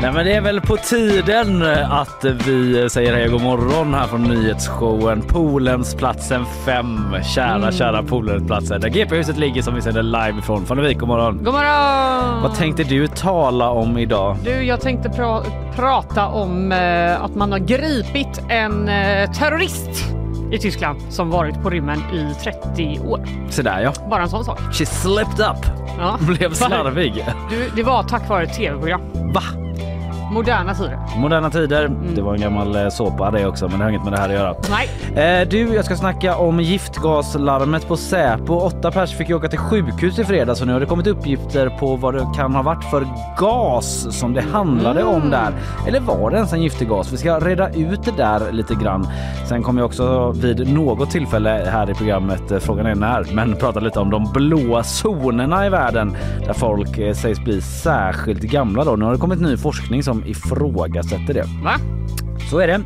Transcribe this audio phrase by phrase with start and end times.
[0.00, 4.06] Nej men det är väl på tiden att vi säger hej och god morgon här
[4.06, 7.16] från nyhetsshowen Polensplatsen 5.
[7.34, 7.72] Kära, Mm.
[7.72, 10.66] kära Polensplatsen där GP-huset ligger som vi sänder live ifrån.
[10.66, 11.36] Fannevik, god morgon.
[11.44, 12.42] God morgon!
[12.42, 14.36] Vad tänkte du tala om idag?
[14.44, 15.44] Du, jag tänkte pra-
[15.76, 20.04] prata om eh, att man har gripit en eh, terrorist
[20.54, 23.26] i Tyskland som varit på rymmen i 30 år.
[23.50, 23.92] Sådär ja.
[24.10, 24.60] Bara en sån sak.
[24.74, 25.66] She slipped up.
[25.98, 26.18] Ja.
[26.20, 27.24] Blev slarvig.
[27.50, 29.00] Du, det var tack vare ett tv-program.
[29.34, 29.42] Va?
[30.34, 30.98] Moderna tider.
[31.16, 31.84] Moderna tider.
[31.84, 32.14] Mm.
[32.14, 34.28] Det var en gammal eh, såpa det också men det har inget med det här
[34.28, 34.54] att göra.
[35.14, 35.40] Nej.
[35.40, 38.54] Eh, du, jag ska snacka om giftgaslarmet på Säpo.
[38.54, 41.68] Åtta pers fick ju åka till sjukhus i fredags och nu har det kommit uppgifter
[41.68, 43.06] på vad det kan ha varit för
[43.38, 45.14] gas som det handlade Mm.
[45.14, 45.52] om där.
[45.86, 47.12] Eller var det ens en giftig gas?
[47.12, 49.06] Vi ska reda ut det där lite grann.
[49.48, 53.56] Sen kommer jag också vid något tillfälle här i programmet, eh, frågan är när, men
[53.56, 58.84] prata lite om de blåa zonerna i världen där folk eh, sägs bli särskilt gamla
[58.84, 58.96] då.
[58.96, 61.46] Nu har det kommit ny forskning som ifrågasätter det.
[61.64, 61.76] Va?
[62.50, 62.80] Så är det.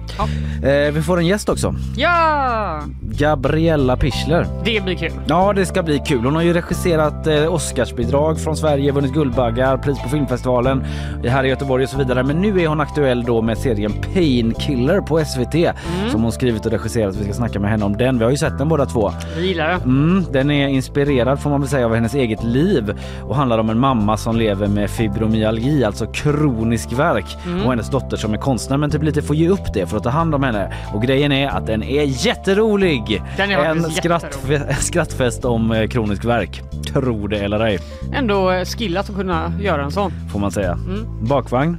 [0.63, 1.75] Eh, vi får en gäst också.
[1.97, 2.83] Ja!
[3.01, 4.47] Gabriella Pichler.
[4.65, 5.13] Det blir kul.
[5.27, 6.25] Ja, det ska bli kul.
[6.25, 10.85] Hon har ju regisserat eh, Oscarsbidrag från Sverige, vunnit Guldbaggar, pris på filmfestivalen
[11.25, 12.23] här i Göteborg och så vidare.
[12.23, 15.77] Men nu är hon aktuell då med serien Painkiller på SVT
[16.11, 17.17] som hon skrivit och regisserat.
[17.17, 18.19] Vi ska snacka med henne om den.
[18.19, 19.13] Vi har ju sett den båda två.
[19.37, 19.75] Vi gillar det.
[19.75, 23.71] Mm, den är inspirerad får man väl säga av hennes eget liv och handlar om
[23.71, 28.77] en mamma som lever med fibromyalgi, alltså kronisk värk och hennes dotter som är konstnär
[28.77, 30.73] men typ lite får upp det för att ta hand om henne.
[30.95, 33.23] Och grejen är att den är jätterolig!
[33.37, 36.63] Den är en skrattfe- skrattfest om eh, kronisk värk.
[36.93, 37.79] Tro det eller ej,
[38.15, 40.13] Ändå eh, skillat att kunna göra en sån.
[40.33, 40.73] får man säga.
[40.73, 41.07] Mm.
[41.27, 41.77] Bakvagn.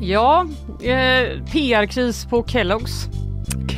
[0.00, 0.46] Ja,
[0.82, 3.08] eh, PR-kris på Kellogg's.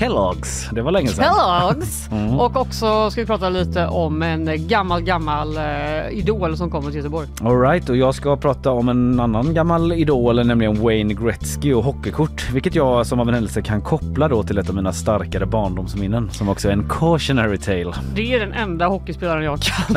[0.00, 0.68] Kellogg's.
[0.74, 1.24] Det var länge sedan.
[1.24, 2.06] Kellogg's!
[2.20, 2.40] Mm.
[2.40, 6.96] Och också ska vi prata lite om en gammal, gammal eh, idol som kommer till
[6.96, 7.28] Göteborg.
[7.44, 12.50] Alright, och jag ska prata om en annan gammal idol, nämligen Wayne Gretzky och hockeykort.
[12.50, 16.30] Vilket jag som av en händelse kan koppla då till ett av mina starkare barndomsminnen
[16.30, 17.92] som också är en cautionary tale.
[18.14, 19.96] Det är den enda hockeyspelaren jag kan.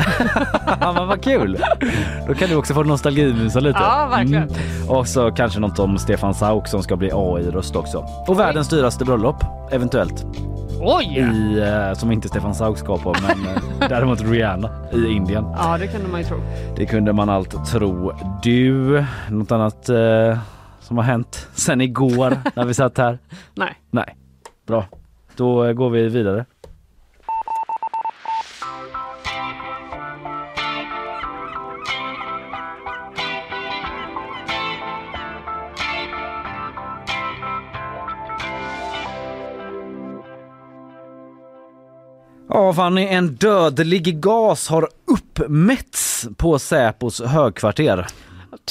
[0.94, 1.58] Men vad kul!
[2.28, 3.78] Då kan du också få nostalgimusa lite.
[3.82, 4.42] Ja, verkligen.
[4.42, 4.88] Mm.
[4.88, 8.04] Och så kanske något om Stefan Sauk som ska bli AI-röst också.
[8.26, 9.36] Och världens dyraste bröllop,
[9.70, 9.93] eventuellt.
[10.80, 11.04] Oj!
[11.04, 15.44] I, eh, som inte Stefan Sauk ska på, men eh, däremot Rihanna i Indien.
[15.56, 16.36] Ja, det kunde man ju tro.
[16.76, 18.12] Det kunde man allt tro.
[18.42, 20.38] Du, något annat eh,
[20.80, 23.18] som har hänt sen igår när vi satt här?
[23.54, 23.74] Nej.
[23.90, 24.16] Nej,
[24.66, 24.84] bra.
[25.36, 26.44] Då eh, går vi vidare.
[42.56, 48.06] Ja Fanny, en dödlig gas har uppmätts på Säpos högkvarter.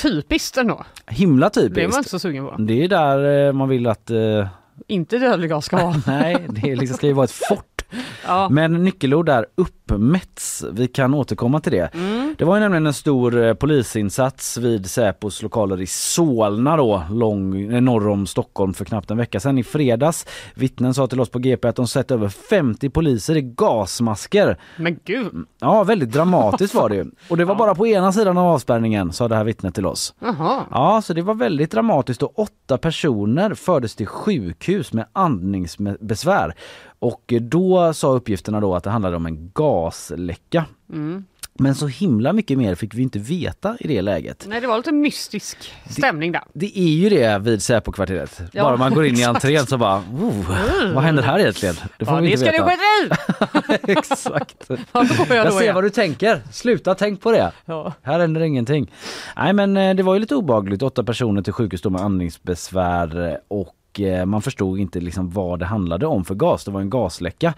[0.02, 0.86] Typiskt ändå.
[1.08, 2.10] Himla Det är man inte typiskt.
[2.10, 2.56] så sugen på.
[2.60, 4.10] Det är där eh, man vill att...
[4.10, 4.48] Eh,
[4.88, 6.02] Inte dödlig gas ska vara.
[6.08, 7.73] nej, det liksom, ska ju vara ett fort
[8.26, 8.50] Ja.
[8.50, 10.66] Men nyckelord är uppmätts.
[10.72, 11.94] Vi kan återkomma till det.
[11.94, 12.36] Mm.
[12.38, 17.74] Det var ju nämligen en stor eh, polisinsats vid Säpos lokaler i Solna då, lång,
[17.74, 20.26] eh, norr om Stockholm för knappt en vecka sedan i fredags.
[20.56, 24.58] Vittnen sa till oss på GP att de sett över 50 poliser i gasmasker.
[24.78, 25.46] Men gud.
[25.60, 27.06] Ja, väldigt dramatiskt var det ju.
[27.30, 30.14] Och det var bara på ena sidan av avspärrningen, sa det här vittnet till oss.
[30.20, 30.64] Jaha.
[30.72, 36.54] Ja, så det var väldigt dramatiskt och åtta personer fördes till sjukhus med andningsbesvär.
[37.04, 40.66] Och då sa uppgifterna då att det handlade om en gasläcka.
[41.60, 44.46] Men så himla mycket mer fick vi inte veta i det läget.
[44.50, 46.42] Nej, det var lite mystisk stämning där.
[46.54, 48.42] Det är ju det vid Säpokvarteret.
[48.52, 51.76] Ja, Bara man går in i entrén så bara, oh, vad händer här egentligen?
[52.00, 53.10] Det får Ja, vi det inte ska du skita i!
[53.10, 53.92] veta.
[54.00, 54.56] Exakt.
[55.30, 55.76] Jag Jag ser igen.
[55.76, 56.42] vad du tänker.
[56.52, 57.52] Sluta tänk på det.
[57.66, 57.94] Ja.
[58.02, 58.92] Här händer ingenting.
[59.36, 60.82] Nej men eh, det var ju lite obagligt.
[60.82, 63.36] Åtta personer till sjukhus med andningsbesvär eh,
[63.94, 66.64] och eh, man förstod inte liksom vad det handlade om för gas.
[66.66, 67.54] Det var en gasläcka.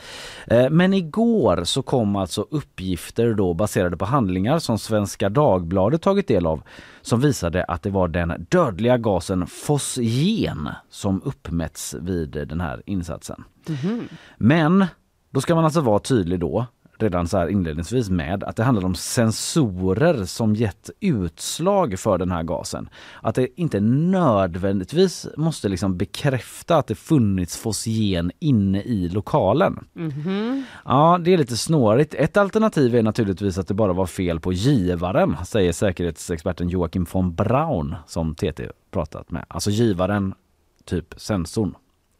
[0.47, 6.27] Eh, Men igår så kom alltså uppgifter då baserade på handlingar som Svenska Dagbladet tagit
[6.27, 6.63] del av
[7.01, 13.43] som visade att det var den dödliga gasen fosgen som uppmätts vid den här insatsen.
[14.37, 14.85] Men
[15.31, 16.65] då ska man alltså vara tydlig då
[16.99, 22.43] redan så inledningsvis med att det handlar om sensorer som gett utslag för den här
[22.43, 22.89] gasen.
[23.21, 29.87] Att det inte nödvändigtvis måste liksom bekräfta att det funnits fosgen inne i lokalen.
[30.85, 32.13] Ja, det är lite snårigt.
[32.13, 37.35] Ett alternativ är naturligtvis att det bara var fel på givaren, säger säkerhetsexperten Joakim von
[37.35, 39.45] Braun som TT pratat med.
[39.47, 40.33] Alltså givaren,
[40.85, 41.75] typ sensorn.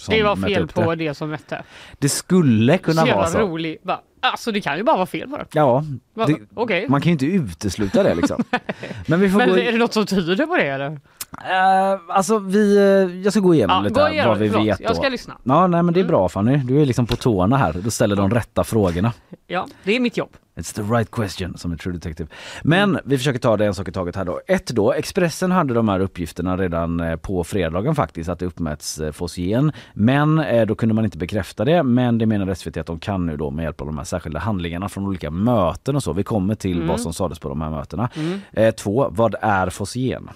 [0.09, 1.05] Det var fel på det.
[1.07, 1.63] det som mätte.
[1.99, 3.39] Det skulle kunna Så vara så.
[3.39, 3.77] rolig.
[3.83, 5.45] Bara, Alltså det kan ju bara vara fel på det.
[5.53, 5.83] Ja,
[6.27, 6.85] det, okej.
[6.89, 8.43] man kan ju inte utesluta det liksom.
[9.07, 9.57] Men vi får Men gå...
[9.57, 10.99] är det något som tyder på det eller?
[11.41, 12.83] Eh, alltså vi, eh,
[13.23, 14.67] jag ska gå igenom Ja, lite gå igenom, vad vi förlåt.
[14.67, 14.95] vet Jag då.
[14.95, 15.37] ska lyssna.
[15.43, 16.57] Ja, nej men det är bra Fanny.
[16.57, 17.73] Du är liksom på tårna här.
[17.73, 19.13] Du ställer de rätta frågorna.
[19.47, 20.29] Ja, det är mitt jobb.
[20.55, 22.29] It's the right question som en true detective.
[22.63, 23.01] Men Mm.
[23.05, 24.41] vi försöker ta det en sak i taget här då.
[24.47, 29.01] Ett då, Expressen hade de här uppgifterna redan eh, på fredagen faktiskt att det uppmätts
[29.13, 29.71] fosgen.
[29.93, 31.83] Men då kunde man inte bekräfta det.
[31.83, 34.39] Men det menar SVT att de kan nu då med hjälp av de här särskilda
[34.39, 36.13] handlingarna från olika möten och så.
[36.13, 36.87] Vi kommer till Mm.
[36.87, 38.09] vad som sades på de här mötena.
[38.51, 40.29] Eh, två, vad är fosgen?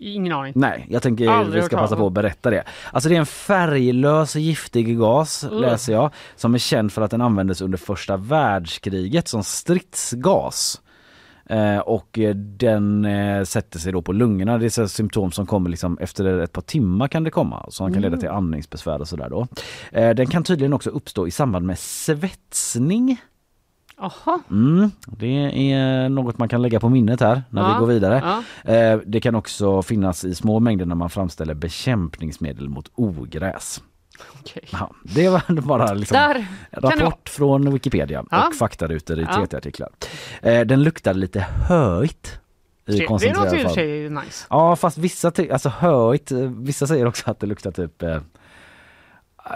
[0.00, 0.52] Ingen aning.
[0.56, 2.64] Nej, jag tänker Aldrig vi ska passa på att berätta det.
[2.92, 7.20] Alltså det är en färglös giftig gas, läser jag, som är känd för att den
[7.20, 10.80] användes under första världskriget som stridsgas.
[11.50, 14.58] Eh, och eh, den eh, sätter sig då på lungorna.
[14.58, 17.66] Det är symptom som kommer liksom efter ett par timmar kan det komma.
[17.68, 19.46] Som kan leda till andningsbesvär och sådär då.
[19.92, 23.20] Eh, den kan tydligen också uppstå i samband med svetsning.
[24.00, 24.40] Jaha.
[24.50, 28.42] Mm, det är något man kan lägga på minnet här när Ja, vi går vidare.
[28.64, 28.72] ja.
[28.72, 33.82] Eh, det kan också finnas i små mängder när man framställer bekämpningsmedel mot ogräs.
[34.40, 34.62] Okej.
[34.70, 39.26] Ja, det var bara liksom Där rapport från Wikipedia och faktarutor i.
[39.26, 39.88] TT-artiklar.
[40.42, 42.40] Eh, den luktar lite höigt.
[42.86, 44.46] I Det låter ju nice.
[44.50, 48.18] Ja fast vissa, alltså höigt, eh, vissa säger också att det luktar typ eh,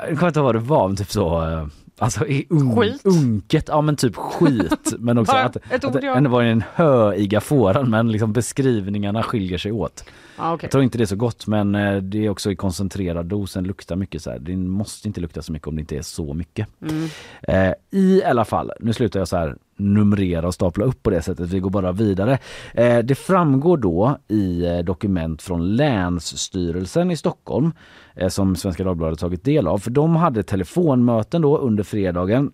[0.09, 1.67] jag kommer inte ihåg vad det var, men typ så eh,
[1.99, 3.01] Alltså i un, Skit?
[3.05, 4.95] unket, ja men typ skit.
[4.99, 9.73] Men också att, att ord, det var en höiga fåran men liksom beskrivningarna skiljer sig
[9.73, 10.05] åt.
[10.43, 10.67] Ja, okej.
[10.67, 13.55] Jag tror inte det är så gott men eh, det är också i koncentrerad dos,
[13.55, 14.39] den luktar mycket så här.
[14.39, 16.69] Det måste inte lukta så mycket om det inte är så mycket.
[16.83, 17.09] Mm.
[17.43, 21.23] Eh, I alla fall, nu slutar jag så här numrera och stapla upp på det
[21.23, 22.39] sättet, vi går bara vidare.
[22.75, 27.73] Eh, det framgår då i eh, dokument från Länsstyrelsen i Stockholm
[28.15, 32.53] eh, som Svenska Dagbladet tagit del av, för de hade telefonmöten då under fredagen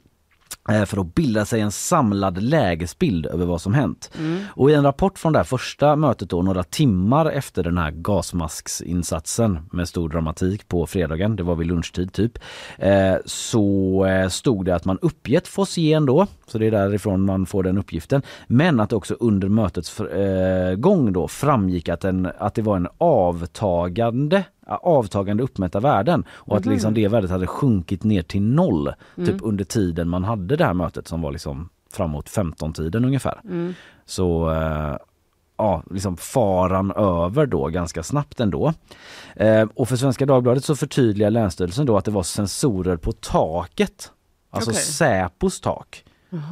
[0.86, 4.10] för att bilda sig en samlad lägesbild över vad som hänt.
[4.48, 9.58] Och i en rapport från det första mötet då, några timmar efter den här gasmasksinsatsen
[9.72, 12.38] med stor dramatik på fredagen, det var vid lunchtid typ,
[12.78, 17.46] eh, så eh, stod det att man uppgett fosgen då, så det är därifrån man
[17.46, 22.28] får den uppgiften, men att det också under mötets eh, gång då framgick att, en,
[22.38, 24.44] att det var en avtagande
[24.76, 29.64] avtagande uppmätta värden och att liksom det värdet hade sjunkit ner till noll typ under
[29.64, 33.40] tiden man hade det här mötet som var liksom framåt 15-tiden ungefär.
[34.04, 34.96] Så eh,
[35.56, 38.72] ja, liksom faran över då ganska snabbt ändå.
[39.36, 44.12] Eh, och för Svenska Dagbladet så förtydligar Länsstyrelsen då att det var sensorer på taket,
[44.50, 44.82] alltså Okej.
[44.82, 46.04] Säpos tak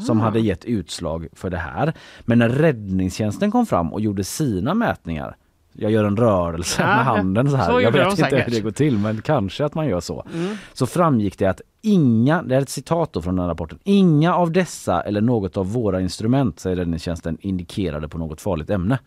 [0.06, 1.92] som hade gett utslag för det här.
[2.20, 5.36] Men när räddningstjänsten kom fram och gjorde sina mätningar
[5.78, 7.70] jag gör en rörelse Ja, med handen så här.
[7.70, 8.54] så jag vet inte hur säkert.
[8.54, 10.26] det går till men kanske att man gör så.
[10.72, 14.52] Så framgick det att inga, det är ett citat då från den rapporten, inga av
[14.52, 18.98] dessa eller något av våra instrument, säger räddningstjänsten, indikerade på något farligt ämne.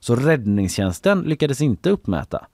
[0.00, 2.46] Så räddningstjänsten lyckades inte uppmäta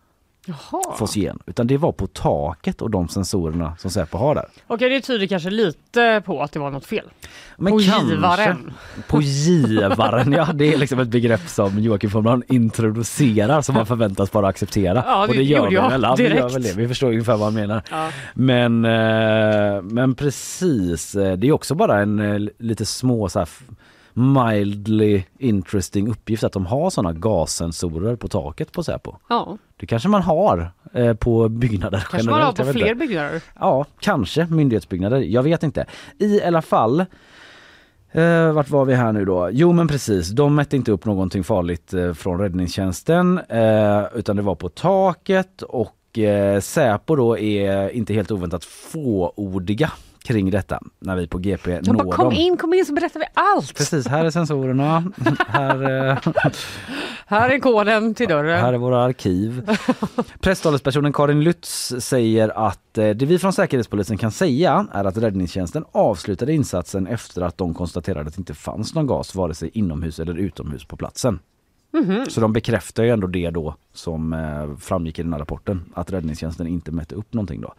[0.49, 0.97] Jaha.
[0.99, 4.45] fosgen, utan det var på taket och de sensorerna som Säpo har där.
[4.67, 7.05] Okej, det tyder kanske lite på att det var något fel.
[7.57, 8.73] Men På kanske- givaren.
[9.09, 13.87] På givaren, ja det är liksom ett begrepp som Joakim von Braun introducerar som man
[13.87, 15.03] förväntas bara acceptera.
[15.07, 16.73] Ja, det och det gör vi väl, ja, vi gör väl det.
[16.77, 17.83] Vi förstår ungefär vad han menar.
[17.91, 18.11] Ja.
[18.35, 23.49] Men, eh, men precis, eh, det är också bara en eh, lite små så här
[24.19, 29.17] mildly interesting uppgift att de har sådana gassensorer på taket på Säpo.
[29.29, 29.59] ja.
[29.81, 33.43] Det kanske man har eh, på byggnader Kanske man har generellt, på fler byggnader.
[33.61, 35.19] Ja, kanske myndighetsbyggnader.
[35.19, 35.87] Jag vet inte.
[36.19, 37.05] I alla fall
[38.13, 39.49] Eh, vart var vi här nu då?
[39.53, 44.43] Jo men precis, de mätte inte upp någonting farligt eh, från räddningstjänsten eh, utan det
[44.43, 49.91] var på taket och eh, Säpo då är inte helt oväntat fåordiga
[50.23, 52.35] kring detta när vi på GP De når bara, kom dem.
[52.35, 53.75] in, kom in så berättar vi allt.
[53.77, 55.13] Precis, här är sensorerna,
[55.49, 56.19] här, eh,
[57.27, 58.61] Här är koden till dörren.
[58.61, 59.71] här är våra arkiv.
[60.41, 65.85] Presstalespersonen Karin Lutz säger att eh, det vi från Säkerhetspolisen kan säga är att räddningstjänsten
[65.93, 70.19] avslutade insatsen efter att de konstaterade att det inte fanns någon gas vare sig inomhus
[70.21, 71.39] eller utomhus på platsen.
[72.29, 76.13] Så de bekräftar ju ändå det då som eh, framgick i den här rapporten att
[76.13, 77.75] räddningstjänsten inte mätte upp någonting då.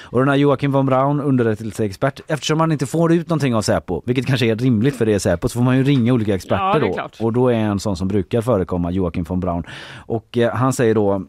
[0.00, 4.02] Och den här Joakim von Braun, underrättelseexpert, eftersom man inte får ut någonting av Säpo,
[4.04, 6.80] vilket kanske är rimligt för det är Säpo, så får man ju ringa olika experter
[6.96, 7.24] Ja, då.
[7.26, 9.64] Och då är en sån som brukar förekomma Joakim von Braun.
[9.94, 11.24] Och eh, han säger då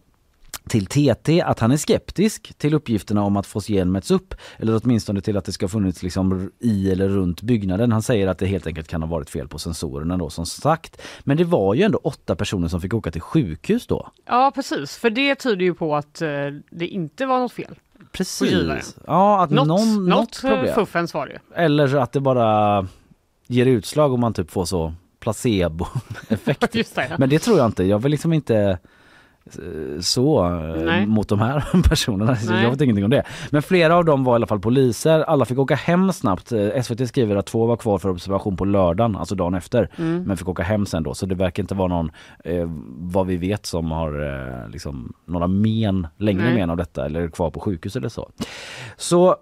[0.68, 5.22] till TT att han är skeptisk till uppgifterna om att fosgen mätts upp eller åtminstone
[5.22, 7.92] till att det ska funnits liksom i eller runt byggnaden.
[7.92, 11.02] Han säger att det helt enkelt kan ha varit fel på sensorerna då som sagt.
[11.24, 14.12] Men det var ju ändå åtta personer som fick åka till sjukhus då.
[14.26, 16.30] Ja precis, för det tyder ju på att eh,
[16.72, 17.76] det inte var något fel.
[18.12, 18.96] Precis.
[19.08, 20.76] Ja, att Något, någon, något, något problem.
[20.76, 21.62] fuffens var det.
[21.62, 22.88] Eller att det bara
[23.48, 26.76] ger utslag om man typ får så placebo-effekt.
[27.18, 27.84] Men det tror jag inte.
[27.84, 28.80] Jag vill liksom inte
[30.02, 31.06] så eh, Nej.
[31.06, 32.38] mot de här personerna.
[32.48, 32.64] Nej.
[32.64, 33.24] Jag vet ingenting om det.
[33.50, 35.20] Men flera av dem var i alla fall poliser.
[35.20, 36.52] Alla fick åka hem snabbt.
[36.52, 39.90] Eh, SVT skriver att två var kvar för observation på lördagen, alltså dagen efter.
[39.98, 40.24] Mm.
[40.24, 41.14] Men fick åka hem sen då.
[41.14, 42.12] Så det verkar inte vara någon,
[42.44, 44.26] eh, vad vi vet, som har
[44.64, 46.56] eh, liksom några men, längre Nej.
[46.56, 48.30] men av detta eller är kvar på sjukhus eller så.
[48.98, 49.36] Så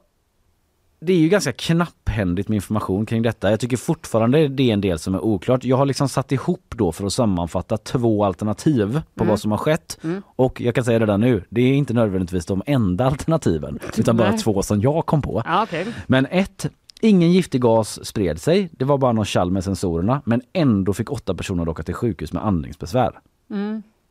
[1.06, 3.50] det är ju ganska knapphändigt med information kring detta.
[3.50, 5.64] Jag tycker fortfarande det är en del som är oklart.
[5.64, 9.58] Jag har liksom satt ihop då för att sammanfatta två alternativ på vad som har
[9.58, 10.00] skett.
[10.36, 14.30] Och jag kan säga redan nu, det är inte nödvändigtvis de enda alternativen utan bara
[14.30, 14.40] Nej.
[14.40, 15.42] två som jag kom på.
[15.46, 15.88] Ja, okej.
[16.08, 18.70] Men ett, ingen giftig gas spred sig.
[18.72, 22.34] Det var bara någon tjall med sensorerna men ändå fick åtta personer åka till sjukhus
[22.34, 23.20] med andningsbesvär.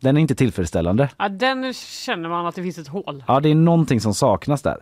[0.01, 1.09] Den är inte tillfredsställande.
[1.19, 3.25] Ja, den känner man att det finns ett hål.
[3.29, 4.79] Ja, det är någonting som saknas där.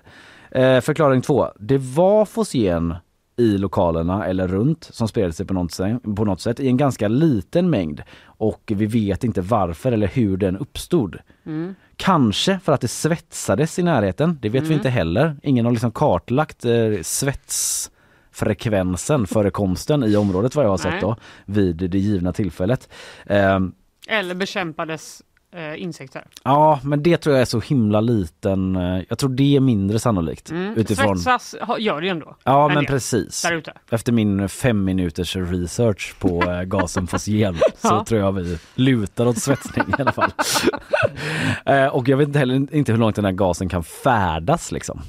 [0.51, 1.49] Eh, förklaring två.
[1.59, 2.95] Det var fosgen
[3.37, 6.77] i lokalerna eller runt som spred sig på något, sätt, på något sätt i en
[6.77, 11.17] ganska liten mängd och vi vet inte varför eller hur den uppstod.
[11.97, 15.37] Kanske för att det svetsades i närheten, det vet vi inte heller.
[15.43, 21.77] Ingen har liksom kartlagt eh, svetsfrekvensen, förekomsten i området vad jag har sett då vid
[21.77, 22.89] det givna tillfället.
[23.27, 23.59] Eh,
[24.09, 25.23] Eller bekämpades
[25.57, 26.25] eh, insekter.
[26.45, 28.77] Ja, men det tror jag är så himla liten.
[28.77, 30.53] eh, Jag tror det är mindre sannolikt.
[30.77, 31.19] Utifrån...
[31.19, 32.37] Svetsas ha- gör det ju ändå.
[32.45, 33.43] Ja, En men del precis.
[33.43, 33.73] Där ute.
[33.91, 38.05] Efter min fem minuters research på eh, gasen fosgen så Ja.
[38.05, 40.31] tror jag vi lutar åt svetsning i alla fall.
[41.67, 45.01] Eh, Och jag vet inte heller inte hur långt den här gasen kan färdas liksom.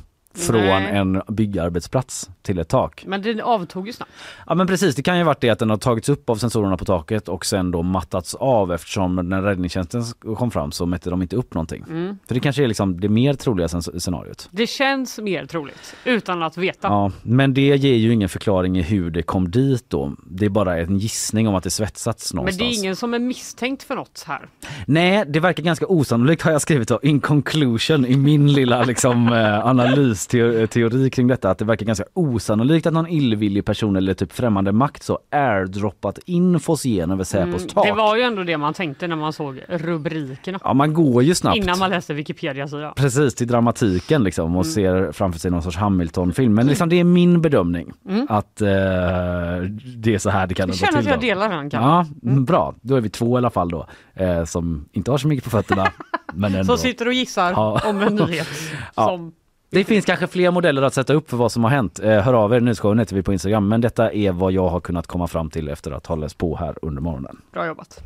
[0.47, 0.95] Från Nej.
[0.97, 3.03] en byggarbetsplats till ett tak.
[3.07, 4.11] Men den avtog ju snabbt.
[4.47, 6.77] Ja men precis, det kan ju varit det att den har tagits upp av sensorerna
[6.77, 10.03] på taket och sen då mattats av eftersom när räddningstjänsten
[10.37, 11.83] kom fram så mätte de inte upp någonting.
[11.89, 12.17] Mm.
[12.27, 14.49] För det kanske är liksom det mer troliga scen- scenariot.
[14.51, 16.87] Det känns mer troligt utan att veta.
[16.87, 20.15] Ja, men det ger ju ingen förklaring i hur det kom dit då.
[20.29, 22.69] Det är bara en gissning om att det svetsats Men någonstans.
[22.69, 24.47] det är ingen som är misstänkt för något här.
[24.85, 29.33] Nej, det verkar ganska osannolikt har jag skrivit då, in conclusion i min lilla liksom,
[29.33, 29.65] eh,
[30.33, 31.49] analysteori kring detta.
[31.49, 36.19] Att det verkar ganska osannolikt att någon illvillig person eller typ främmande makt så airdroppat
[36.25, 37.85] in fosgen över Säpos tak.
[37.85, 40.59] Mm, Det var ju ändå det man tänkte när man såg rubrikerna.
[40.63, 41.57] Ja, man går ju snabbt.
[41.57, 42.93] Innan man läste Wikipedia-sidan.
[42.95, 44.57] Precis, till dramatiken liksom Mm.
[44.57, 46.53] och ser framför sig någon sorts Hamilton-film.
[46.53, 47.91] Men liksom, det är min bedömning
[48.29, 50.91] att eh, det är så här det kan Jag gå Mm.
[50.91, 51.11] känner till.
[51.11, 51.83] att jag delar den kan.
[51.83, 52.45] Ja, mm.
[52.45, 52.75] bra.
[52.81, 55.49] Då är vi två i alla fall då eh, som inte har så mycket på
[55.49, 55.91] fötterna.
[56.33, 56.63] men ändå.
[56.65, 57.81] Som sitter och gissar Ja.
[57.85, 58.47] om en nyhet.
[58.95, 59.31] Som,
[59.71, 61.99] Det finns kanske fler modeller att sätta upp för vad som har hänt.
[61.99, 63.67] Eh, hör av er, Nyhetsshowen heter vi på Instagram.
[63.67, 66.55] Men detta är vad jag har kunnat komma fram till efter att ha läst på
[66.55, 67.41] här under morgonen.
[67.51, 68.03] bra jobbat.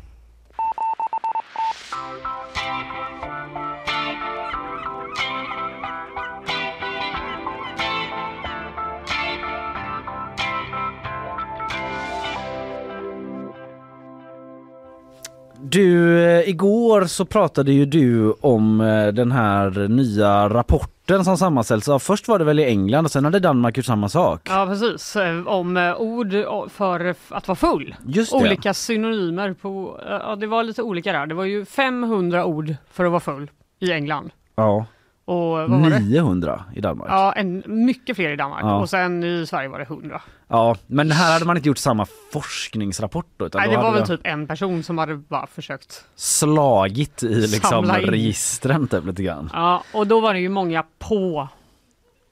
[15.60, 20.93] Du, eh, igår så pratade ju du om eh, den här nya rapporten
[21.24, 24.08] som sammanställs av, först var det väl i England och sen hade Danmark gjort samma
[24.08, 24.40] sak.
[24.50, 26.32] Ja precis, Eh, om eh, ord
[26.70, 27.94] för f- att vara full.
[28.06, 28.36] Just det.
[28.38, 31.26] Olika synonymer på, eh, ja det var lite olika där.
[31.26, 34.30] Det var ju 500 ord för att vara full i England.
[34.56, 34.86] Ja,
[35.26, 35.98] Och vad var det?
[36.00, 37.08] 900 i Danmark.
[37.10, 38.74] Ja, en, mycket fler i Danmark Ja.
[38.80, 40.22] och sen i Sverige var det 100.
[40.48, 43.92] Ja, men här hade man inte gjort samma forskningsrapport då, utan Nej, då det var
[43.92, 46.04] väl typ en person som hade bara försökt.
[46.16, 49.50] slagit i liksom registren typ lite grann.
[49.52, 51.48] Ja, och då var det ju många på,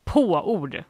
[0.05, 0.83] på-ord.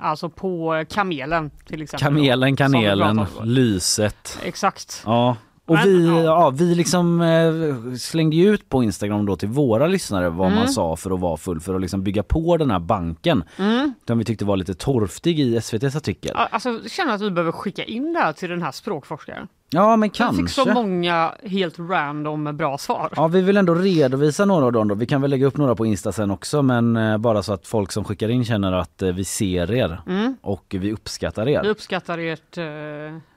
[0.00, 2.06] Alltså på kamelen till exempel.
[2.06, 4.38] Kamelen, kanelen, lyset.
[4.44, 5.02] Exakt.
[5.06, 5.36] Ja.
[5.68, 6.22] Och Men, vi, ja.
[6.22, 10.58] ja, vi liksom eh, slängde ju ut på Instagram då till våra lyssnare vad Mm.
[10.58, 13.44] man sa för att vara full för att liksom bygga på den här banken.
[14.04, 16.36] Den vi tyckte var lite torftig i SVTs artikel.
[16.36, 19.48] Alltså, jag känner att vi behöver skicka in det här till den här språkforskaren.
[19.70, 20.42] Ja men kanske.
[20.42, 23.12] fick så många helt random bra svar.
[23.16, 24.94] Ja vi vill ändå redovisa några av dem då.
[24.94, 27.66] Vi kan väl lägga upp några på Insta sen också men eh, bara så att
[27.66, 30.00] folk som skickar in känner att eh, vi ser er
[30.40, 31.52] och vi uppskattar er.
[31.52, 31.62] Mm.
[31.62, 32.64] Vi uppskattar ert eh,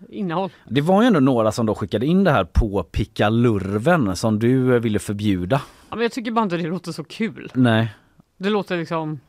[0.10, 0.50] innehåll.
[0.70, 4.76] Det var ju ändå några som då skickade in det här på pickalurven som du
[4.76, 5.62] eh, ville förbjuda.
[5.90, 7.52] Ja, men jag tycker bara inte det låter så kul.
[7.54, 7.96] Nej.
[8.38, 9.20] Det låter liksom,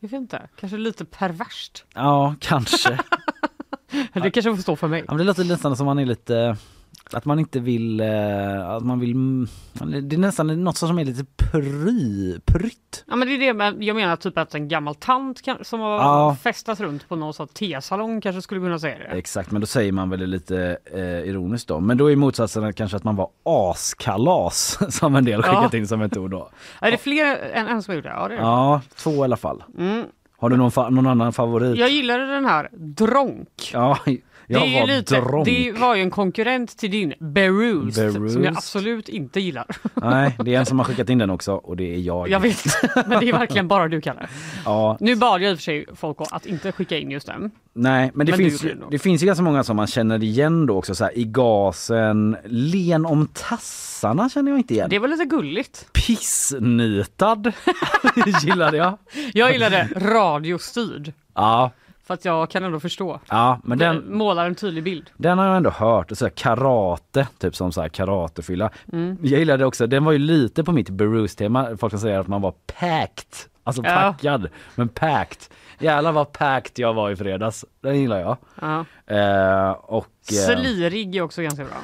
[0.00, 1.84] jag vet inte, kanske lite perverst.
[1.94, 2.98] Ja, kanske.
[4.22, 5.00] Det kanske får stå för mig.
[5.00, 6.56] Ja, men det låter nästan som man är lite
[7.12, 9.48] att man inte vill, eh, att man vill, mm,
[10.08, 13.04] det är nästan något som är lite pry, prytt.
[13.06, 15.80] Ja men det är det, men jag menar typ att en gammal tant kan, som
[15.80, 16.36] har Ja.
[16.42, 19.04] festat runt på någon sån tesalong kanske skulle kunna säga det.
[19.04, 21.80] Exakt, men då säger man väl det lite eh, ironiskt då.
[21.80, 26.02] Men då är motsatsen kanske att man var askalas som en del skickat in som
[26.02, 26.50] ett ord då.
[26.80, 28.10] Är det fler än en som gjort det?
[28.10, 28.44] Ja, det är det.
[28.44, 29.62] Ja, två i alla fall.
[29.78, 30.04] Mm.
[30.40, 31.78] Har du någon, fa- någon annan favorit?
[31.78, 33.70] Jag gillade den här Dronk.
[33.72, 33.98] Ja,
[34.50, 35.44] jag det, är var lite, dronk.
[35.46, 39.66] det var ju en konkurrent till din Berused, som jag absolut inte gillar.
[39.94, 42.28] Nej, det är en som har skickat in den också och det är jag.
[42.28, 42.64] Jag vet,
[43.06, 44.28] men det är verkligen bara du kan det.
[44.64, 47.50] Ja, Nu bad jag i och för sig folk att inte skicka in just den.
[47.72, 50.66] nej, men det, Men finns, ju, det finns ju ganska många som man känner igen
[50.66, 54.90] då också så här, i gasen, len om tassarna känner jag inte igen.
[54.90, 55.86] Det var lite gulligt.
[55.92, 57.52] Pissnitad
[58.42, 58.98] gillade jag.
[59.34, 61.12] Jag gillade radiostyrd.
[61.34, 61.70] Ja,
[62.10, 63.20] För att jag kan ändå förstå.
[63.28, 65.10] ja men den, Målar en tydlig bild.
[65.16, 66.10] den har jag ändå hört.
[66.10, 68.70] Och så karate, typ som så här karatefylla.
[68.92, 69.18] Mm.
[69.22, 71.68] Jag gillade också, den var ju lite på mitt Berus-tema.
[71.80, 73.34] Folk som säger att man var packed.
[73.64, 73.94] Alltså Ja.
[73.94, 75.38] packad, men packed.
[75.78, 77.64] Jävlar vad packed jag var i fredags.
[77.82, 78.36] Den gillar jag.
[78.60, 78.84] Ja.
[79.16, 81.74] Eh, och eh, Slirig är också ganska bra.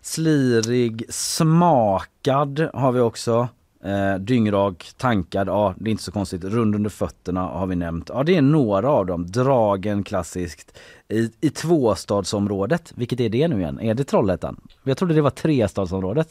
[0.00, 3.48] slirig, smakad har vi också.
[3.84, 6.44] Eh, dyngrak, tankad, ja det är inte så konstigt.
[6.44, 8.10] Rund under fötterna har vi nämnt.
[8.14, 9.26] Ja det är några av dem.
[9.26, 10.78] Dragen klassiskt.
[11.08, 13.80] I, i tvåstadsområdet, vilket är det nu igen?
[13.80, 14.60] Är det Trollhättan?
[14.84, 16.28] Jag trodde det var trestadsområdet.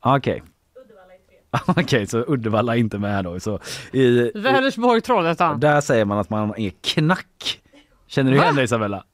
[0.00, 0.42] Ah, Okej.
[1.66, 3.40] Okej, så Uddevalla är inte med då.
[3.40, 3.58] Så
[3.92, 5.60] i, Vänersborg, Trollhättan.
[5.60, 7.60] där säger man att man är knack.
[8.06, 9.04] Känner du igen det Isabella?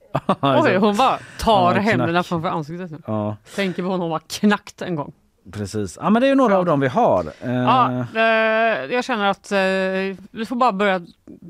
[0.40, 2.98] Oj, hon bara tar Ja, händerna framför ansiktet nu.
[3.06, 5.12] Ja, Tänker på honom var knackt en gång.
[5.52, 5.98] Precis.
[6.00, 7.24] Ja men det är ju några av dem vi har.
[7.40, 9.58] Eh, Ja, eh, jag känner att eh,
[10.30, 11.00] vi får bara börja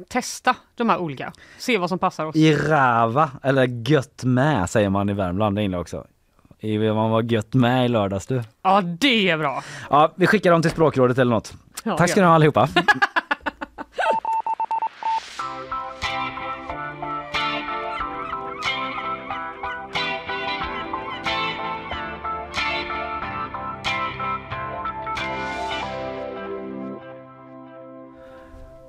[0.08, 1.32] testa de här olika.
[1.58, 2.36] Se vad som passar oss.
[2.36, 6.04] I rava, eller gött med säger man i Värmland, det också.
[6.58, 8.42] I, man var gött med i lördags du.
[8.62, 9.62] Ja, det är bra.
[9.90, 11.52] Ja, vi skickar dem till språkrådet eller något.
[11.84, 12.68] Ja, Tack ska ni ha allihopa.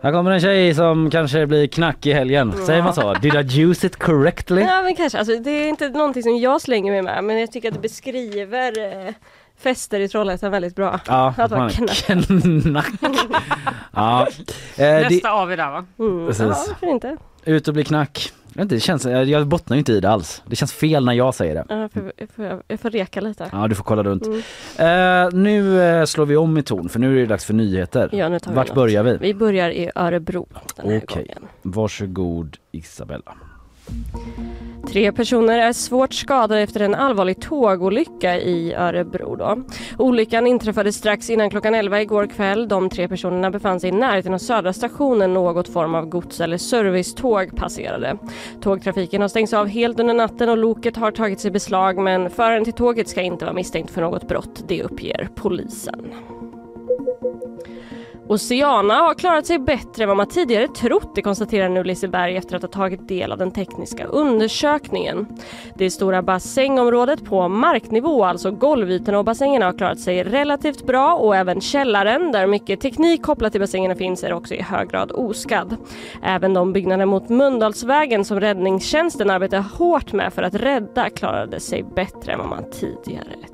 [0.03, 2.53] Här kommer en tjej som kanske blir knack i helgen.
[2.65, 3.13] Säger man så?
[3.13, 4.61] Did I use it correctly?
[4.61, 7.51] Ja men kanske, alltså, det är inte någonting som jag slänger mig med men jag
[7.51, 9.13] tycker att det beskriver eh,
[9.59, 10.99] fester i Trollhättan väldigt bra.
[11.07, 12.05] Ja, Att vara knack.
[12.63, 12.87] knack.
[13.91, 14.27] ja.
[14.27, 14.27] Eh,
[14.77, 15.85] det, Nästa av er där va?
[15.99, 16.27] Mm.
[16.27, 16.41] Precis.
[16.41, 17.17] Ja, varför inte?
[17.43, 18.33] ut och bli knack.
[18.55, 20.43] Jag, inte, det känns, jag bottnar ju inte i det alls.
[20.47, 21.65] Det känns fel när jag säger det.
[21.69, 23.49] Ja, jag, får, jag, får, jag får reka lite.
[23.51, 24.25] Ja, du får kolla runt.
[24.77, 25.25] Mm.
[25.25, 28.09] Eh, nu eh, slår vi om i ton för nu är det dags för nyheter.
[28.11, 28.75] Ja, nu tar vi Vart något.
[28.75, 29.17] börjar vi?
[29.17, 31.25] Vi börjar i Örebro den här Okej.
[31.27, 31.49] gången.
[31.61, 33.33] Varsågod Isabella.
[34.93, 39.35] Tre personer är svårt skadade efter en allvarlig tågolycka i Örebro.
[39.35, 39.63] Då.
[39.97, 42.67] Olyckan inträffade strax innan klockan 11 igår kväll.
[42.67, 45.33] De tre personerna befann sig i närheten av Södra stationen.
[45.33, 48.17] Något form av gods eller servicetåg passerade.
[48.61, 52.63] Tågtrafiken har stängts av helt under natten och loket har tagits i beslag men föraren
[52.63, 54.63] till tåget ska inte vara misstänkt för något brott.
[54.67, 56.13] Det uppger polisen.
[58.33, 62.55] Oceana har klarat sig bättre än vad man tidigare trott, det konstaterar nu Liseberg efter
[62.55, 65.27] att ha tagit del av den tekniska undersökningen.
[65.75, 71.35] Det stora bassängområdet på marknivå, alltså golvytorna och bassängerna har klarat sig relativt bra och
[71.35, 75.77] även källaren, där mycket teknik kopplat till bassängerna finns, är också i hög grad oskadd.
[76.23, 81.83] Även de byggnader mot Mölndalsvägen som räddningstjänsten arbetar hårt med för att rädda klarade sig
[81.95, 83.52] bättre än vad man tidigare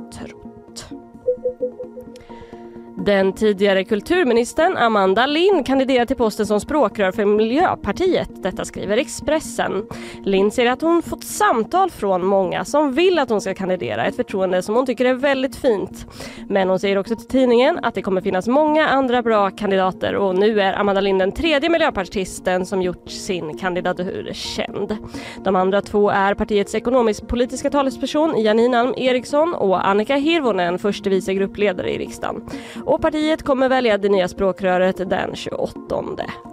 [3.05, 8.29] den tidigare kulturministern Amanda Lind kandiderar till posten som språkrör för Miljöpartiet.
[8.43, 9.85] Detta skriver Expressen.
[10.23, 14.15] Lind säger att hon fått samtal från många som vill att hon ska kandidera, ett
[14.15, 16.05] förtroende som hon tycker är väldigt fint.
[16.49, 20.35] Men hon säger också till tidningen att det kommer finnas många andra bra kandidater och
[20.35, 24.97] nu är Amanda Lind den tredje miljöpartisten som gjort sin kandidatur känd.
[25.43, 31.33] De andra två är partiets ekonomisk-politiska talesperson Janine Alm Eriksson och Annika Hirvonen, förste vice
[31.33, 32.49] gruppledare i riksdagen.
[32.85, 35.73] Och partiet kommer välja det nya språkröret den 28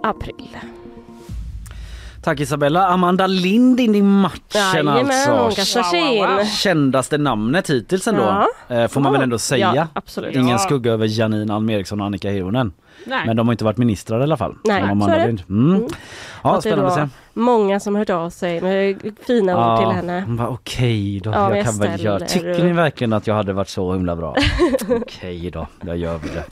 [0.03, 0.57] april.
[2.23, 2.87] Tack Isabella.
[2.87, 5.31] Amanda Lind in i matchen Jajamän, alltså.
[5.31, 6.45] hon kastar sig in.
[6.45, 8.21] Kändaste namnet hittills ändå.
[8.67, 8.75] Ja.
[8.75, 9.71] Eh, Får man väl ändå säga.
[9.75, 10.35] Ja, absolut.
[10.35, 10.57] Ingen Ja.
[10.57, 12.71] skugga över Janine Alm Eriksson och Annika Hirvonen.
[13.05, 14.55] Men de har inte varit ministrar i alla fall.
[14.63, 15.23] Nej, så är det.
[15.23, 15.75] Mm.
[15.75, 15.87] Mm.
[16.43, 17.07] Ja, spännande att se.
[17.37, 20.23] Många som hört av sig med fina ord till henne.
[20.25, 22.19] hon bara, Okej då, Ja, jag jag kan väl göra.
[22.19, 24.35] Tycker ni verkligen att jag hade varit så himla bra?
[24.89, 26.43] Okej då, då gör vi det.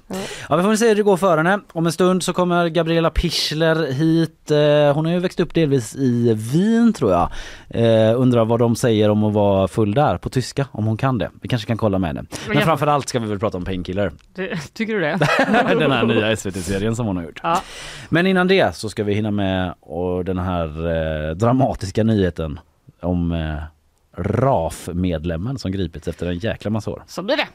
[0.50, 1.60] Ja, vi får väl se hur det går för henne.
[1.74, 4.52] Om en stund så kommer Gabriella Pichler hit.
[4.52, 7.30] Eh, Hon har ju växt upp delvis i Wien tror jag.
[7.70, 11.18] Eh, undrar vad de säger om att vara full där på tyska, om hon kan
[11.18, 11.30] det.
[11.42, 12.24] Vi kanske kan kolla med henne.
[12.48, 14.12] Men jag- framförallt ska vi väl prata om Painkiller.
[14.74, 15.18] Tycker du det?
[15.80, 17.40] Den här nya SVT-serien som hon har gjort.
[17.44, 17.62] Ja.
[18.10, 22.60] Men innan det så ska vi hinna med och den här eh, dramatiska nyheten
[23.00, 23.64] om eh,
[24.18, 27.04] RAF-medlemmen som gripits efter en jäkla massa år.
[27.08, 27.48] Så blir det.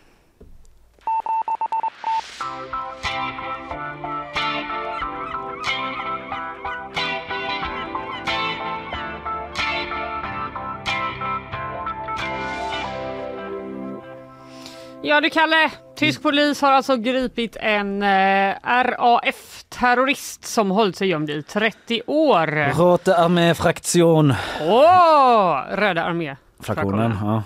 [15.02, 21.30] Ja du Kalle, tysk polis har alltså gripit en eh, RAF-terrorist som hållit sig gömd
[21.30, 22.72] i 30 år.
[22.78, 24.34] Rote Armee-fraktion.
[24.60, 26.36] Åh, Röda armé.
[26.60, 27.42] Fraktionen, ja.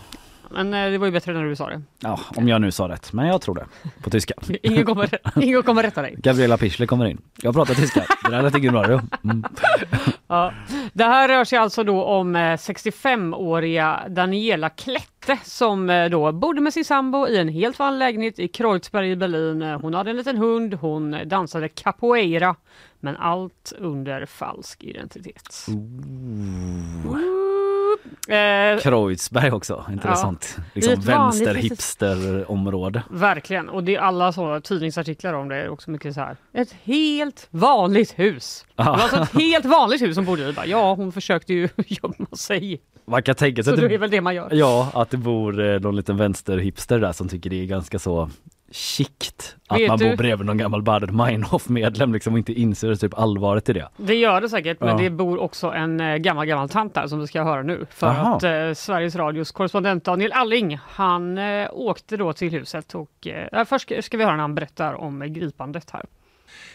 [0.55, 1.83] Men eh, det var ju bättre när du sa det.
[2.01, 2.21] ja.
[2.37, 3.67] Om jag nu sa rätt, men jag tror det.
[4.03, 4.35] På tyska.
[4.63, 6.15] Ingen kommer, ingen kommer rätta dig.
[6.19, 7.21] Gabriella Pichler kommer in.
[7.43, 8.05] Jag pratar tyska.
[8.25, 9.01] Det där lät ingen radio.
[9.25, 9.45] Mm.
[10.27, 10.53] Ja.
[10.93, 16.61] Det här rör sig alltså då om eh, 65-åriga Daniela Klette som eh, då bodde
[16.61, 19.63] med sin sambo i en helt vanlig lägenhet i Kreuzberg i Berlin.
[19.63, 22.57] Eh, Hon hade en liten hund, hon dansade capoeira,
[23.01, 25.67] men allt under falsk identitet.
[28.29, 30.57] Eh, Kreuzberg också, intressant.
[30.75, 33.03] Liksom vanligt litet- vänster-hipster-område.
[33.11, 36.37] verkligen, och det är alla så tidningsartiklar om det är också mycket så här.
[36.53, 38.67] Ett helt vanligt hus.
[38.77, 40.55] Det var alltså ett helt vanligt hus som bodde i.
[40.67, 42.81] Ja, hon försökte ju gömma sig.
[43.07, 44.49] Man kan tänka sig Så att det är det, väl det man gör.
[44.53, 48.31] ja, att det bor eh, någon liten vänster-hipster där som tycker det är ganska så
[48.75, 52.95] chict att Vet man du- bor bredvid någon gammal Bader Meinhof-medlem liksom och inte inser
[52.95, 53.89] typ allvaret i det.
[53.97, 54.97] Det gör det säkert, men Ja.
[54.97, 57.87] det bor också en eh, gammal, gammal tant där som vi ska höra nu.
[57.91, 58.37] För Jaha.
[58.37, 63.65] att eh, Sveriges Radios korrespondent Daniel Alling, han eh, åkte då till huset och eh,
[63.65, 66.03] först ska- ska vi höra när han berättar om eh, gripandet här.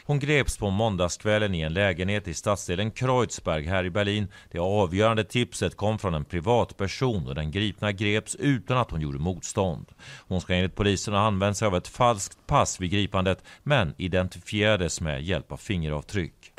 [0.10, 4.28] Hon greps på måndagskvällen i en lägenhet i stadsdelen Kreuzberg här i Berlin.
[4.52, 9.20] Det avgörande tipset kom från en privatperson och den gripna greps utan att hon gjorde
[9.20, 9.86] motstånd.
[10.28, 15.02] Hon ska enligt polisen ha använt sig av ett falskt pass vid gripandet men identifierades
[15.02, 16.54] med hjälp av fingeravtryck.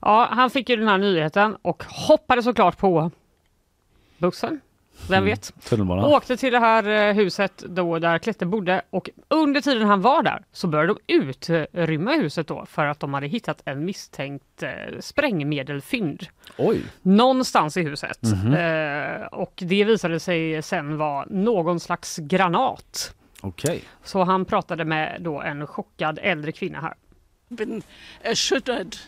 [0.00, 3.10] Ja, han fick ju den här nyheten och hoppade såklart på
[4.18, 4.60] bussen.
[5.08, 5.52] Vem vet?
[5.68, 6.04] Tunnelbanan.
[6.04, 10.22] Åkte till det här eh, huset då där Klette bodde och under tiden han var
[10.22, 14.70] där så började de utrymma huset då för att de hade hittat en misstänkt eh,
[15.00, 16.26] sprängmedelfynd
[16.56, 16.82] Oj.
[17.02, 18.18] någonstans i huset.
[18.58, 23.14] Eh, och det visade sig sen vara någon slags granat.
[23.40, 23.82] Okej.
[24.04, 26.94] Så han pratade med då en chockad äldre kvinna här.
[28.22, 28.98] erschüttert,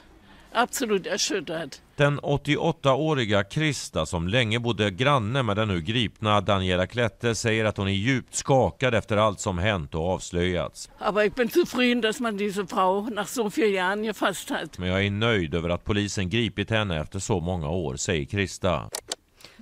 [0.56, 1.80] absolut erschüttert.
[1.96, 7.76] Den 88-åriga Krista som länge bodde granne med den nu gripna Daniela Klette säger att
[7.76, 10.90] hon är djupt skakad efter allt som hänt och avslöjats.
[10.98, 14.78] Aber ich bin zufrieden, dass man diese Frau nach so vielen Jahren gefasst hat.
[14.78, 18.90] Men jag är nöjd över att polisen gripit henne efter så många år, säger Krista.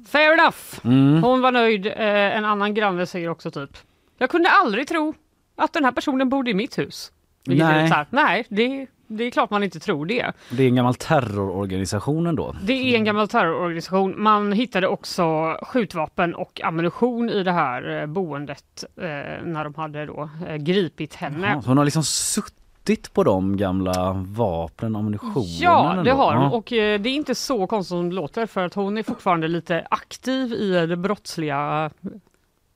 [0.09, 0.85] Fair enough!
[1.25, 1.87] Hon var nöjd.
[1.87, 3.71] Eh, en annan granne säger också typ.
[4.19, 5.15] Jag kunde aldrig tro
[5.57, 7.13] att den här personen bodde i mitt hus.
[7.47, 7.83] Vilket är Nej.
[7.83, 10.33] lite så här, nej, det, det är klart man inte tror det.
[10.51, 12.57] Det är en gammal terrororganisation ändå.
[12.63, 14.23] Det är en gammal terrororganisation.
[14.23, 19.05] Man hittade också skjutvapen och ammunition i det här eh, boendet eh,
[19.45, 21.53] när de hade då eh, gripit henne.
[21.55, 25.47] Ja, så hon har liksom suttit suttit på de gamla vapnen och ammunitionen?
[25.61, 28.65] Ja, det har hon och eh, det är inte så konstigt som det låter för
[28.65, 31.91] att hon är fortfarande lite aktiv i det brottsliga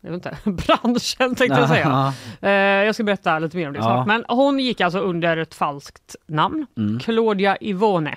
[0.01, 2.13] jag vet inte, branschen tänkte jag säga.
[2.41, 2.51] Eh,
[2.87, 3.83] jag ska berätta lite mer om det Ja.
[3.85, 4.07] snart.
[4.07, 6.99] Men hon gick alltså under ett falskt namn, Mm.
[6.99, 8.17] Claudia Ivone.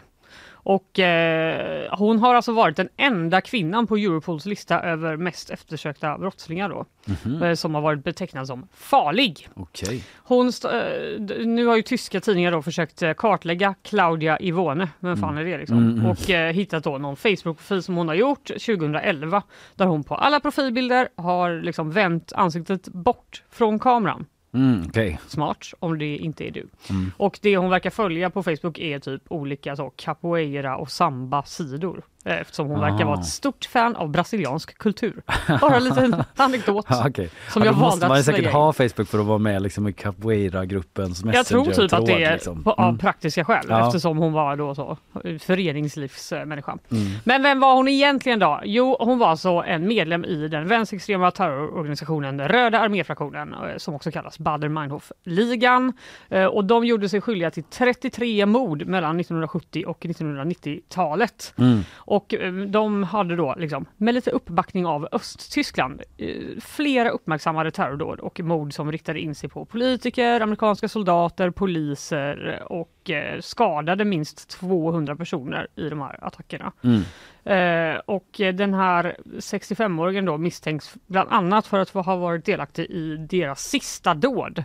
[0.64, 6.18] Och eh, hon har alltså varit den enda kvinnan på Europols lista över mest eftersökta
[6.18, 6.86] brottslingar då.
[7.26, 7.44] Mhm.
[7.44, 9.48] Eh, som har varit betecknad som farlig.
[9.54, 10.04] Okej.
[10.24, 15.18] Hon st- eh, nu har ju tyska tidningar då försökt eh, kartlägga Claudia Ivone, vem
[15.18, 15.78] fan är det liksom?
[15.78, 16.06] Mm, mm.
[16.12, 19.44] Och eh, hittat då någon Facebook-profil som hon har gjort 2011
[19.76, 24.26] där hon på alla profilbilder har liksom vänt ansiktet bort från kameran.
[24.54, 25.20] Mm, okej.
[25.28, 26.68] Smart om det inte är du.
[26.90, 27.12] Mm.
[27.18, 31.98] Och det hon verkar följa på Facebook är typ olika så capoeira och samba sidor.
[31.98, 33.20] eh, Eftersom hon verkar vara Ah.
[33.20, 35.22] ett stort fan av brasiliansk kultur.
[35.62, 36.86] Bara en liten anekdot.
[36.90, 37.30] Ja, okej.
[37.50, 38.52] Som ja, jag valde måste man att säkert in.
[38.52, 42.34] ha Facebook för att vara med liksom i capoeira-gruppens Jag tror typ att det är
[42.34, 42.64] liksom.
[42.64, 42.98] på, av Mm.
[42.98, 43.88] praktiska skäl Ja.
[43.88, 46.72] eftersom hon var då så eh, föreningslivsmänniska.
[46.92, 47.04] Mm.
[47.24, 48.60] Men vem var hon egentligen då?
[48.64, 54.12] Jo, hon var alltså en medlem i den vänsterextrema terrororganisationen Röda arméfraktionen eh, som också
[54.12, 55.94] kallas Baader-Meinhof-ligan.
[56.30, 61.54] Eh, Och de gjorde sig skyldiga till 33 mord mellan 1970 och 1990-talet.
[61.58, 61.80] Mm.
[62.12, 66.28] Och eh, de hade då, liksom, med lite uppbackning av Östtyskland, eh,
[66.62, 73.10] flera uppmärksammade terrordåd och mord som riktade in sig på politiker, amerikanska soldater, poliser och
[73.10, 76.72] eh, skadade minst 200 personer i de här attackerna.
[76.84, 77.02] Mm.
[77.44, 83.18] Eh, och den här 65-åringen då misstänks bland annat för att ha varit delaktig i
[83.18, 84.64] deras sista dåd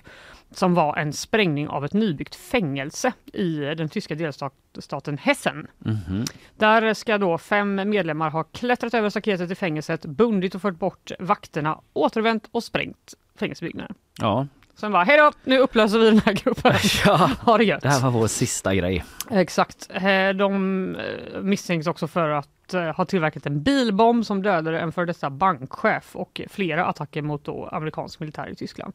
[0.50, 5.66] som var en sprängning av ett nybyggt fängelse i den tyska delstaten Hessen.
[5.78, 6.24] Mhm.
[6.56, 11.10] Där ska då fem medlemmar ha klättrat över staketet i fängelset, bundit och fört bort
[11.18, 13.94] vakterna, återvänt och sprängt fängelsebyggnaden.
[14.18, 14.46] Ja.
[14.74, 16.74] Sen bara, hej då, nu upplöser vi den här gruppen.
[17.04, 17.82] ja, Ha det gött.
[17.82, 19.04] det här var vår sista grej.
[19.30, 19.88] Exakt.
[19.90, 24.92] Eh, De eh, misstänks också för att eh, ha tillverkat en bilbomb som dödade en
[24.92, 28.94] före detta bankchef och flera attacker mot då amerikansk militär i Tyskland.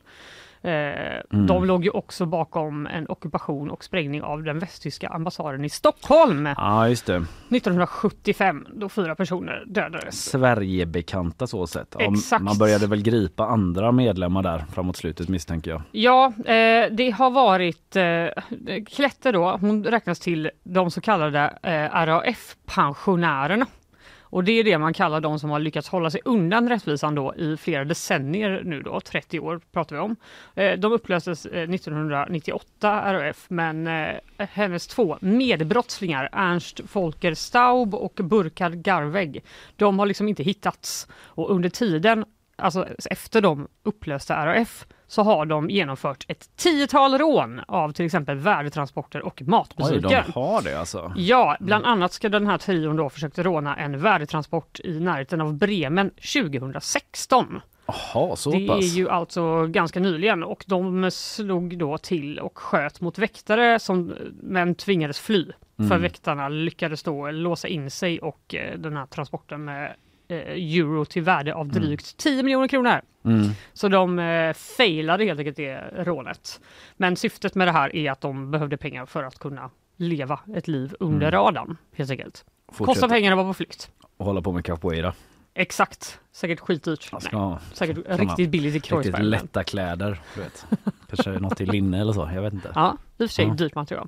[0.63, 5.69] Eh, De låg ju också bakom en ockupation och sprängning av den västtyska ambassaden i
[5.69, 7.15] Stockholm Ja, just det.
[7.49, 10.23] 1975 då fyra personer dödades.
[10.25, 11.95] Sverigebekanta så sett.
[11.99, 12.43] Exakt.
[12.43, 15.81] Man började väl gripa andra medlemmar där framåt slutet misstänker jag.
[15.91, 18.25] Ja, eh, det har varit eh,
[18.87, 23.65] Klette då, hon räknas till de så kallade eh, RAF-pensionärerna.
[24.31, 27.35] Och det är det man kallar de som har lyckats hålla sig undan rättvisan då
[27.35, 30.15] i flera decennier nu då, 30 år pratar vi om.
[30.55, 38.19] Eh, de upplöstes eh, 1998 RAF men eh, hennes två medbrottslingar Ernst Folker Staub och
[38.23, 39.43] Burkhard Garveg,
[39.75, 41.07] de har liksom inte hittats.
[41.13, 47.61] Och under tiden alltså efter de upplösta RAF så har de genomfört ett tiotal rån
[47.67, 50.25] av till exempel värdetransporter och Oj, matbutiker.
[50.25, 51.13] de har det alltså.
[51.15, 55.53] Ja, bland annat ska den här trion då försökt råna en värdetransport i närheten av
[55.53, 57.61] Bremen 2016.
[57.85, 58.77] Jaha, så det pass.
[58.77, 64.13] är ju alltså ganska nyligen och de slog då till och sköt mot väktare som
[64.41, 65.45] men tvingades fly.
[65.77, 66.01] För Mm.
[66.01, 69.95] väktarna lyckades då låsa in sig och eh, den här transporten med
[70.35, 73.01] euro till värde av drygt 10 miljoner kronor.
[73.25, 73.47] Mm.
[73.73, 76.61] Så de eh, failade helt enkelt det rånet.
[76.97, 80.67] Men syftet med det här är att de behövde pengar för att kunna leva ett
[80.67, 81.31] liv under Mm.
[81.31, 82.45] radarn helt enkelt.
[82.71, 83.91] Fortsätta pengar att vara på flykt.
[84.17, 85.13] och hålla på med capoeira.
[85.53, 86.17] Exakt.
[86.33, 87.11] Säkert skitdyrt.
[87.11, 89.21] Man Nej, säkert riktigt billigt i Riktigt Kreuzberg.
[89.21, 90.65] men- lätta kläder, du vet.
[91.09, 92.71] Kanske något i linne eller så, jag vet inte.
[92.75, 93.53] Ja, i och för sig Ja.
[93.53, 94.07] dyrt material.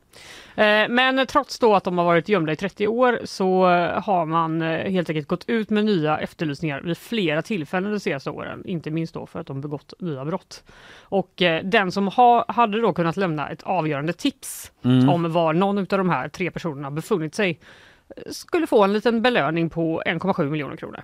[0.55, 3.63] Eh, men trots då att de har varit gömda i 30 år så
[4.03, 8.29] har man eh, helt enkelt gått ut med nya efterlysningar vid flera tillfällen de senaste
[8.29, 8.61] åren.
[8.65, 10.63] Inte minst då för att de begått nya brott.
[11.01, 15.09] Och eh, den som ha, hade då kunnat lämna ett avgörande tips Mm.
[15.09, 17.59] om var någon av de här tre personerna befunnit sig
[18.31, 21.03] skulle få en liten belöning på 1,7 miljoner kronor.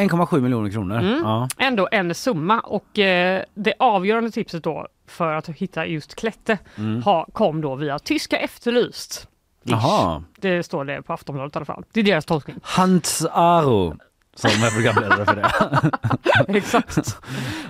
[0.00, 0.98] 1,7 miljoner kronor.
[0.98, 1.20] Mm.
[1.22, 1.48] Ja.
[1.58, 7.02] Ändå en summa och eh, det avgörande tipset då för att hitta just Klette Mm.
[7.02, 9.28] ha, kom då via tyska Efterlyst.
[9.64, 9.70] Ish.
[9.70, 10.24] Jaha.
[10.40, 11.84] Det står det på Aftonbladet i alla fall.
[11.92, 12.56] Det är deras tolkning.
[12.62, 13.96] Hans Aro
[14.40, 15.50] som är programledare för det.
[16.58, 17.16] Exakt.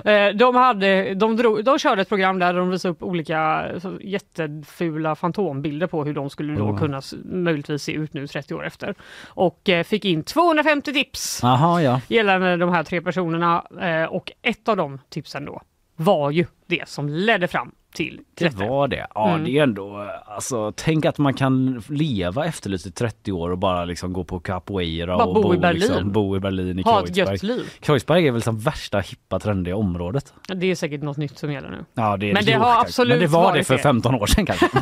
[0.05, 3.67] Eh, De, hade, de, drog, de körde ett program där de visade upp olika
[4.01, 6.79] jättefula fantombilder på hur de skulle då Oh.
[6.79, 8.95] kunna möjligtvis se ut nu 30 år efter.
[9.29, 12.01] Och eh, fick in 250 tips Jaha, ja.
[12.09, 15.63] gällande de här tre personerna eh, och ett av de tipsen då
[15.97, 18.57] var ju det som ledde fram till Det Klette.
[18.69, 19.07] var det.
[19.15, 19.45] Ja Mm.
[19.45, 23.85] det är ändå, alltså tänk att man kan leva efterlyst i 30 år och bara
[23.85, 25.81] liksom gå på capoeira Bara och bo i Berlin.
[25.81, 27.39] Liksom, bo i Berlin i Ha ett Kreuzberg.
[27.57, 27.65] liv.
[27.81, 30.33] Kreuzberg är väl som värsta hippa trendiga området.
[30.49, 31.85] Det är säkert något nytt som gäller nu.
[31.95, 32.87] Ja, det är Men det jo, har kanske.
[32.89, 33.83] absolut Men det var det för det.
[33.83, 34.69] 15 år sedan kanske.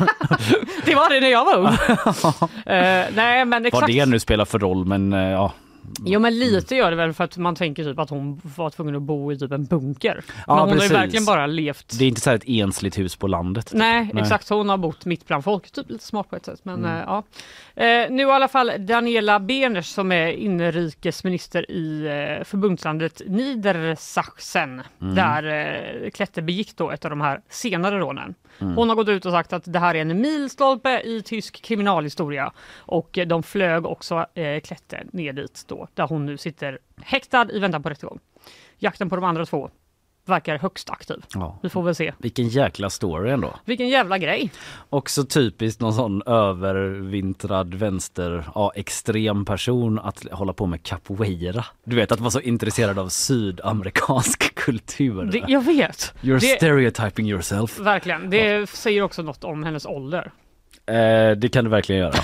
[0.85, 1.67] Det var det när jag var ung.
[2.65, 3.81] Eh, nej men exakt.
[3.81, 5.53] Vad det nu spelar för roll men eh, ja.
[6.05, 8.95] Jo men lite gör det väl för att man tänker typ att hon var tvungen
[8.95, 10.23] att bo i typ en bunker.
[10.47, 10.91] Ja, men hon precis.
[10.91, 13.71] har ju verkligen bara levt Det är inte så ett ensligt hus på landet.
[13.73, 14.23] Nej, Nej.
[14.23, 14.49] exakt.
[14.49, 15.71] Hon har bott mitt bland folk.
[15.71, 16.59] Typ lite smart på ett sätt.
[16.63, 16.91] Men, Mm.
[16.97, 17.23] eh, ja.
[17.83, 22.05] eh, nu i alla fall Daniela Behners som är inrikesminister i
[22.39, 24.81] eh, förbundslandet Niedersachsen.
[25.01, 25.15] Mm.
[25.15, 25.43] Där
[26.03, 28.35] eh, Klette begick då ett av de här senare rånen.
[28.61, 28.75] Mm.
[28.75, 32.51] Hon har gått ut och sagt att det här är en milstolpe i tysk kriminalhistoria.
[32.77, 37.59] Och de flög också eh, Klette ner dit då, där hon nu sitter häktad i
[37.59, 38.19] väntan på rättegång.
[38.77, 39.69] Jakten på de andra två
[40.25, 41.23] verkar högst aktiv.
[41.33, 41.59] Ja.
[41.63, 42.13] Vi får väl se.
[42.17, 43.55] Vilken jäkla story ändå.
[43.65, 44.51] Vilken jävla grej.
[44.89, 51.65] Också typiskt någon sån övervintrad vänster, ja, extrem person att hålla på med capoeira.
[51.83, 55.25] Du vet att vara så intresserad av sydamerikansk kultur.
[55.25, 56.13] Det, jag vet.
[56.21, 57.79] You're det, stereotyping yourself.
[57.79, 58.29] verkligen.
[58.29, 60.31] Det säger också något om hennes ålder.
[60.85, 62.13] Eh, det kan du verkligen göra.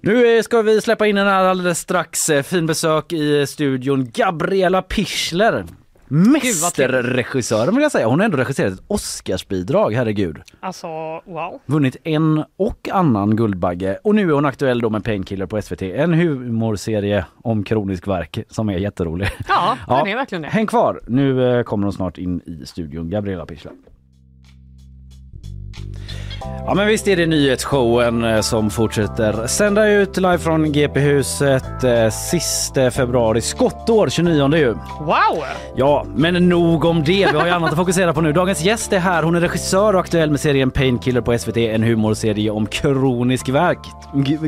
[0.00, 2.30] Nu eh, ska vi släppa in en alldeles strax.
[2.30, 4.08] Eh, Fin besök i studion.
[4.14, 5.64] Gabriella Pichler.
[6.10, 8.06] Mästerregissören vill jag säga.
[8.06, 10.38] Hon har ändå regisserat ett Oscarsbidrag, herregud.
[10.60, 10.86] Alltså,
[11.24, 11.60] wow.
[11.66, 15.82] Vunnit en och annan Guldbagge och nu är hon aktuell då med Painkiller på SVT.
[15.82, 19.28] En humorserie om kronisk värk som är jätterolig.
[19.48, 20.48] Ja, den är verkligen det.
[20.48, 23.10] Häng kvar, nu eh, kommer hon snart in i studion.
[23.10, 23.72] Gabriella Pichler.
[26.68, 32.10] Ja men visst är det nyhetsshowen eh, som fortsätter sända ut live från GP-huset eh,
[32.10, 34.72] sista februari, skottår 29 ju.
[35.00, 35.44] Wow!
[35.76, 37.26] Ja, men nog om det.
[37.32, 38.32] Vi har ju annat att fokusera på nu.
[38.32, 39.22] Dagens gäst är här.
[39.22, 41.56] Hon är regissör och aktuell med serien Painkiller på SVT.
[41.56, 43.78] En humorserie om kronisk verk.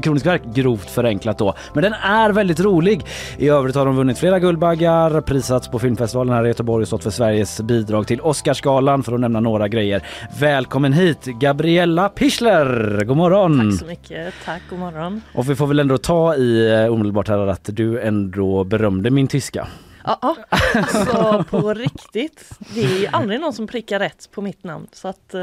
[0.03, 1.55] Kronisk verk, grovt förenklat då.
[1.73, 3.07] Men den är väldigt rolig.
[3.39, 7.03] I övrigt har hon vunnit flera Guldbaggar, prisats på filmfestivalen här i Göteborg och stått
[7.03, 10.03] för Sveriges bidrag till Oscarsgalan för att nämna några grejer.
[10.39, 13.01] Välkommen hit Gabriella Pichler!
[13.05, 13.71] God morgon!
[13.71, 14.35] Tack så mycket.
[14.45, 15.23] Tack, god morgon.
[15.35, 19.29] Och vi får väl ändå ta i eh, omedelbart här att du ändå berömde min
[19.29, 19.67] tyska.
[20.05, 20.37] Ja, ja.
[20.75, 22.51] alltså på riktigt.
[22.75, 24.87] Det är aldrig någon som prickar rätt på mitt namn.
[24.93, 25.41] Så att, eh,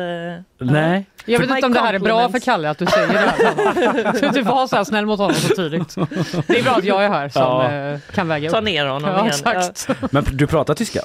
[0.58, 1.06] Nej.
[1.26, 2.40] Jag vet inte om det här är bra för.
[2.40, 4.14] Kalle att du säger det här.
[4.20, 5.96] Så du var så här snäll mot honom så tydligt.
[6.48, 7.72] Det är bra att jag är här som Ja.
[7.72, 8.54] eh, kan väga upp.
[8.54, 9.28] Ta ner honom ja, igen.
[9.28, 9.90] Exakt.
[10.12, 11.00] Men du pratar tyska?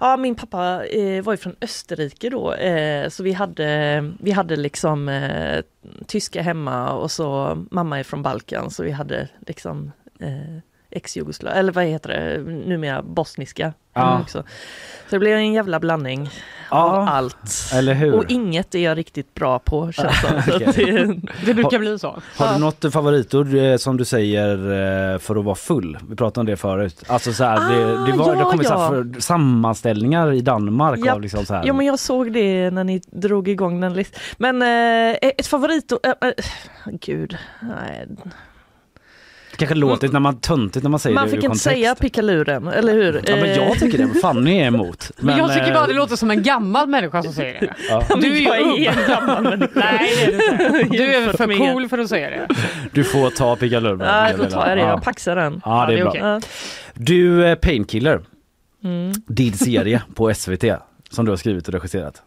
[0.00, 4.56] Ja, min pappa eh, var ju från Österrike då, eh, så vi hade, vi hade
[4.56, 5.62] liksom eh,
[6.06, 10.58] tyska hemma och så mamma är från Balkan så vi hade liksom eh,
[10.96, 13.72] ex-Jugoslav, eller vad heter det, numera bosniska.
[13.94, 14.20] Ja.
[14.20, 14.42] Också.
[15.08, 16.30] Så det blev en jävla blandning
[16.70, 17.70] Ja, av allt.
[17.74, 18.14] eller hur?
[18.14, 22.20] Och inget är jag riktigt bra på känns det att det, Det brukar bli så.
[22.36, 24.52] Har du något favoritord eh, som du säger
[25.14, 25.98] eh, för att vara full?
[26.08, 27.02] Vi pratade om det förut.
[27.06, 28.88] Alltså så här, det, det, var, Ah, det ja, kom så här ja.
[28.88, 31.14] för, sammanställningar i Danmark Japp.
[31.14, 31.66] av liksom så här.
[31.66, 34.20] Ja men jag såg det när ni drog igång den listan.
[34.38, 36.34] Men eh, ett favoritord, äh, äh,
[37.00, 38.06] gud, nej.
[39.58, 41.64] Det kanske låter när man töntigt när man säger Man det fick ur inte kontext.
[41.64, 43.20] säga pickaluren, eller hur?
[43.26, 45.10] Ja men jag Eh, tycker det, Fanny är emot.
[45.18, 47.74] Men, jag tycker eh, bara det låter som en gammal människa som säger det.
[47.88, 48.02] ja.
[48.20, 48.78] Du är ju jag ung.
[48.84, 49.70] är en gammal människa.
[49.80, 50.96] Nej det är du inte.
[50.96, 52.48] Du är för cool för att säga det.
[52.92, 54.00] Du får ta pickaluren.
[54.00, 54.82] Ja, då tar jag det.
[54.82, 54.88] Ja.
[54.88, 55.60] Jag paxar den.
[55.64, 56.10] Ja det är bra.
[56.10, 56.40] okej.
[56.94, 58.20] Du, eh, Painkiller,
[58.84, 59.12] Mm.
[59.26, 60.64] din serie på SVT
[61.10, 62.22] som du har skrivit och regisserat.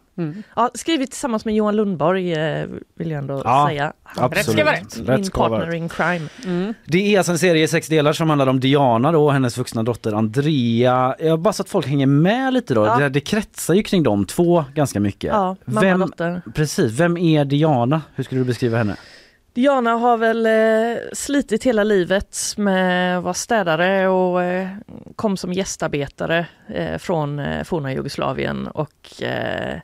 [0.56, 3.92] Ja, skrivit tillsammans med Johan Lundborg eh, vill jag ändå Ja, säga.
[4.16, 4.36] absolut.
[4.36, 5.20] Rätt ska vara rätt.
[5.20, 6.28] Min partner in crime.
[6.44, 6.74] Mm.
[6.84, 9.58] Det är alltså en serie i sex delar som handlar om Diana då och hennes
[9.58, 11.14] vuxna dotter Andrea.
[11.18, 12.86] Jag bara så att folk hänger med lite då.
[12.86, 12.98] Ja.
[12.98, 15.28] Det, det kretsar ju kring de två ganska mycket.
[15.32, 16.42] Ja, mamma vem, dotter.
[16.54, 18.02] Precis, vem är Diana?
[18.14, 18.96] Hur skulle du beskriva henne?
[19.52, 24.68] Diana har väl eh, slitit hela livet med att vara städare och eh,
[25.16, 29.80] kom som gästarbetare eh, från eh, forna Jugoslavien och eh,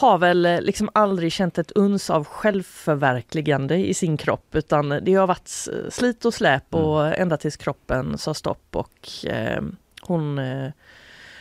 [0.00, 5.14] har väl eh, liksom aldrig känt ett uns av självförverkligande i sin kropp utan det
[5.14, 5.48] har varit
[5.88, 9.62] slit och släp och ända tills kroppen sa stopp och eh,
[10.02, 10.70] hon eh,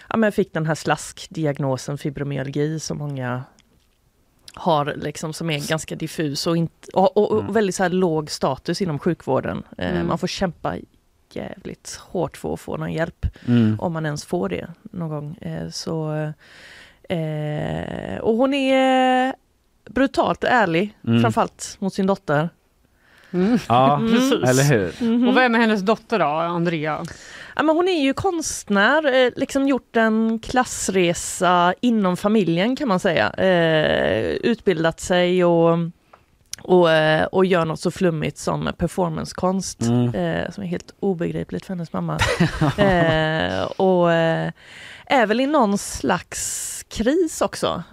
[0.09, 3.43] ja, men fick den här slaskdiagnosen fibromyalgi som många
[4.53, 8.31] har liksom som är ganska diffus och, inte, och, och, och väldigt så här låg
[8.31, 9.63] status inom sjukvården.
[9.77, 10.07] Eh, Mm.
[10.07, 10.75] Man får kämpa
[11.33, 13.25] jävligt hårt för att få någon hjälp.
[13.47, 13.79] Mm.
[13.79, 15.35] Om man ens får det någon gång.
[15.41, 16.13] Eh, så,
[17.09, 19.33] eh, och hon är
[19.89, 21.21] brutalt ärlig, Mm.
[21.21, 22.49] framförallt mot sin dotter.
[23.67, 24.11] Ja, Mm.
[24.13, 24.49] Precis.
[24.49, 25.03] eller hur?
[25.03, 25.27] Mhm.
[25.29, 27.03] Och vem är hennes dotter då, Andrea?
[27.55, 32.99] Ja, men hon är ju konstnär, eh, liksom gjort en klassresa inom familjen kan man
[32.99, 33.29] säga.
[33.29, 35.77] Eh, utbildat sig och,
[36.61, 39.81] och, eh, och gör något så flummigt som performancekonst.
[39.81, 40.15] Mm.
[40.15, 42.17] Eh, som är helt obegripligt för hennes mamma.
[42.77, 44.51] eh, och eh,
[45.05, 47.83] är väl i någon slags kris också.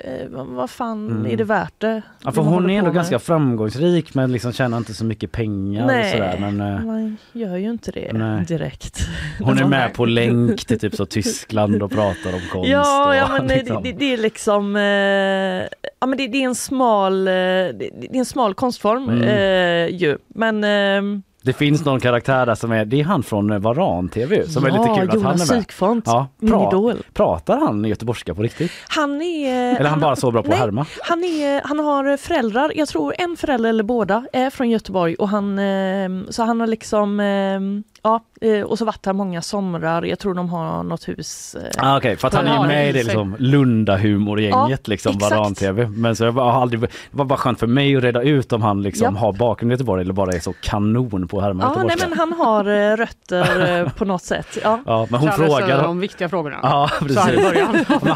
[0.00, 1.32] Eh, vad, fan Mm.
[1.32, 2.02] är det värt det?
[2.24, 2.94] Ja, för hon är ändå med?
[2.94, 6.36] ganska framgångsrik men liksom tjänar inte så mycket pengar och Nej, sådär.
[6.40, 8.44] Men eh, man gör ju inte det Nej.
[8.44, 8.98] direkt.
[9.40, 12.68] hon är med på länk till typ så Tyskland och pratar om konst.
[12.70, 13.82] Ja, och, ja men det, liksom.
[13.82, 18.14] det, det är liksom, eh, ja men det, det är en smal, eh, det, det
[18.14, 19.22] är en smal konstform Mm.
[19.22, 20.18] eh, ju.
[20.28, 24.48] Men ehm, Det finns någon karaktär där som är, det är han från eh, Varan-TV
[24.48, 25.46] som är lite ja, kul att han är med.
[25.46, 27.02] Sykfont, Ja, pra-.
[27.14, 28.72] Pratar han göteborgska på riktigt?
[28.88, 29.70] Han är...
[29.70, 30.86] Eller är han bara så bra på att härma?
[31.02, 35.28] Han, är, han har föräldrar, jag tror en förälder eller båda är från Göteborg och
[35.28, 37.60] han, eh, så han har liksom, eh,
[38.02, 41.54] ja, eh, och så varit här många somrar, jag tror de har något hus.
[41.54, 45.18] eh, Ah, Okej, för att han är med i det liksom Lunda-humorgänget Ja, liksom.
[45.18, 45.86] Varan-TV.
[45.88, 48.62] Men så jag har aldrig, det var bara skönt för mig att reda ut om
[48.62, 49.20] han liksom Ja.
[49.20, 52.18] har bakgrund i Göteborg eller bara är så kanon på att härma Ja, nej men
[52.18, 54.58] han har eh, rötter på något sätt.
[54.62, 54.80] Ja.
[54.86, 55.82] Ja, men hon frågar...
[55.82, 56.58] de viktiga frågorna.
[56.62, 57.18] Ja, precis.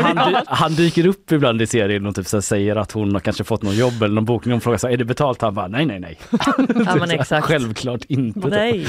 [0.01, 3.20] han, dy- han dyker upp ibland i serien och typ så säger att hon har
[3.20, 4.53] kanske fått någon jobb eller någon bokning.
[4.53, 5.43] Hon frågar så här, är det betalt?
[5.43, 6.18] Han bara, nej, nej, nej.
[6.87, 7.47] Ja, men exakt.
[7.47, 8.41] Självklart inte.
[8.41, 8.49] då.
[8.49, 8.87] Nej.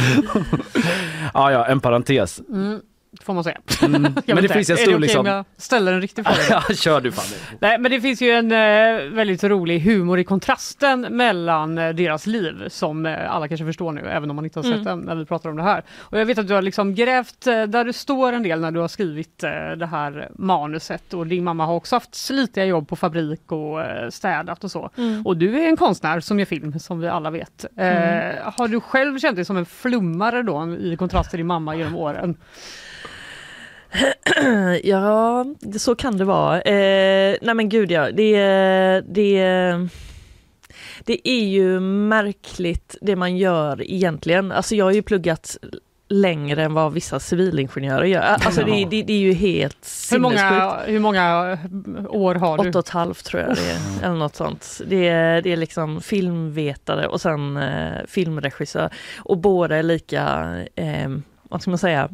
[1.33, 2.41] Ja, ja, en parentes.
[2.49, 2.81] Mm,
[3.27, 3.57] får man säga.
[3.81, 4.01] Mm.
[4.01, 5.19] Men det inte, finns en är det stor liksom...
[5.19, 6.37] om jag ställer en riktig fråga?
[6.69, 7.35] Ja, kör du Fanny.
[7.59, 12.25] Nej, men det finns ju en eh, väldigt rolig humor i kontrasten mellan eh, deras
[12.27, 14.83] liv som eh, alla kanske förstår nu, även om man inte har sett Mm.
[14.85, 15.83] den när vi pratar om det här.
[15.99, 18.71] Och jag vet att du har liksom grävt eh, där du står en del när
[18.71, 22.87] du har skrivit eh, det här manuset och din mamma har också haft slitiga jobb
[22.87, 24.89] på fabrik och eh, städat och så.
[24.97, 25.25] Mm.
[25.25, 27.65] Och du är en konstnär som gör film som vi alla vet.
[27.77, 28.35] Mm.
[28.57, 31.95] Har du själv känt dig som en flummare då i kontrast till din mamma genom
[31.95, 32.35] åren?
[34.83, 35.45] ja,
[35.77, 36.61] så kan det vara.
[36.61, 38.37] Eh, nej men gud ja, det,
[39.07, 39.39] det,
[41.03, 44.51] det är ju märkligt det man gör egentligen.
[44.51, 45.57] Alltså jag har ju pluggat
[46.09, 48.21] längre än vad vissa civilingenjörer gör.
[48.21, 50.89] Alltså det, det, det är ju helt Hur många, sinnessjukt.
[50.89, 51.57] hur många
[52.09, 52.69] år har du?
[52.69, 54.81] Åtta och ett halvt tror jag det är, eller något sånt.
[54.87, 58.89] Det är, det är liksom filmvetare och sen eh, filmregissör.
[59.17, 61.09] Och båda är lika, eh,
[61.43, 62.09] vad ska man säga,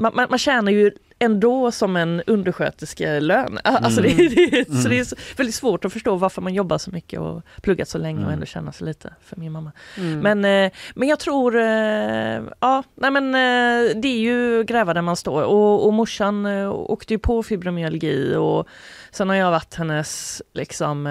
[0.00, 3.58] man, man, man, tjänar ju ändå som en undersköterskelön.
[3.64, 4.16] Alltså Mm.
[4.16, 4.88] det, det, Så Mm.
[4.90, 7.98] det är så- väldigt svårt att förstå varför man jobbar så mycket och pluggat så
[7.98, 8.32] länge och Mm.
[8.34, 9.72] ändå tjänar så lite för min mamma.
[9.98, 10.18] Mm.
[10.38, 15.02] Men, eh, men jag tror, eh, ja, nej men eh, det är ju gräva där
[15.02, 18.68] man står och, och morsan åkte ju på fibromyalgi och
[19.10, 21.04] sen har jag varit hennes, liksom,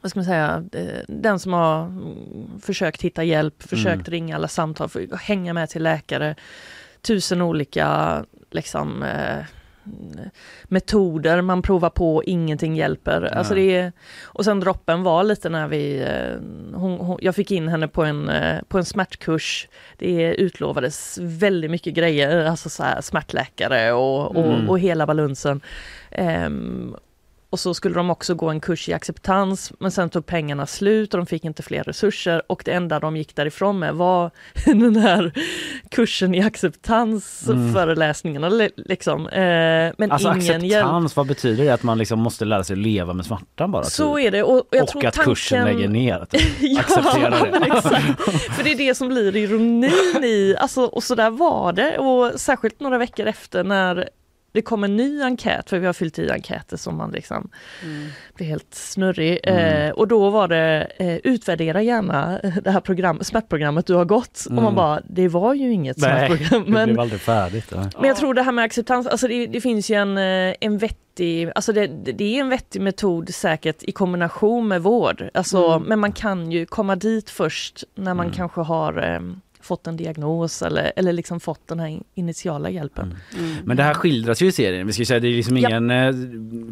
[0.00, 0.64] vad ska man säga,
[1.08, 4.88] den som har mm, försökt hitta hjälp, försökt ringa alla samtal,
[5.20, 6.34] hänga med till läkare,
[7.02, 9.44] tusen olika liksom eh,
[10.64, 13.22] metoder man provar på, ingenting hjälper.
[13.34, 13.92] Alltså det
[14.22, 18.04] och sen droppen var lite när vi, eh, hon, hon, jag fick in henne på
[18.04, 19.68] en, eh, på en smärtkurs.
[19.96, 24.70] Det utlovades väldigt mycket grejer, alltså så här smärtläkare och, och, Mm.
[24.70, 25.60] och hela balunsen.
[26.10, 26.96] Ehm,
[27.50, 31.14] och så skulle de också gå en kurs i acceptans men sen tog pengarna slut
[31.14, 34.30] och de fick inte fler resurser och det enda de gick därifrån med var
[34.66, 35.32] den här
[35.90, 37.72] kursen i acceptans, Mm.
[37.74, 39.28] föreläsningarna li- liksom.
[39.28, 39.40] Eh,
[39.98, 40.84] men Alltså ingen hjälp.
[40.84, 41.70] acceptans, vad betyder det?
[41.70, 43.84] Att man liksom måste lära sig leva med smärtan bara?
[43.84, 44.26] Så typ?
[44.26, 45.34] är det och, och jag och tror att tanken...
[45.34, 46.18] kursen lägger ner.
[46.20, 47.66] Att Ja, acceptera det.
[47.66, 48.20] exakt.
[48.56, 52.40] För det är det som blir ironin i, alltså, och så där var det och
[52.40, 54.08] särskilt några veckor efter när
[54.58, 57.50] det kom en ny enkät, för vi har fyllt i enkäter som man liksom
[58.34, 59.40] blir helt snurrig.
[59.42, 59.58] Mm.
[59.86, 64.42] Eh, och då var det eh, utvärdera gärna det här program, smärtprogrammet du har gått.
[64.46, 64.64] Och Mm.
[64.64, 66.64] man bara, det var ju inget Nej, smärtprogram.
[66.64, 67.66] det Men, blev aldrig färdigt.
[67.74, 67.90] Ja.
[67.98, 70.78] men jag tror det här med acceptans, alltså det, det finns ju en, eh, en
[70.78, 75.30] vettig, alltså det, det är en vettig metod säkert i kombination med vård.
[75.34, 75.82] Alltså, Mm.
[75.88, 78.36] Men man kan ju komma dit först när man Mm.
[78.36, 79.20] kanske har eh,
[79.68, 83.14] fått en diagnos eller, eller liksom fått den här in- initiala hjälpen.
[83.38, 83.54] Mm.
[83.64, 84.86] Men det här skildras ju i serien.
[84.86, 85.68] Vi ska säga det är liksom Ja.
[85.68, 86.14] ingen eh,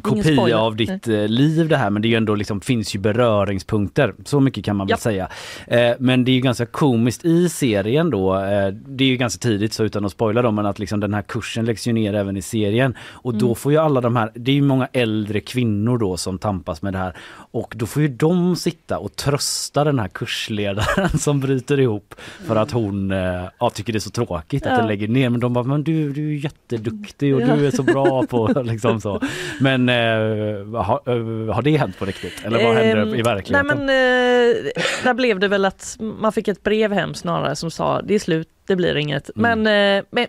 [0.03, 0.57] kopia spoiler.
[0.57, 4.15] av ditt eh, liv det här men det är ju ändå liksom, finns ju beröringspunkter.
[4.25, 4.97] Så mycket kan man väl Ja.
[4.97, 5.29] säga.
[5.67, 8.35] Eh, men det är ju ganska komiskt i serien då.
[8.35, 11.15] Eh, det är ju ganska tidigt så utan att spoila dem men att liksom den
[11.15, 12.95] här kursen läggs ju ner även i serien.
[13.01, 13.55] Och då Mm.
[13.57, 16.93] får ju alla de här, det är ju många äldre kvinnor då som tampas med
[16.93, 17.17] det här.
[17.51, 22.15] Och då får ju de sitta och trösta den här kursledaren som bryter ihop
[22.47, 24.79] för att hon eh, ja, tycker det är så tråkigt att Ja.
[24.79, 25.29] den lägger ner.
[25.31, 27.57] Men de bara, men du, du är jätteduktig och Ja.
[27.57, 29.21] du är så bra på liksom så.
[29.61, 32.45] Men eh, har, eh, har det hänt på riktigt?
[32.45, 33.67] Eller vad händer Ehm, i verkligheten?
[33.67, 34.73] Nej men eh,
[35.05, 38.19] där blev det väl att man fick ett brev hem snarare som sa det är
[38.19, 39.31] slut, det blir inget.
[39.37, 39.63] Mm.
[39.65, 40.27] Men, eh, men,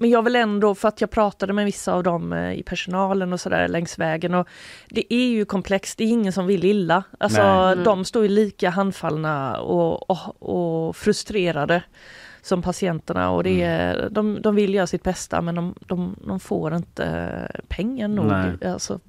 [0.00, 3.32] men jag vill ändå, för att jag pratade med vissa av dem eh, i personalen
[3.32, 4.48] och sådär längs vägen och
[4.88, 7.02] det är ju komplext, det är ingen som vill illa.
[7.18, 7.40] Alltså.
[7.40, 7.84] Mm.
[7.84, 10.42] de står ju lika handfallna och, och,
[10.88, 11.82] och frustrerade
[12.42, 16.40] som patienterna och det är, de, de vill göra sitt bästa men de, de, de
[16.40, 17.30] får inte
[17.68, 18.32] pengar nog.
[18.66, 19.00] Alltså,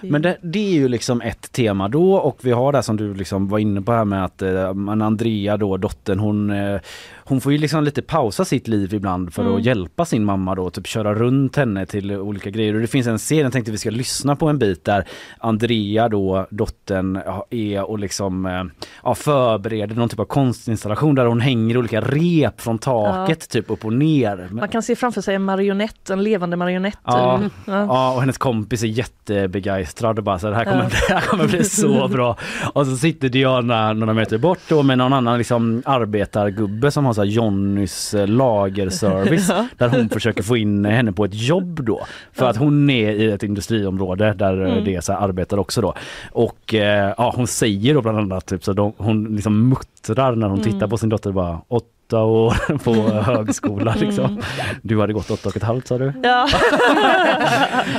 [0.00, 2.96] det- Men det, det är ju liksom ett tema då och vi har det som
[2.96, 6.80] du liksom var inne på här med att eh, Andrea då, dottern, hon, eh,
[7.28, 9.54] hon får ju liksom lite pausa sitt liv ibland för Mm.
[9.56, 12.74] att hjälpa sin mamma då, typ köra runt henne till olika grejer.
[12.74, 15.04] Och det finns en scen, jag tänkte vi ska lyssna på en bit där
[15.38, 18.64] Andrea då, dottern, ja, är och liksom eh,
[19.04, 23.84] ja, förbereder någon typ av konstinstallation där hon hänger olika rep från taket typ upp
[23.84, 24.48] och ner.
[24.50, 26.98] Man kan se framför sig en marionett, en levande marionett.
[27.04, 27.50] Ja, Mm.
[27.66, 27.72] Ja.
[27.86, 30.90] ja, och hennes kompis är jättebegeistrad och bara så här, det här kommer, Ja.
[31.08, 32.36] det här kommer bli så bra.
[32.72, 37.12] Och så sitter Diana några meter bort då med någon annan liksom arbetargubbe som har
[37.16, 39.66] så här Johnnys eh, lagerservice Ja.
[39.78, 42.06] där hon försöker få in henne på ett jobb då.
[42.32, 44.84] För att hon är i ett industriområde där eh, Mm.
[44.84, 45.94] det är så arbetar också då.
[46.32, 50.46] Och eh, ja, hon säger då bland annat typ så de, hon liksom muttrar när
[50.48, 50.72] hon Mm.
[50.72, 52.92] tittar på sin dotter bara åtta år på
[53.32, 54.40] högskola liksom.
[54.82, 56.12] Du hade gått åtta och ett halvt sa du?
[56.22, 56.48] Ja.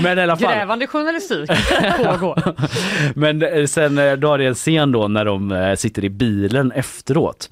[0.01, 0.53] Men i alla fall.
[0.53, 1.49] Grävande journalistik
[1.97, 2.43] pågår.
[3.15, 7.49] Men eh, sen då har det en scen då när de sitter i bilen efteråt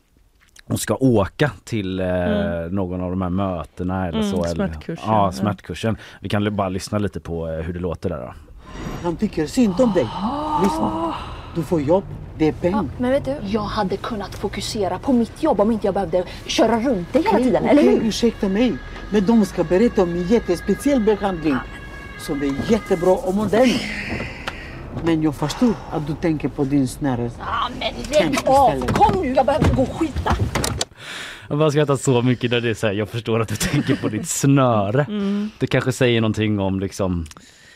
[0.68, 2.76] och ska åka till eh, Mm.
[2.76, 4.44] någon av de här mötena eller Mm, så.
[4.44, 5.32] Eller, smärtkursen, ja, ja.
[5.32, 5.98] smärtkursen.
[6.22, 8.34] Vi kan bara lyssna lite på eh, hur det låter där då.
[9.04, 10.08] Han tycker synd om dig.
[10.64, 11.14] Lyssna.
[11.56, 12.04] Du får jobb,
[12.38, 12.86] det är pengar.
[12.98, 16.80] Men vet du, jag hade kunnat fokusera på mitt jobb om inte jag behövde köra
[16.80, 18.08] runt dig hela tiden, Okej, eller hur?
[18.08, 18.74] ursäkta mig.
[19.10, 21.56] Men de ska berätta om en jättespeciell behandling
[22.20, 23.70] som är jättebra och modern.
[25.04, 27.22] Men jag förstår att du tänker på din snära.
[27.24, 27.30] Ja,
[27.80, 28.86] men lägg av!
[28.88, 30.36] Kom nu, jag behöver gå och skita.
[31.50, 33.96] Jag bara skrattar så mycket när det är så här, jag förstår att du tänker
[33.96, 35.06] på ditt snöre.
[35.10, 35.50] Mm.
[35.60, 37.26] Det kanske säger någonting om liksom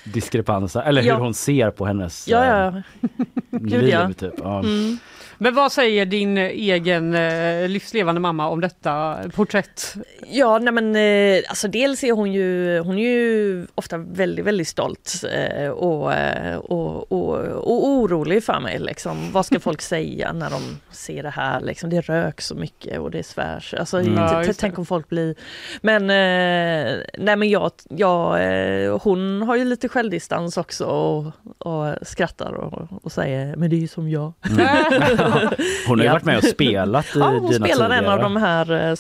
[0.03, 1.15] diskrepanser eller hur Ja.
[1.17, 2.49] hon ser på hennes Ja, eh,
[3.01, 3.09] ja.
[3.51, 3.89] Gud, liv.
[3.89, 4.13] ja.
[4.13, 4.33] Typ.
[4.37, 4.59] Ja.
[4.59, 4.97] Mm.
[5.41, 9.95] Men vad säger din egen eh, livslevande mamma om detta porträtt?
[10.27, 14.67] Ja, nej men eh, alltså dels är hon ju, hon är ju ofta väldigt, väldigt
[14.67, 18.79] stolt eh, och, eh, och, och, och orolig för mig.
[18.79, 19.31] Liksom.
[19.31, 20.61] Vad ska folk säga när de
[20.91, 21.61] ser det här?
[21.61, 23.73] Liksom, det rök så mycket och det svärs.
[23.73, 24.13] Alltså, Mm.
[24.13, 25.35] Ja, tänk om folk blir...
[25.81, 31.25] Men, eh, nej, men jag, jag, eh, hon har ju lite självdistans också och,
[31.57, 34.33] och skrattar och, och säger men det är ju som jag.
[35.87, 38.13] Hon har ju varit med och spelat i Ja, hon dina spelar en tidigare.
[38.13, 38.95] av de här eh,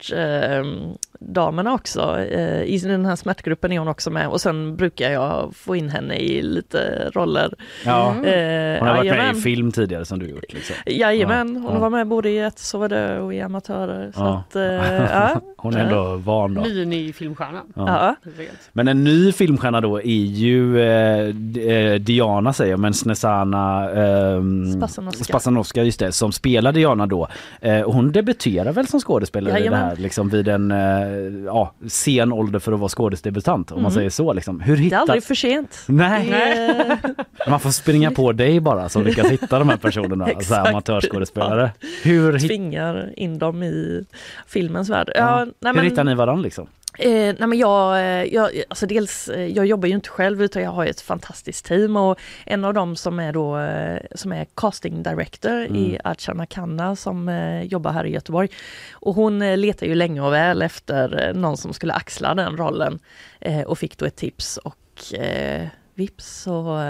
[0.00, 2.18] smärtdamerna också.
[2.20, 5.88] Eh, I den här smärtgruppen är hon också med och sen brukar jag få in
[5.88, 7.54] henne i lite roller.
[7.84, 8.08] Ja.
[8.24, 9.36] Eh, Hon har varit med jajamän.
[9.36, 10.52] i film tidigare som du gjort.
[10.52, 10.76] Liksom.
[10.86, 11.78] Jajamän, hon Ja.
[11.78, 14.12] var med både i Ett sova dö och i Amatörer.
[14.14, 14.44] Så Ja.
[14.48, 14.62] att, eh,
[15.12, 15.40] ja.
[15.56, 16.60] Hon är ändå van då.
[16.62, 17.72] Minifilmstjärnan.
[17.76, 18.16] Ja.
[18.36, 18.42] Ja.
[18.72, 21.28] Men en ny filmstjärna då är ju eh,
[21.74, 24.42] eh, Diana säger jag, men Snesana eh,
[24.76, 25.24] Spassanowska.
[25.24, 27.28] Spassanowska, just det, som spelar Diana då.
[27.60, 29.83] Eh, och hon debuterar väl som skådespelare det Jajamän.
[29.84, 33.94] Här liksom vid en eh, ja, sen ålder för att vara skådesdebutant om man Mhm.
[33.94, 34.32] säger så.
[34.32, 34.60] Liksom.
[34.60, 34.98] Hur Det är hittar...
[34.98, 35.82] aldrig för sent.
[35.86, 36.30] Nej.
[36.30, 36.98] Det-
[37.50, 41.70] Man får springa på dig bara som lyckas hitta de här personerna, så här amatörskådespelare.
[42.02, 42.42] Hur, hit...
[42.48, 44.04] Tvingar in dem i
[44.46, 45.10] filmens värld.
[45.14, 46.66] Ja, nej, Hur men- hittar ni varandra liksom?
[46.98, 50.62] Eh, nej men jag, eh, jag, alltså dels, eh, jag jobbar ju inte själv utan
[50.62, 54.46] jag har ett fantastiskt team och en av dem som är då eh, som är
[54.54, 55.76] casting director Mm.
[55.76, 58.48] i Archana Kanna som eh, jobbar här i Göteborg.
[58.92, 62.98] Och hon eh, letar ju länge och väl efter någon som skulle axla den rollen
[63.40, 66.80] eh, och fick då ett tips och eh, vips så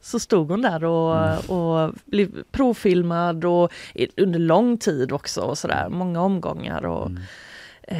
[0.00, 1.38] så stod hon där och, Mm.
[1.38, 3.72] och blev provfilmad och
[4.16, 6.84] under lång tid också och sådär, många omgångar.
[6.86, 7.22] Och, Mm.
[7.88, 7.96] Eh,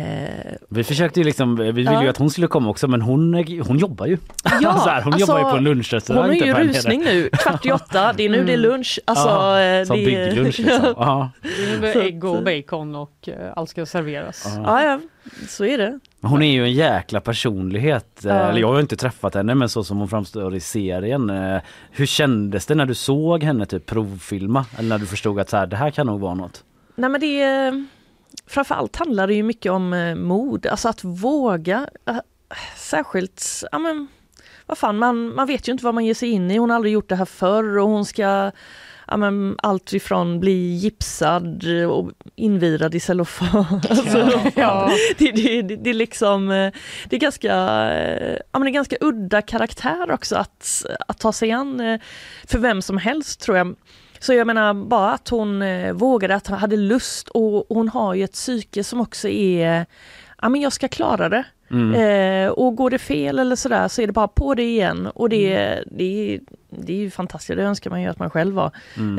[0.69, 2.03] Vi försökte ju liksom, vi ville Ja.
[2.03, 4.19] ju att hon skulle komma också men hon, är- hon jobbar ju.
[4.45, 6.23] Ja, så här, hon alltså, jobbar ju på en lunchrestaurang.
[6.23, 9.01] hon har ju typ rusning nu, kvart i åtta, det är nu det är lunch.
[9.05, 10.81] Alltså, Ja, eh, som det, bygglunch liksom.
[10.97, 11.31] Ja.
[11.81, 14.53] Med Så ägg och bacon och eh, allt ska serveras.
[14.65, 15.01] Ja, ja,
[15.49, 15.99] så är det.
[16.23, 18.25] Hon är ju en jäkla personlighet.
[18.25, 21.33] Eller jag har ju inte träffat henne men så som hon framstår i serien.
[21.91, 24.65] Hur kändes det när du såg henne typ provfilma?
[24.79, 26.65] Eller när du förstod att så här, det här kan nog vara något?
[26.95, 27.87] Nej men det är,
[28.47, 31.87] framförallt handlar det ju mycket om eh, mod, alltså att våga.
[32.09, 32.17] eh,
[32.77, 34.09] Särskilt, ja men
[34.67, 36.57] vad fan, man, man vet ju inte vad man ger sig in i.
[36.57, 38.51] Hon har aldrig gjort det här förr och hon ska
[39.07, 43.81] ja, men, allt ifrån bli gipsad och invirad i cellofan.
[43.91, 44.91] Alltså, Ja.
[45.19, 46.73] det, det, det, det är liksom, eh,
[47.09, 47.49] det är ganska,
[48.53, 51.99] ja, men det är ganska udda karaktär också att, att ta sig an
[52.47, 53.75] för vem som helst tror jag.
[54.23, 58.15] Så jag menar bara att hon eh, vågade, att hon hade lust och hon har
[58.15, 59.87] ju ett psyke som också är,
[60.43, 61.45] ja men jag ska klara det.
[61.71, 61.95] Mm.
[61.95, 65.29] Eh, och går det fel eller sådär så är det bara på det igen och
[65.29, 65.57] det,
[65.91, 68.71] det, är- det är ju fantastiskt, det önskar man ju att man själv var.
[68.97, 69.19] Mm.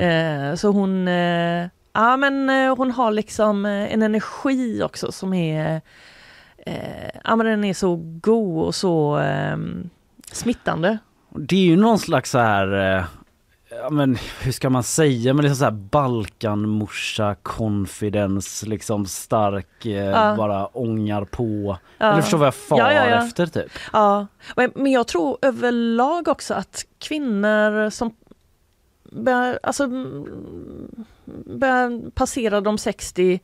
[0.49, 5.33] Eh, så hon, eh, ja men eh, hon har liksom eh, en energi också som
[5.33, 5.81] är,
[7.23, 9.57] ja men den är så god och så eh,
[10.31, 10.97] smittande.
[11.29, 13.03] Det är ju någon slags så här
[13.81, 19.91] Ja men hur ska man säga, men liksom så här Balkanmorsa confidence, liksom stark, eh,
[19.93, 20.35] Ja.
[20.37, 21.77] bara ångar på.
[21.97, 22.05] Ja.
[22.11, 23.71] Eller förstår vad jag far Ja, ja, efter typ.
[23.93, 28.15] Ja, men- men jag tror överlag också att kvinnor som
[29.11, 30.25] börjar, alltså, mm,
[31.45, 33.39] börjar passera de 60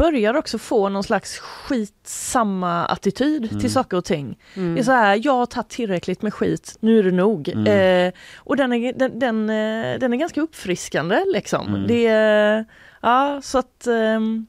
[0.00, 3.60] börjar också få någon slags skitsamma attityd Mm.
[3.60, 4.38] till saker och ting.
[4.54, 4.74] Mm.
[4.74, 7.48] Det är så här, jag har tagit tillräckligt med skit, nu är det nog.
[7.48, 7.66] Mm.
[8.08, 11.68] Eh, och den är, den, den, eh, den är ganska uppfriskande liksom.
[11.68, 11.86] Mm.
[11.86, 12.64] Det är,
[13.02, 14.46] ja så att ehm,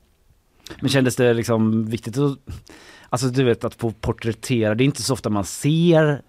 [0.79, 2.37] Men kändes det liksom viktigt att,
[3.09, 6.21] alltså du vet att få porträttera, det är inte så ofta man ser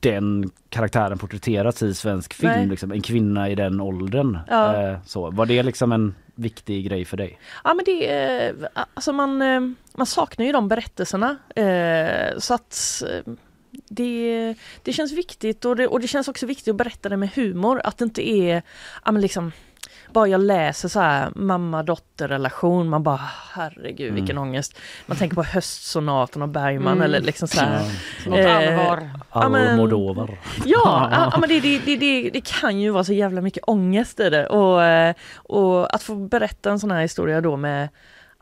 [0.00, 4.38] den karaktären porträtteras i svensk film, liksom, en kvinna i den åldern.
[4.48, 4.82] Ja.
[4.90, 5.30] Eh, så.
[5.30, 7.38] Var det liksom en viktig grej för dig?
[7.64, 9.60] Ja men det är, alltså man, eh,
[9.94, 11.36] man saknar ju de berättelserna.
[11.56, 13.02] Eh, så att
[13.88, 17.30] det, det känns viktigt och det, och det känns också viktigt att berätta det med
[17.34, 17.80] humor.
[17.84, 18.62] Att det inte är,
[19.04, 19.52] ja men liksom
[20.12, 23.20] bara jag läser så här mamma-dotter relation, man bara
[23.52, 24.48] herregud vilken Mm.
[24.48, 24.78] ångest.
[25.06, 27.02] Man tänker på höstsonaten av Bergman Mm.
[27.04, 27.82] eller liksom så här.
[28.26, 29.10] Något Eh, allvar.
[29.32, 30.38] Ja, Almodovar.
[30.64, 33.62] Ja, ja, ja men det, det, det, det, det kan ju vara så jävla mycket
[33.66, 37.88] ångest i det och, eh, och att få berätta en sån här historia då med,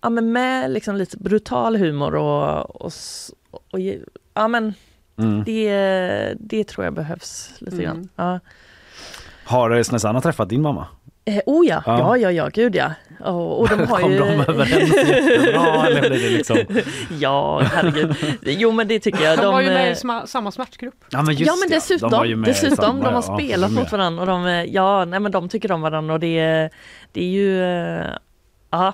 [0.03, 2.93] ja, men med liksom lite brutal humor och, och,
[3.71, 3.81] och
[4.35, 4.75] ja men
[5.19, 5.45] Mm.
[5.45, 7.97] det, det tror jag behövs lite grann.
[7.97, 8.09] Mm.
[8.17, 8.41] Ja.
[9.45, 10.87] Har Snezana träffat din mamma?
[11.29, 11.99] Eh, oh ja, Ja.
[11.99, 12.93] ja, ja, ja, gud ja.
[13.21, 14.19] Och, och de har Kom ju...
[14.19, 16.57] de överens jättebra eller blev det liksom?
[17.21, 18.17] ja, herregud.
[18.43, 19.39] Jo men det tycker jag.
[19.39, 20.95] De, var ju med eh, i sma- samma smärtgrupp.
[21.11, 23.23] Ja men just ja men det, dessutom, de med i dessutom samma- de har ja,
[23.39, 26.15] spelat de är mot varandra och de, eh, ja, nej, men de tycker om varandra
[26.15, 26.71] och det, är-
[27.13, 28.07] det är ju, eh,
[28.71, 28.93] ja,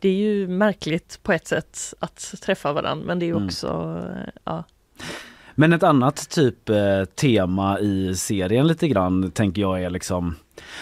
[0.00, 3.46] det är ju märkligt på ett sätt att träffa varandra men det är ju Mm.
[3.46, 4.64] också, eh, ja.
[5.58, 10.34] Men ett annat typ eh, tema i serien lite grann tänker jag är liksom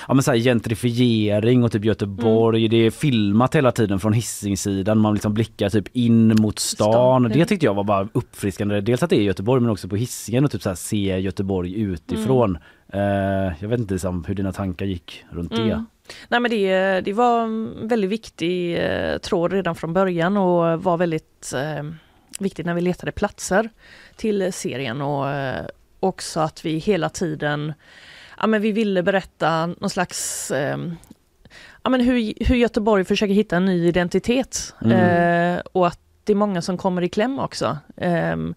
[0.08, 4.98] Ja men så här gentrifiering och typ Göteborg, det är filmat hela tiden från Hisingssidan,
[4.98, 6.92] man liksom blickar typ in mot stan.
[6.92, 9.96] Stan, Det tyckte jag var bara uppfriskande, dels att det är Göteborg men också på
[9.96, 12.58] Hisingen och typ så här se Göteborg utifrån.
[12.92, 13.00] Eh,
[13.58, 15.62] jag vet inte liksom, hur dina tankar gick runt det.
[15.62, 15.86] Mm.
[16.28, 20.96] Nej men det, det var en väldigt viktig eh, tråd redan från början och var
[20.96, 21.84] väldigt eh,
[22.38, 23.68] viktigt när vi letade platser
[24.16, 25.66] till serien och eh,
[26.00, 27.72] också att vi hela tiden,
[28.40, 30.78] ja men vi ville berätta någon slags eh,
[31.82, 35.56] Ja, men hur, hur Göteborg försöker hitta en ny identitet Mm.
[35.56, 37.78] eh, och att det är många som kommer i kläm också.
[37.96, 38.54] Ehm,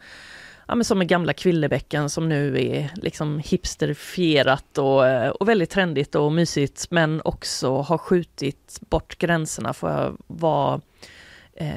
[0.67, 5.69] ja, men som med gamla Kvillebäcken som nu är liksom hipsterfierat och, eh, och väldigt
[5.69, 10.79] trendigt och mysigt men också har skjutit bort gränserna för vad eh,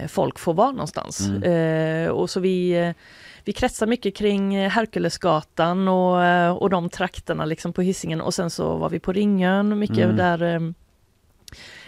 [0.08, 1.20] folk får vara någonstans.
[1.28, 1.42] Mm.
[2.06, 2.90] Eh, och så vi, eh,
[3.44, 8.34] vi kretsar mycket kring eh, Herkulesgatan och, eh, och de trakterna liksom på Hisingen och
[8.34, 10.16] sen så var vi på Ringön mycket Mm.
[10.16, 10.60] där eh,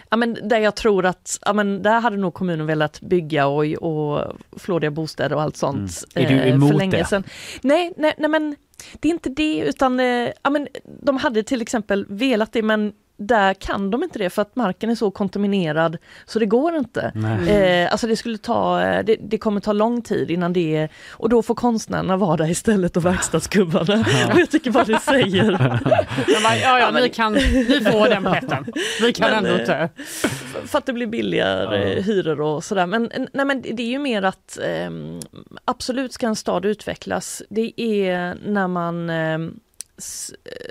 [0.09, 3.65] Ja, men där jag tror att, ja, men där hade nog kommunen velat bygga och,
[3.65, 6.03] och flådiga bostäder och allt sånt.
[6.15, 6.25] Mm.
[6.25, 7.05] Är du eh, emot för länge det?
[7.05, 7.23] sedan.
[7.61, 8.55] Nej, nej, nej men
[8.99, 10.67] det är inte det utan eh, ja, men
[11.01, 14.89] de hade till exempel velat det men där kan de inte det för att marken
[14.89, 17.11] är så kontaminerad så det går inte.
[17.15, 17.49] Nej.
[17.83, 21.29] Eh, alltså det skulle ta, eh, det, det kommer ta lång tid innan det och
[21.29, 24.05] då får konstnärerna vara där istället och verkstadsgubbarna.
[24.33, 25.51] och jag tycker vad det säger.
[25.57, 28.65] Bara, ja, ja, Ja, men- ni, kan, ni får den plätten.
[29.01, 29.89] Vi kan Men, ändå eh, inte.
[29.97, 32.01] f- för att det blir billigare Ja.
[32.01, 32.85] hyror och sådär.
[32.85, 35.19] Men, nej, men det är ju mer att ehm,
[35.65, 37.41] absolut ska en stad utvecklas.
[37.49, 39.53] Det är när man s-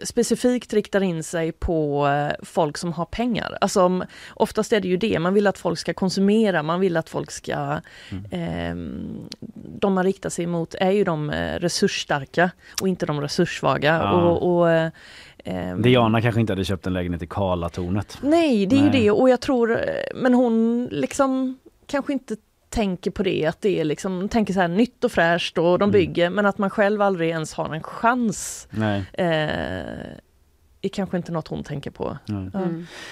[0.03, 3.59] specifikt riktar in sig på eh, folk som har pengar.
[3.61, 7.09] Alltså oftast är det ju det, man vill att folk ska konsumera, man vill att
[7.09, 7.81] folk ska...
[8.31, 9.29] ehm,
[9.83, 14.01] de man riktar sig mot är ju de eh, resursstarka och inte de resurssvaga.
[14.03, 14.13] Ja.
[14.13, 18.19] Och, och, eh, Diana kanske inte hade köpt en lägenhet i Karlatornet.
[18.23, 19.01] Nej, det är ju Nej.
[19.01, 19.79] det och jag tror, eh,
[20.15, 22.37] men hon liksom kanske inte
[22.73, 25.91] tänker på det, att det är liksom, tänker så här nytt och fräscht och de
[25.91, 28.69] bygger, men att man själv aldrig ens har en chans.
[29.13, 30.17] Eh,
[30.83, 32.19] är kanske inte något hon tänker på.
[32.27, 32.51] Nej.
[32.53, 32.61] Ja.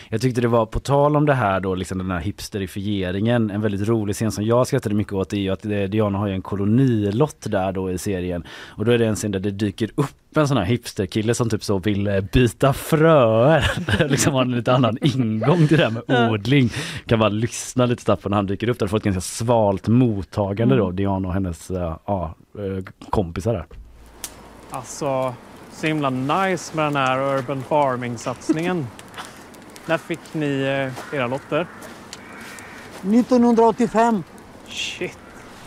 [0.09, 3.61] Jag tyckte det var, på tal om det här då, liksom den här hipsterifieringen, en
[3.61, 6.35] väldigt rolig scen som jag skrattade mycket åt är ju att det, Diana har ju
[6.35, 8.45] en kolonilott där då i serien.
[8.69, 11.51] Och då är det en scen där det dyker upp en sån här hipsterkille som
[11.51, 13.65] typ så vill eh, byta fröer.
[14.09, 16.71] liksom har en lite annan ingång till det här med odling.
[17.07, 18.87] Kan bara lyssna lite snabbt när han dyker upp där.
[18.87, 20.97] Får ett ganska svalt mottagande då, Mm.
[20.97, 23.67] Diana och hennes eh, ja, eh, kompisar där.
[24.71, 25.35] Alltså,
[25.73, 28.87] så himla nice med den här urban farming-satsningen.
[29.87, 31.67] När fick ni eh, era lotter?
[33.03, 34.25] 1985.
[34.69, 35.19] Shit,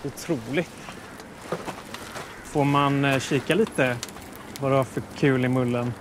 [0.04, 0.72] otroligt.
[2.44, 3.98] Får man eh, kika lite
[4.60, 5.94] vad du har för kul i mullen?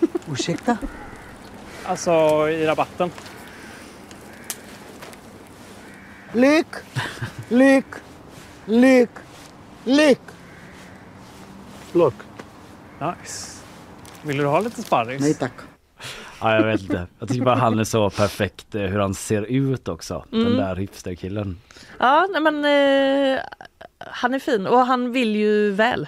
[0.32, 0.78] Ursäkta?
[1.84, 2.10] Alltså
[2.48, 3.10] i rabatten.
[6.32, 6.66] Lek,
[7.48, 7.86] lek,
[8.66, 9.10] lek,
[9.84, 10.20] lek.
[11.92, 12.27] Look.
[13.00, 13.62] Nice.
[14.22, 15.20] Vill du ha lite sparris?
[15.20, 15.52] Nej tack.
[16.40, 17.06] Ja, jag vet inte.
[17.18, 20.24] Jag tycker bara han är så perfekt eh, hur han ser ut också.
[20.30, 20.56] Den Mm.
[20.56, 21.58] där hipsterkillen.
[21.98, 23.40] Ja, nej men eh,
[23.98, 26.06] han är fin och han vill ju väl.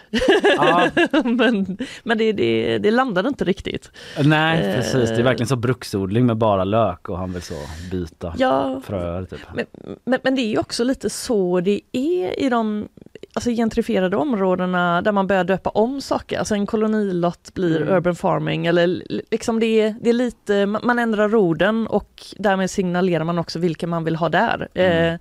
[0.56, 0.90] Ja.
[1.24, 3.90] men men det, det, det landade inte riktigt.
[4.24, 7.54] Nej Eh, precis, det är verkligen så bruksodling med bara lök och han vill så
[7.90, 8.80] byta Ja.
[8.84, 9.40] fröer typ.
[9.54, 9.66] Men,
[10.04, 12.88] men, men det är ju också lite så det är i de
[13.34, 16.38] alltså, gentrifierade områdena där man börjar döpa om saker.
[16.38, 17.94] Alltså en kolonilott blir Mm.
[17.94, 22.70] urban farming eller li- liksom det är, det är lite, man ändrar orden och därmed
[22.70, 24.68] signalerar man också vilka man vill ha där.
[24.74, 25.14] Mm.
[25.14, 25.20] Eh,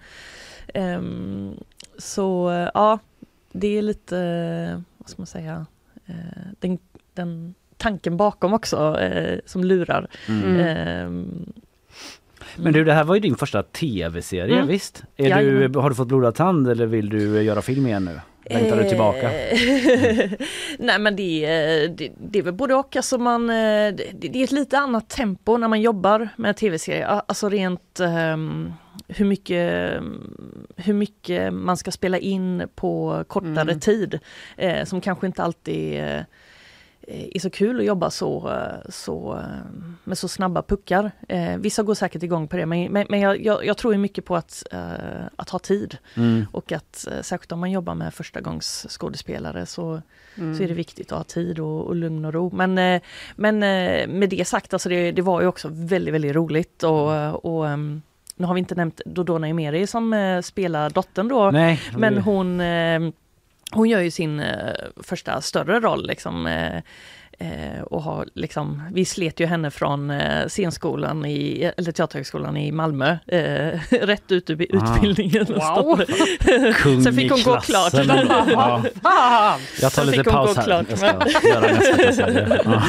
[0.74, 1.54] ehm,
[2.00, 3.00] så eh, ja,
[3.52, 5.66] det är lite, eh, vad ska man säga,
[6.06, 6.16] eh,
[6.60, 6.78] den,
[7.14, 8.98] den tanken bakom också
[9.46, 10.08] som lurar.
[10.28, 10.60] Mm.
[10.60, 11.54] Ehm,
[12.56, 14.68] Men du det här var ju din första tv-serie Mm.
[14.68, 15.04] visst?
[15.18, 18.20] Är du, har du fått blodad tand eller vill du göra film igen nu?
[18.50, 19.34] Längtar du tillbaka?
[19.50, 20.32] Eh,
[20.80, 22.96] Nej men det, är- det, det är väl både och.
[22.96, 23.56] Alltså man, eh,
[23.94, 27.06] det, det är ett lite annat tempo när man jobbar med tv-serier.
[27.28, 28.74] Alltså rent ehm,
[29.08, 29.94] hur, mycket,
[30.76, 33.80] hur mycket man ska spela in på kortare Mm.
[33.80, 34.20] tid.
[34.58, 36.20] Eh, som kanske inte alltid eh,
[37.10, 39.72] är så kul att jobba så, eh, så, eh,
[40.04, 41.12] med så snabba puckar.
[41.28, 44.00] Eh, vissa går säkert igång på det men, men, men jag, jag, jag tror ju
[44.00, 45.98] mycket på att, eh, att ha tid.
[46.16, 46.46] Mm.
[46.52, 50.02] Och att eh, särskilt om man jobbar med förstagångsskådespelare så,
[50.38, 50.58] Mm.
[50.58, 52.52] så är det viktigt att ha tid och, och lugn och ro.
[52.54, 53.02] Men, eh,
[53.36, 57.46] men eh, med det sagt, alltså det, det var ju också väldigt, väldigt roligt och,
[57.46, 58.02] och ehm,
[58.36, 61.52] nu har vi inte nämnt Dodona Emeri som eh, spelar dottern då.
[61.52, 61.82] Nej.
[61.98, 63.00] Men hon, eh,
[63.72, 66.48] hon gör ju sin eh, första större roll liksom.
[66.48, 66.82] Eh,
[67.40, 72.72] eh, och har liksom, vi slet ju henne från eh, scenskolan i, eller Teaterhögskolan i
[72.72, 74.96] Malmö, eh, rätt ut ur Ah.
[74.96, 75.42] utbildningen.
[75.56, 76.02] och Wow.
[76.74, 77.94] Kung Sen fick hon gå klart.
[79.04, 79.58] Ja.
[79.82, 80.66] Jag tar Sen lite fick hon paus gå här.
[80.68, 80.86] klart.
[80.90, 82.32] Jag ska göra nästa.
[82.72, 82.82] Ja.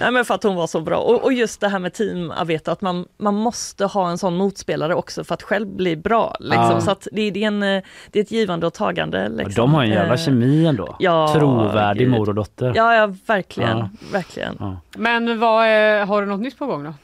[0.00, 0.96] Nej, men för att hon var så bra.
[0.98, 4.94] Och, och just det här med teamarbete, att man, man måste ha en sån motspelare
[4.94, 6.36] också för att själv bli bra.
[6.40, 6.62] Liksom.
[6.70, 6.80] Ja.
[6.80, 9.28] Så att det, det, är en, eh, det är ett givande och tagande.
[9.28, 9.52] Liksom.
[9.54, 10.96] De har en jävla Eh, kemi ändå.
[10.98, 12.10] ja, Trovärdig gud.
[12.10, 12.72] mor och dotter.
[12.76, 13.78] Ja, ja verkligen.
[13.78, 13.88] Ja.
[14.12, 14.56] Verkligen.
[14.60, 14.80] Ja.
[14.96, 16.94] Men vad, är- har du något nytt på gång då?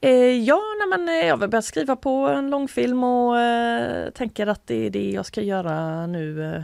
[0.00, 0.12] Eh,
[0.44, 4.66] ja, nej, men, eh, jag har börjat skriva på en långfilm och eh, tänker att
[4.66, 6.54] det är det jag ska göra nu eh,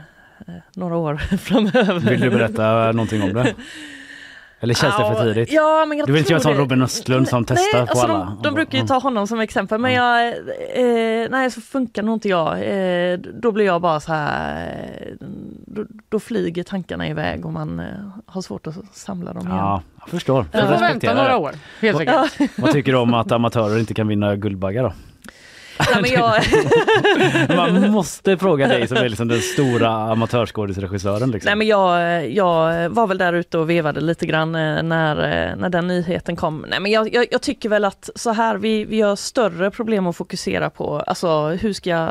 [0.54, 1.98] eh, några år framöver.
[2.11, 3.54] Vill du berätta någonting om det?
[4.62, 5.52] Eller känns det för tidigt?
[5.52, 6.54] Ja, men jag du vill inte göra som.
[6.54, 8.24] Robin Östlund som testar nej, på alltså alla?
[8.24, 12.16] De, de brukar ju ta honom som exempel men jag, eh, nej så funkar nog
[12.16, 12.52] inte jag.
[12.52, 14.66] Eh, då blir jag bara så här,
[15.00, 15.14] eh,
[15.66, 17.86] då, då flyger tankarna iväg och man eh,
[18.26, 19.56] har svårt att samla dem igen.
[19.56, 20.42] Ja, jag förstår.
[20.42, 22.58] Får Jag respekterar vänta några år, helt enkelt.
[22.58, 24.92] Vad tycker du om att amatörer inte kan vinna Guldbaggar då?
[25.93, 26.43] Nej, men jag,
[27.57, 31.31] Man måste fråga dig som är liksom den stora amatörskådisregissören.
[31.31, 31.49] Liksom.
[31.49, 35.57] nej, men jag, jag var väl där ute och vevade lite grann eh, när, eh,
[35.57, 36.64] när den nyheten kom.
[36.68, 40.07] Nej, men jag, jag, jag tycker väl att så här, vi, vi har större problem
[40.07, 41.01] att fokusera på.
[41.01, 42.09] Alltså hur ska eh,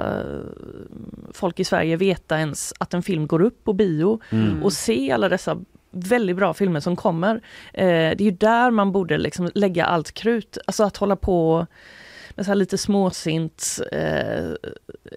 [1.33, 4.63] folk i Sverige veta ens att en film går upp på bio Mm.
[4.63, 5.57] och se alla dessa
[5.91, 7.35] väldigt bra filmer som kommer.
[7.73, 10.57] Eh, det är ju där man borde liksom lägga allt krut.
[10.67, 11.67] Alltså att hålla på
[12.43, 14.51] så här lite småsint eh,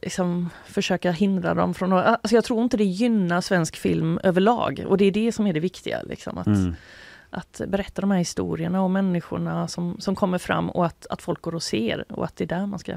[0.03, 2.07] liksom försöka hindra dem från att...
[2.07, 5.53] Alltså jag tror inte det gynnar svensk film överlag och det är det som är
[5.53, 6.03] det viktiga.
[6.03, 6.75] Liksom, att, Mm.
[7.31, 11.43] att berätta de här historierna och människorna som, som kommer fram och att, att folk
[11.43, 12.93] går och ser och att det är där man ska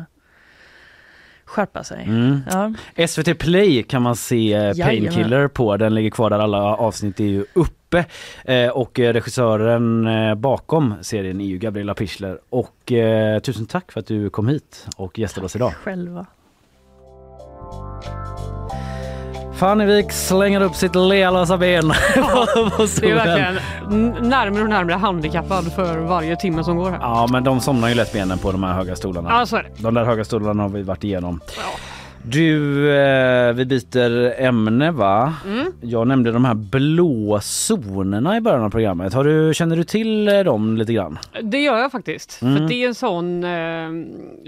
[1.45, 2.03] skärpa sig.
[2.03, 2.39] Mm.
[2.51, 3.07] Ja.
[3.07, 4.73] SVT Play kan man se eh.
[4.73, 5.77] Painkiller på.
[5.77, 8.05] Den ligger kvar där alla avsnitt är ju uppe.
[8.43, 12.39] Eh, och eh, regissören eh, bakom serien är ju Gabriella Pichler.
[12.49, 15.73] Och eh, tusen tack för att du kom hit och gästade oss idag.
[15.73, 16.25] Själva.
[19.55, 21.81] Fannevik slänger upp sitt lealösa ben
[22.15, 22.45] på
[23.01, 26.99] Det är verkligen närmare och närmare handikappad för varje timme som går här.
[27.01, 29.29] Ja men de somnar ju lätt benen på de här höga stolarna.
[29.29, 29.69] Ja, så är det.
[29.83, 31.39] De där höga stolarna har vi varit igenom.
[32.27, 35.33] Du, eh, vi byter ämne va?
[35.45, 35.71] Mm.
[35.81, 39.13] Jag nämnde de här blå zonerna i början av programmet.
[39.13, 41.17] Har du, känner du till eh, dem lite grann?
[41.43, 42.41] Det gör jag faktiskt.
[42.41, 42.57] Mm.
[42.57, 43.43] För det är en sån...
[43.43, 43.89] Eh,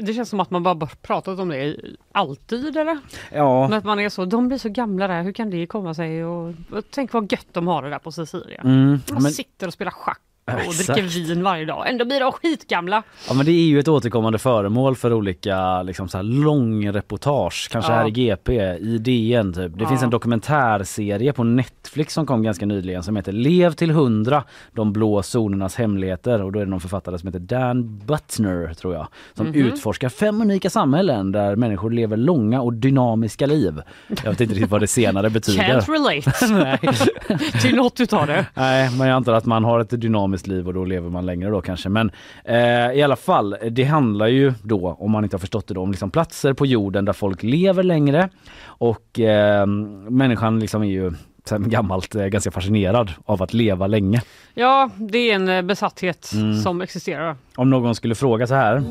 [0.06, 1.76] det känns som att man bara pratat om det
[2.12, 2.98] alltid eller?
[3.34, 3.68] Ja.
[3.68, 6.26] Men att man är så, de blir så gamla där, hur kan det komma sig?
[6.26, 8.62] Och, och tänk vad gött de har det där på Sicilien.
[8.66, 10.22] Mm, De men- sitter och spelar schack
[10.54, 10.88] och Exakt.
[10.94, 11.90] dricker vin varje dag.
[11.90, 13.04] Ändå blir de skitgamla.
[13.28, 17.70] Ja men det är ju ett återkommande föremål för olika liksom så här långreportage.
[17.72, 17.98] Kanske Ja.
[17.98, 19.78] här i GP, i DN typ.
[19.78, 19.90] Det Ja.
[19.90, 24.44] finns en dokumentärserie på Netflix som kom ganska nyligen som heter Lev till hundra,
[24.74, 26.44] de blå zonernas hemligheter.
[26.44, 29.08] Och då är det någon författare som heter Dan Butner tror jag.
[29.34, 29.56] Som Mhm.
[29.56, 33.82] utforskar fem unika samhällen där människor lever långa och dynamiska liv.
[34.08, 35.64] Jag vet inte riktigt vad det senare betyder.
[35.64, 36.32] Can't relate
[37.34, 37.40] Nej.
[37.62, 38.46] till något utav det.
[38.54, 41.50] Nej, men jag antar att man har ett dynamiskt liv och då lever man längre
[41.50, 41.90] då kanske.
[41.90, 42.12] Men
[42.46, 45.82] eh, i alla fall, det handlar ju då, om man inte har förstått det då,
[45.82, 48.30] om liksom platser på jorden där folk lever längre.
[48.66, 49.66] Och eh,
[50.10, 51.14] människan liksom är ju
[51.46, 54.22] sen gammalt eh, ganska fascinerad av att leva länge.
[54.54, 56.54] Ja, det är en eh, besatthet Mm.
[56.62, 57.36] som existerar.
[57.56, 58.76] Om någon skulle fråga så här.
[58.76, 58.84] Jag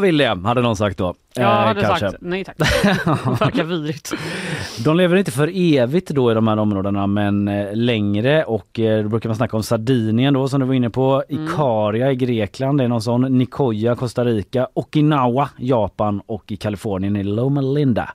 [0.00, 1.14] vill det, hade någon sagt då.
[1.34, 2.10] Jag Eh, hade kanske.
[2.10, 2.56] sagt nej tack.
[3.40, 4.12] Verkar vidrigt.
[4.84, 9.02] De lever inte för evigt då i de här områdena men eh, längre och eh,
[9.02, 11.44] då brukar man snacka om Sardinien då som du var inne på, Mm.
[11.44, 17.16] Ikaria i Grekland, det är någon sån, Nicoya, Costa Rica, Okinawa, Japan och i Kalifornien
[17.16, 18.10] i Loma Linda.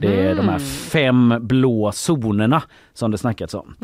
[0.00, 2.62] Det är de här fem blå zonerna
[2.92, 3.74] som det snackats om.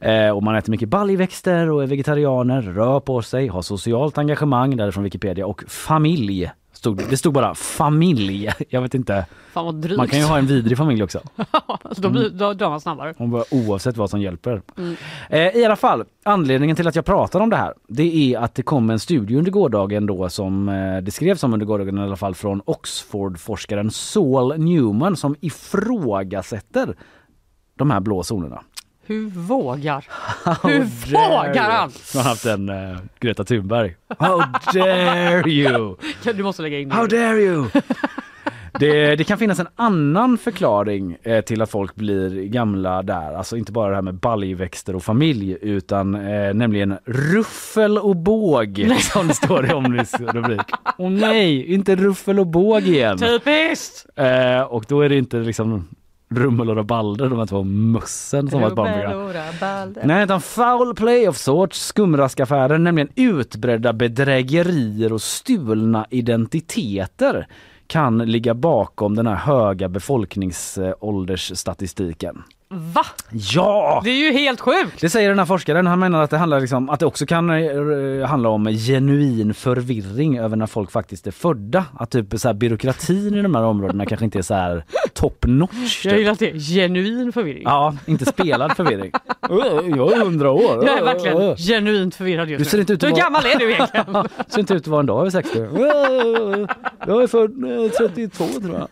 [0.00, 4.76] Eh, och man äter mycket baljväxter och är vegetarianer, rör på sig, har socialt engagemang,
[4.76, 6.50] där är från Wikipedia, och familj.
[6.84, 8.50] Stod, det stod bara familj.
[8.68, 9.26] Jag vet inte.
[9.52, 9.96] Fan vad drygt.
[9.96, 11.20] Man kan ju ha en vidrig familj också.
[11.96, 13.14] Då, blir, då dör man snabbare.
[13.18, 14.62] Om bara- Oavsett vad som hjälper.
[14.76, 14.96] Mm.
[15.30, 18.54] Eh, I alla fall, anledningen till att jag pratar om det här det är att
[18.54, 22.02] det kom en studie under gårdagen då som eh, det skrevs om under gårdagen i
[22.02, 26.96] alla fall från Oxford-forskaren Saul Newman som ifrågasätter
[27.76, 28.62] de här blå zonerna.
[29.06, 30.04] Hur vågar?
[30.62, 31.90] Hur vågar han?
[32.14, 33.96] Man har haft en eh, Greta Thunberg.
[34.18, 34.42] How
[34.72, 35.96] dare you!
[36.34, 36.94] Du måste lägga in det.
[36.94, 37.66] How dare you!
[38.80, 43.34] Det, det kan finnas en annan förklaring eh, till att folk blir gamla där.
[43.34, 48.86] Alltså inte bara det här med baljväxter och familj utan eh, nämligen ruffel och båg
[49.00, 50.60] som det står i Omnis rubrik.
[50.98, 53.18] Åh nej, inte ruffel och båg igen.
[53.18, 54.06] Typiskt!
[54.16, 55.88] Eh, och då är det inte liksom
[56.28, 59.12] Rummel och Rabalder, de här två mössen som var ett barnprogram.
[60.04, 67.46] Nej, utan foul play of sorts, skumraskaffärer, nämligen utbredda bedrägerier och stulna identiteter
[67.86, 72.42] kan ligga bakom den här höga befolkningsåldersstatistiken.
[72.74, 73.06] Va?
[73.32, 74.00] Ja!
[74.04, 75.00] Det är ju helt sjukt!
[75.00, 75.86] Det säger den här forskaren.
[75.86, 80.38] Han menar att det, handlar liksom, att det också kan eh, handla om genuin förvirring
[80.38, 81.84] över när folk faktiskt är födda.
[81.98, 85.44] Att typ så här, byråkratin i de här områdena kanske inte är så här top
[85.46, 86.06] notch.
[86.06, 87.62] Jag gillar att det är genuin förvirring.
[87.64, 89.12] Ja, inte spelad förvirring.
[89.96, 90.84] Jag är hundra år.
[90.86, 92.80] Jag är verkligen genuint förvirrad just Du ser nu.
[92.80, 94.06] inte ut Hur vara- gammal är du egentligen?
[94.48, 95.58] Ser inte ut att vara en dag över 60.
[95.60, 96.66] Ö,
[97.06, 98.88] Jag är född eh, 32 tror jag.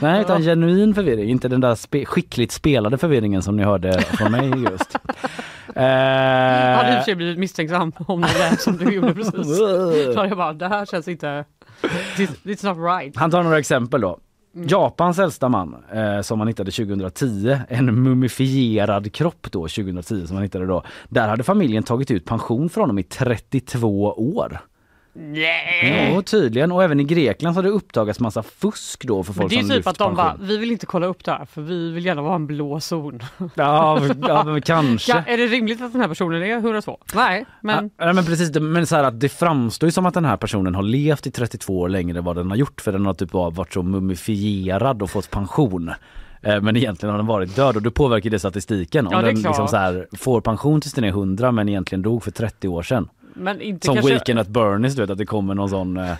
[0.00, 1.30] Nej, utan genuin förvirring.
[1.30, 4.96] Inte den där spe- skickligt spelade förvirringen som ni hörde från mig just.
[5.74, 9.14] Jag hade i och Eh, för sig blivit misstänksam om det lät som du gjorde
[9.14, 9.56] precis.
[10.14, 11.44] Så jag bara, det här känns inte...
[12.16, 13.16] It's, it's not right.
[13.16, 14.18] Han tar några exempel då.
[14.52, 20.42] Japans äldsta man eh, som man hittade 2010, en mumifierad kropp då 2010 som man
[20.42, 20.82] hittade då.
[21.08, 24.60] Där hade familjen tagit ut pension från honom i 32 år.
[25.20, 26.12] Nej!
[26.14, 26.72] Ja, tydligen.
[26.72, 29.60] Och även i Grekland så har det uppdagats massa fusk då för folk det är
[29.60, 30.46] som typ lyft att de bara, pension.
[30.46, 33.20] vi vill inte kolla upp det här för vi vill gärna vara en blå zon.
[33.54, 35.12] Ja, ja men kanske.
[35.12, 36.98] Ka- är det rimligt att den här personen är 102?
[37.14, 40.24] Nej, men Ja, men precis, men så här att det framstår ju som att den
[40.24, 43.06] här personen har levt i 32 år längre än vad den har gjort för den
[43.06, 45.88] har typ bara varit så mumifierad och fått pension.
[46.42, 49.06] Eh, Men egentligen har den varit död och då påverkar det statistiken.
[49.06, 52.02] Om Ja, det den liksom så här, får pension tills den är 100 men egentligen
[52.02, 53.08] dog för 30 år sedan.
[53.38, 54.12] Men inte Som kanske...
[54.12, 56.12] Weekend at Bernies du vet att det kommer någon sån eh,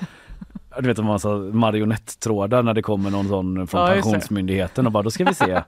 [0.81, 5.03] du vet en massa marionettrådar när det kommer någon sån från Ja, pensionsmyndigheten och bara
[5.03, 5.63] då ska vi se.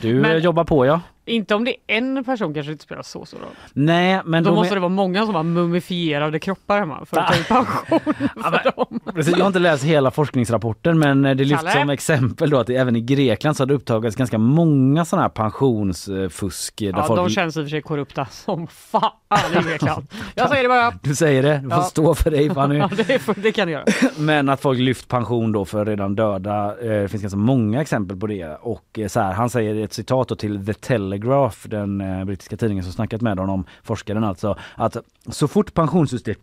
[0.00, 1.00] Du Men- jobbar på ja.
[1.28, 3.46] Inte om det är en person kanske det inte spelar så stor roll.
[3.72, 7.20] Nej men Då de måste är- det vara många som har mumifierade kroppar hemma för
[7.20, 8.00] att ta ut pension
[8.42, 9.00] för dem.
[9.14, 11.80] Precis, jag har inte läst hela forskningsrapporten men eh, det lyfts Kalle?
[11.80, 15.28] som exempel då att även i Grekland så har det upptagits ganska många sådana här
[15.28, 16.82] pensionsfusk.
[16.82, 17.16] eh, Ja, folk...
[17.20, 19.10] de känns i och för sig korrupta som fan
[19.60, 20.06] i Grekland.
[20.34, 20.92] Jag säger det bara.
[21.02, 21.82] Du säger det, du får Ja.
[21.82, 22.76] stå för dig Fanny.
[22.78, 23.84] Ja, det, är, det kan du göra.
[24.18, 26.66] Men att folk lyft pension då för redan döda.
[26.82, 28.56] Eh, Det finns ganska många exempel på det.
[28.60, 31.17] Och så här, han säger ett citat till The Telegraph,
[31.68, 34.96] den eh, brittiska tidningen som snackat med honom, forskaren alltså, att
[35.28, 36.34] så fort pensionssystem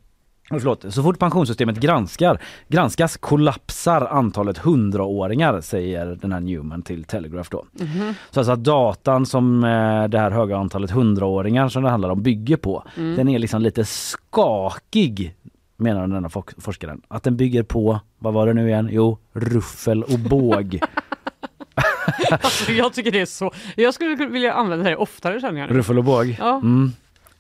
[0.52, 7.04] Oh, Förlåt, så fort pensionssystemet granskar, granskas kollapsar antalet hundraåringar säger den här Newman till
[7.04, 7.66] Telegraph då.
[7.74, 8.14] Mhm.
[8.32, 12.22] Så alltså att datan som eh, det här höga antalet hundraåringar som det handlar om
[12.24, 13.16] bygger på, Mm.
[13.16, 15.36] den är liksom lite skakig
[15.78, 17.02] menar denna fok- forskaren.
[17.08, 18.90] Att den bygger på, vad var det nu igen?
[18.92, 20.80] Jo, ruffel och båg.
[22.32, 23.52] Alltså, jag tycker det är så.
[23.76, 25.78] Jag skulle vilja använda det oftare känner jag nu.
[25.78, 26.36] ruffel och båg.
[26.40, 26.56] Ja.
[26.56, 26.92] Mm.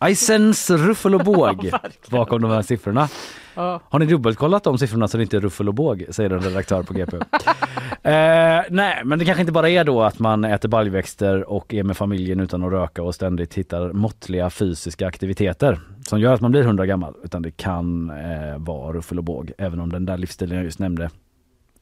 [0.09, 1.71] I sense ruffel och båg
[2.09, 3.09] bakom de här siffrorna.
[3.55, 3.81] Ja.
[3.89, 6.83] Har ni dubbelkollat de siffrorna så det inte är ruffel och båg, säger en redaktör
[6.83, 7.17] på GP.
[8.03, 11.83] eh, nej, men det kanske inte bara är då att man äter baljväxter och är
[11.83, 15.79] med familjen utan att röka och ständigt hittar måttliga fysiska aktiviteter
[16.09, 19.51] som gör att man blir 100 gammal, utan det kan eh, vara ruffel och båg,
[19.57, 21.09] även om den där livsstilen jag just nämnde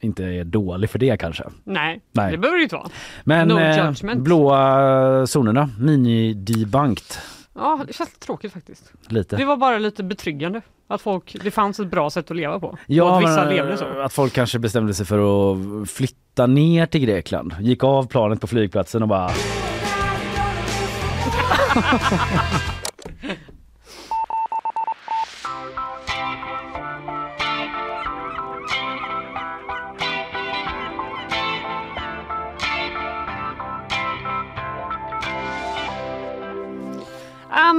[0.04, 1.44] inte är dålig för det kanske.
[1.64, 2.32] Nej, Nej.
[2.32, 2.88] det behöver det inte vara.
[3.24, 7.18] Men no eh, blåa zonerna, mini-debunked
[7.56, 8.92] Ja, det känns tråkigt faktiskt.
[9.08, 9.36] lite.
[9.36, 12.66] Det var bara lite betryggande att folk, det fanns ett bra sätt att leva på.
[12.68, 13.84] och Ja, att vissa men, levde så.
[14.00, 17.54] att folk kanske bestämde sig för att flytta ner till Grekland.
[17.60, 19.30] Gick av planet på flygplatsen och bara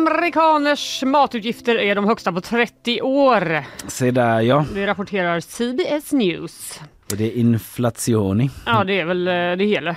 [0.07, 3.63] Amerikaners matutgifter är de högsta på 30 år.
[3.87, 4.65] se där ja.
[4.73, 6.79] Det rapporterar CBS News.
[7.11, 8.49] Är det inflationi?
[8.65, 9.95] Ja, det är väl eh, det hela.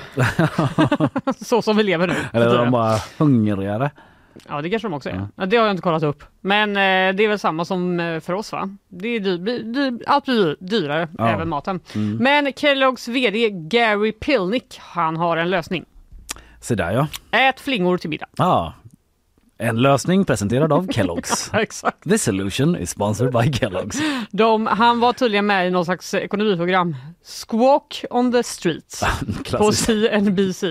[1.45, 2.15] så som vi lever nu.
[2.33, 3.91] Eller är de bara hungrigare?
[4.49, 5.27] Ja, det kanske de också är.
[5.37, 6.25] Ja, det har jag inte kollat upp.
[6.41, 8.69] Men eh, det är väl samma som eh, för oss va?
[8.89, 11.29] Det är dy- blir- dy- allt blir dy- dyrare, Ja.
[11.29, 11.81] även maten.
[11.95, 12.17] Mm.
[12.17, 15.85] Men Kelloggs VD Gary Pilnick, han har en lösning.
[16.61, 17.07] Se där ja.
[17.39, 18.27] Ät flingor till middag.
[18.37, 18.75] Ja.
[19.61, 21.51] En lösning presenterad av Kellogg's.
[21.61, 22.03] Exakt.
[22.03, 24.01] This solution is sponsored by Kellogg's.
[24.31, 29.05] De, han var tydligen med i någon slags ekonomiprogram, Squawk on the Streets,
[29.59, 29.73] på.
[29.73, 30.65] CNBC.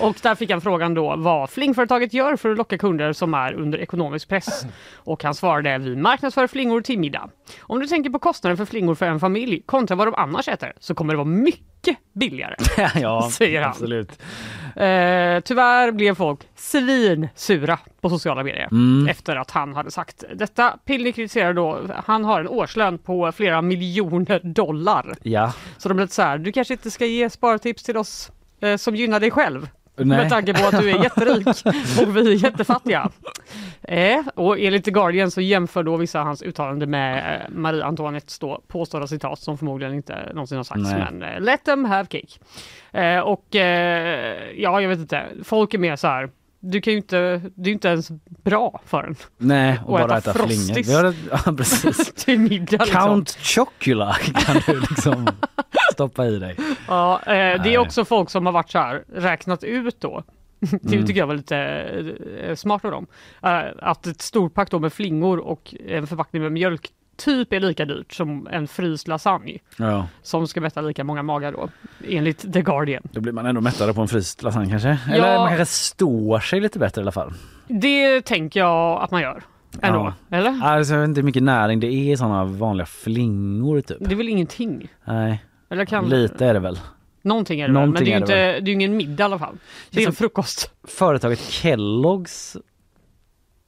[0.00, 3.52] Och där fick han frågan då vad flingföretaget gör för att locka kunder som är
[3.52, 4.66] under ekonomisk press.
[4.94, 7.30] Och han svarade, vi marknadsför flingor till middag.
[7.60, 10.72] Om du tänker på kostnaden för flingor för en familj kontra vad de annars äter
[10.80, 11.77] så kommer det vara mycket
[12.12, 12.54] billigare.
[13.00, 13.70] ja, säger han.
[13.70, 14.10] absolut.
[14.76, 19.08] Eh, tyvärr blev folk svinsura på sociala medier Mm.
[19.08, 20.78] efter att han hade sagt detta.
[20.84, 25.14] Pilny kritiserar då, han har en årslön på flera miljoner dollar.
[25.22, 25.52] Ja.
[25.78, 28.76] Så de blev lite så här, du kanske inte ska ge spartips till oss eh,
[28.76, 29.68] som gynnar dig själv.
[29.98, 30.18] Nej.
[30.18, 31.46] Med tanke på att du är jätterik
[32.00, 33.10] och vi är jättefattiga.
[33.82, 38.38] Eh, och enligt The Guardian så jämför då vissa hans uttalande med eh, Marie Antoinettes
[38.38, 40.82] då påstådda citat som förmodligen inte någonsin har sagts.
[40.92, 41.06] Nej.
[41.10, 42.38] Men eh, let them have cake.
[43.04, 45.26] Eh, och eh, ja, jag vet inte.
[45.44, 46.28] Folk är mer så här.
[46.60, 47.16] Du kan ju inte,
[47.54, 48.08] det är ju inte ens
[48.44, 49.16] bra för en.
[49.36, 51.14] Nej, och, Och bara äta äta flingor.
[51.30, 52.12] Ja, precis.
[52.24, 52.84] till middag.
[52.84, 52.86] Liksom.
[52.86, 55.28] Count Chocula kan du liksom
[55.98, 56.56] stoppa i dig.
[56.88, 60.22] Ja, eh, det är också folk som har varit så här, räknat ut då.
[60.60, 61.06] Det Mm.
[61.06, 61.56] tycker jag var lite
[62.42, 63.06] eh, smart av dem.
[63.42, 67.84] Eh, att ett storpack då med flingor och en förpackning med mjölk typ är lika
[67.84, 69.58] dyrt som en fryst lasagne.
[69.78, 70.08] Ja.
[70.22, 71.68] Som ska mätta lika många magar då,
[72.08, 73.02] enligt The Guardian.
[73.12, 74.98] Då blir man ändå mättare på en fryst lasagne kanske.
[75.12, 75.38] Eller Ja.
[75.38, 77.32] man kanske står sig lite bättre i alla fall.
[77.68, 79.42] Det tänker jag att man gör.
[79.82, 80.62] Ändå, eller?
[80.64, 83.96] Alltså, jag vet inte hur mycket näring det är i sådana vanliga flingor typ.
[84.00, 84.88] Det är väl ingenting?
[85.04, 86.08] Nej, Eller kan...
[86.08, 86.78] lite är det väl.
[87.22, 89.22] Någonting är det väl, men Någonting det är ju inte, det det är ingen middag
[89.22, 89.56] i alla fall.
[89.90, 90.70] Det är en frukost.
[90.84, 92.56] Företaget Kellogg's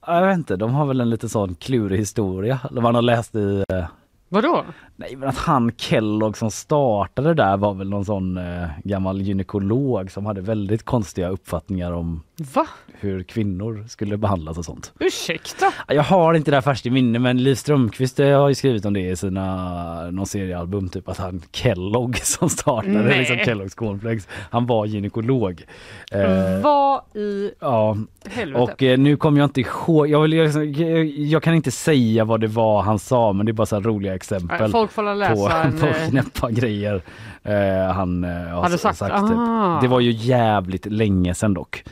[0.07, 2.59] jag vet inte, de har väl en lite sån klurig historia.
[2.71, 3.63] Man har läst i...
[3.69, 3.85] eh,
[4.29, 4.65] Vadå?
[5.01, 10.11] Nej men att han Kellogg som startade där var väl någon sån eh, gammal gynekolog
[10.11, 12.23] som hade väldigt konstiga uppfattningar om
[12.53, 12.67] Va?
[12.99, 14.93] hur kvinnor skulle behandlas och sånt.
[14.99, 15.65] Ursäkta?
[15.87, 18.85] Jag har inte det här färskt i minne men Liv Strömquist eh, har ju skrivit
[18.85, 23.19] om det i sina någon seriealbum typ att han Kellogg som startade Nej.
[23.19, 24.27] liksom Kellogg's Cornflakes.
[24.49, 25.63] Han var gynekolog.
[26.11, 27.97] Eh, Vad i Ja,
[28.29, 28.61] helvete?
[28.61, 32.41] och eh, nu kommer jag inte ihåg, jag, vill, jag, jag kan inte säga vad
[32.41, 35.35] det var han sa men det är bara så roliga exempel Nej, folk får läsa
[35.35, 37.01] på, en, på eh, knäppa grejer
[37.43, 39.81] eh, han eh, har Hade s- sagt, typ.
[39.81, 41.83] Det var ju jävligt länge sedan dock.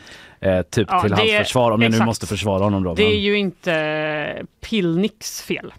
[0.41, 2.05] Eh, typ Ja, till hans försvar, om jag nu exakt.
[2.05, 2.93] måste försvara honom då.
[2.93, 5.73] Det men- är ju inte Pilniks fel.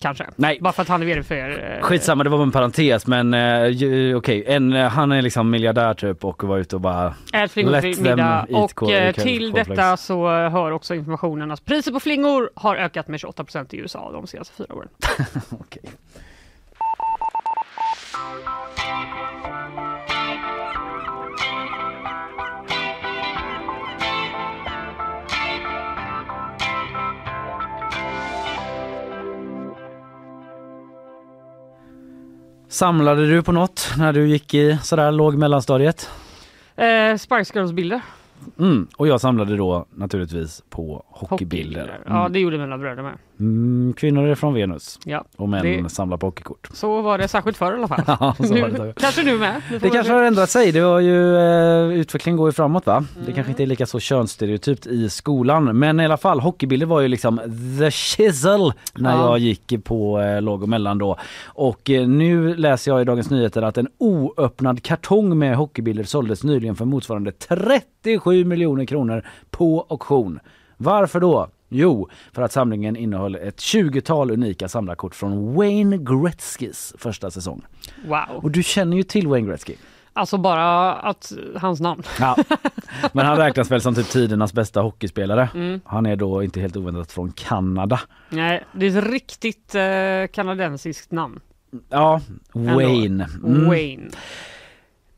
[0.00, 0.24] Kanske.
[0.36, 0.58] Nej.
[0.60, 1.74] Bara för att han är vd för...
[1.76, 5.50] eh, Skitsamma, det var bara en parentes men eh, okej, en, eh, han är liksom
[5.50, 10.26] miljardär typ och var ute och bara Ät flingor till och eh, till detta så
[10.44, 14.26] eh, hör också informationen att priset på flingor har ökat med 28 i USA de
[14.26, 14.88] senaste fyra åren.
[15.50, 15.82] Okej.
[32.68, 36.10] Samlade du på något när du gick i sådär låg mellanstadiet?
[36.76, 38.00] Eh, Spice Girls-bilder.
[38.58, 38.86] Mm.
[38.96, 42.00] Och jag samlade då naturligtvis på hockeybilder.
[42.06, 42.32] Ja, Mm.
[42.32, 43.12] det gjorde mina bröder med.
[43.42, 46.68] Mm, kvinnor är från Venus Ja, och män det- samlar på hockeykort.
[46.72, 48.02] Så var det särskilt förr i alla fall.
[48.06, 49.62] Ja, nu, kanske nu med.
[49.80, 50.72] Det kanske har ändrat sig.
[50.72, 53.04] Det var ju, eh, utvecklingen går ju framåt va?
[53.26, 55.78] Det kanske inte är lika så könsstereotypt i skolan.
[55.78, 57.40] Men i alla fall, hockeybilder var ju liksom
[57.80, 59.22] the chisel när Ja.
[59.28, 61.16] jag gick på eh, låg och mellan då.
[61.46, 66.44] Och eh, nu läser jag i Dagens Nyheter att en oöppnad kartong med hockeybilder såldes
[66.44, 70.40] nyligen för motsvarande 37 miljoner kronor på auktion.
[70.76, 71.48] Varför då?
[71.72, 77.62] Jo, för att samlingen innehöll ett 20-tal unika samlarkort från Wayne Gretzkys första säsong.
[78.06, 78.36] Wow.
[78.42, 79.74] Och du känner ju till Wayne Gretzky.
[80.14, 82.02] Alltså bara att hans namn.
[82.20, 82.36] Ja.
[83.12, 85.48] Men han räknas väl som typ tidernas bästa hockeyspelare.
[85.54, 85.80] Mm.
[85.84, 88.00] Han är då inte helt oväntat från Kanada.
[88.28, 91.40] Nej, det är ett riktigt eh, kanadensiskt namn.
[91.88, 92.20] Ja.
[92.52, 93.28] Wayne.
[93.44, 93.68] Mm.
[93.68, 94.10] Wayne.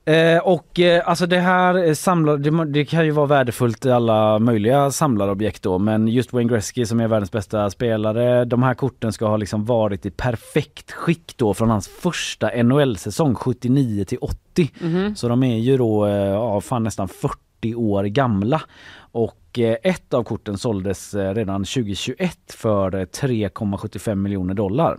[0.07, 3.91] Eh, och eh, alltså det här eh, samlar, det, det kan ju vara värdefullt i
[3.91, 8.75] alla möjliga samlarobjekt då men just Wayne Gretzky som är världens bästa spelare, de här
[8.75, 14.19] korten ska ha liksom varit i perfekt skick då från hans första NHL-säsong 79 till
[14.21, 14.71] 80.
[14.81, 15.17] Mhm.
[15.17, 18.63] Så de är ju då eh, ja, fan nästan 40 år gamla.
[18.97, 24.99] Och ett av korten såldes redan 2021 för eh, 3,75 miljoner dollar.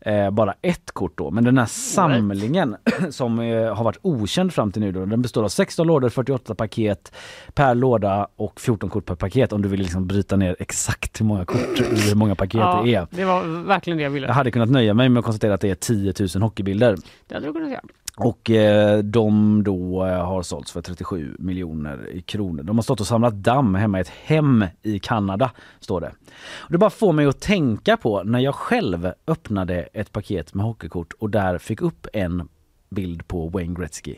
[0.00, 2.76] Eh, bara ett kort då, men den här samlingen
[3.10, 6.54] som eh, har varit okänd fram till nu då, den består av 16 lådor, 48
[6.54, 7.12] paket
[7.54, 11.24] per låda och 14 kort per paket om du vill liksom bryta ner exakt hur
[11.26, 11.58] många kort,
[12.08, 13.06] hur många paket Ja, det är.
[13.10, 14.26] det var verkligen det jag ville.
[14.26, 16.96] Jag hade kunnat nöja mig med att konstatera att det är 10 000 hockeybilder.
[17.28, 17.82] Det hade du kunnat säga.
[18.24, 22.62] Och eh, de då eh, har sålts för 37 miljoner kronor.
[22.62, 25.50] De har stått och samlat damm hemma i ett hem i Kanada,
[25.80, 26.12] står det.
[26.54, 30.66] Och det bara får mig att tänka på när jag själv öppnade ett paket med
[30.66, 32.48] hockeykort och där fick upp en
[32.90, 34.16] bild på Wayne Gretzky.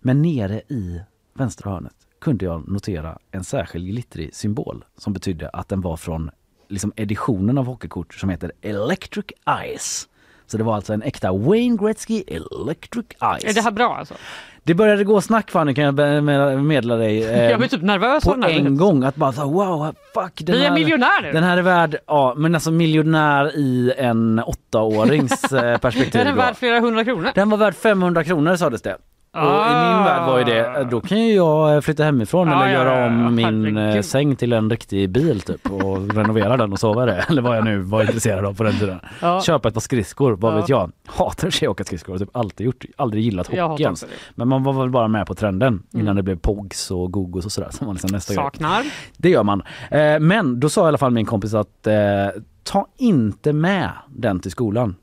[0.00, 1.00] Men nere i
[1.34, 6.30] vänstra hörnet kunde jag notera en särskild glittrig symbol som betydde att den var från
[6.68, 9.26] liksom editionen av hockeykort som heter Electric
[9.78, 10.08] Ice.
[10.46, 13.44] Så det var alltså en äkta Wayne Gretzky Electric Ice.
[13.44, 14.14] Är det här bra alltså?
[14.64, 15.94] Det började gå snack Fanny kan jag
[16.64, 17.24] meddela dig.
[17.24, 20.32] eh, Jag blir typ nervös på en gång att bara så, wow, fuck.
[20.36, 21.32] Den Vi är här, miljonär nu.
[21.32, 26.20] Den här är värd, ja men alltså miljonär i en åttaårings eh, perspektiv.
[26.20, 26.40] Är den då.
[26.42, 27.30] värd flera hundra kronor?
[27.34, 28.96] Den var värd 500 kronor sades det.
[29.34, 29.96] Och i Ah.
[29.96, 32.72] min värld var ju det, eh, då kan ju jag eh, flytta hemifrån Ja, eller
[32.72, 34.04] göra ja, om ja, min eh, herregud.
[34.04, 37.24] säng till en riktig bil typ och renovera den och sova i det.
[37.28, 39.00] Eller vad jag nu var intresserad av på den tiden.
[39.46, 40.92] Köpa ett par skridskor, vad vet jag.
[41.06, 44.04] Hatar att åka skridskor, typ alltid gjort, aldrig gillat hockey ens.
[44.34, 46.16] Men man var väl bara med på trenden innan Mm.
[46.16, 48.44] det blev Pogs och Gogos och sådär som var liksom nästa grej.
[48.44, 48.82] Saknar.
[49.16, 49.62] Det gör man.
[49.90, 51.94] Eh, men då sa i alla fall min kompis att eh,
[52.62, 54.94] ta inte med den till skolan.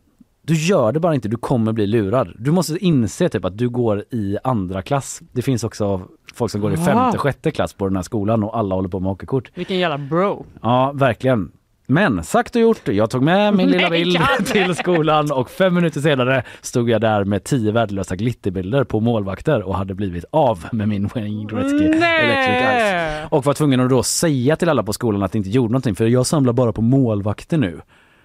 [0.49, 2.33] Du gör det bara inte, du kommer bli lurad.
[2.37, 5.21] Du måste inse typ att du går i andra klass.
[5.31, 6.01] Det finns också
[6.33, 8.99] folk som går i femte, sjätte klass på den här skolan och alla håller på
[8.99, 9.51] med hockeykort.
[9.55, 10.45] Vilken jävla bro.
[10.61, 11.51] Ja, verkligen.
[11.87, 16.01] Men sagt och gjort, jag tog med min lilla bild till skolan och fem minuter
[16.01, 20.87] senare stod jag där med tio värdelösa glitterbilder på målvakter och hade blivit av med
[20.87, 21.85] min Wayne Gretzky!
[21.85, 23.27] Electric Ice.
[23.31, 25.95] Och var tvungen att då säga till alla på skolan att det inte gjorde någonting
[25.95, 27.81] för jag samlar bara på målvakter nu.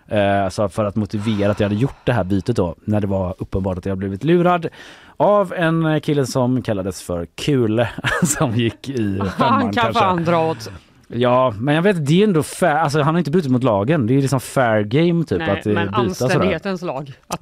[0.08, 3.06] Eh, Så för att motivera att jag hade gjort det här bytet då när det
[3.06, 4.66] var uppenbart att jag blivit lurad
[5.16, 7.88] av en kille som kallades för Kule
[8.22, 8.94] som gick i
[9.38, 10.00] femman Han kan kanske.
[10.00, 10.70] fan dra åt
[11.08, 14.06] Ja, men jag vet det är ändå fair, alltså han har inte brutit mot lagen.
[14.06, 16.24] Det är liksom fair game typ Nej, att eh, men byta sådär.
[16.24, 17.12] anständighetens lag.
[17.28, 17.40] Att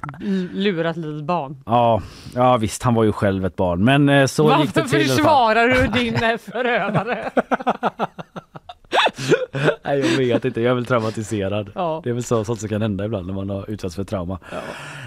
[0.53, 1.57] lura ett litet barn.
[1.65, 2.01] Ja,
[2.35, 5.07] ja visst han var ju själv ett barn men eh, så gick det Varför till.
[5.07, 5.15] fall.
[5.17, 7.29] försvarar du din förövare?
[9.83, 11.71] Nej jag vet inte, jag är väl traumatiserad.
[11.75, 12.01] Ja.
[12.03, 14.39] Det är väl så, sånt som kan hända ibland när man har utsatts för trauma.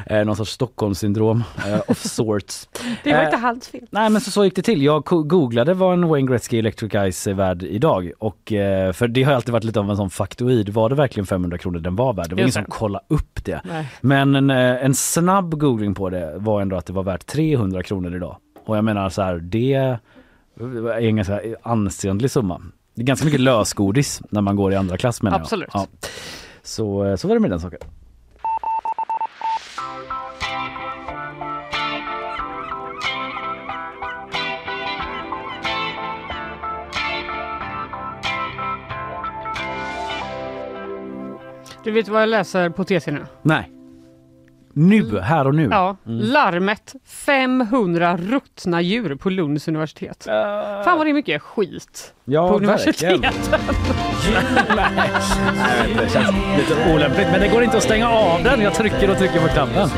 [0.07, 2.69] Eh, någon sorts Stockholmssyndrom eh, of sorts.
[3.05, 3.87] Det var Eh, inte hans fel.
[3.91, 4.83] Nej men så, så gick det till.
[4.83, 9.23] Jag googlade vad en Wayne Gretzky Electric Eyes är värd idag och eh, för det
[9.23, 10.69] har alltid varit lite av en sån faktoid.
[10.69, 12.29] Var det verkligen 500 kronor den var värd?
[12.29, 13.61] Det var ingen som kollade upp det.
[13.65, 13.89] Nej.
[14.01, 17.83] Men en, eh, en snabb googling på det var ändå att det var värt 300
[17.83, 18.37] kronor idag.
[18.67, 19.99] Och jag menar så här, det är
[21.01, 22.63] en ganska ansenlig summa.
[22.97, 25.69] Det är ganska mycket lösgodis när man går i andra klass menar Absolut.
[25.73, 25.83] jag.
[25.83, 26.09] Ja.
[26.63, 27.81] Så, eh, så var det med den saken.
[41.85, 43.27] Du vet vad jag läser på TC nu?
[43.43, 43.76] Nej.
[44.79, 45.69] Nu, här och nu.
[45.71, 46.19] Ja, Mm.
[46.21, 46.95] larmet
[47.27, 50.25] 500 ruttna djur på Lunds universitet.
[50.85, 53.23] Fan vad det är mycket skit Ja, på universiteten.
[55.99, 58.61] Det känns lite olämpligt men det går inte att stänga av den.
[58.61, 59.89] Jag trycker och trycker på knappen.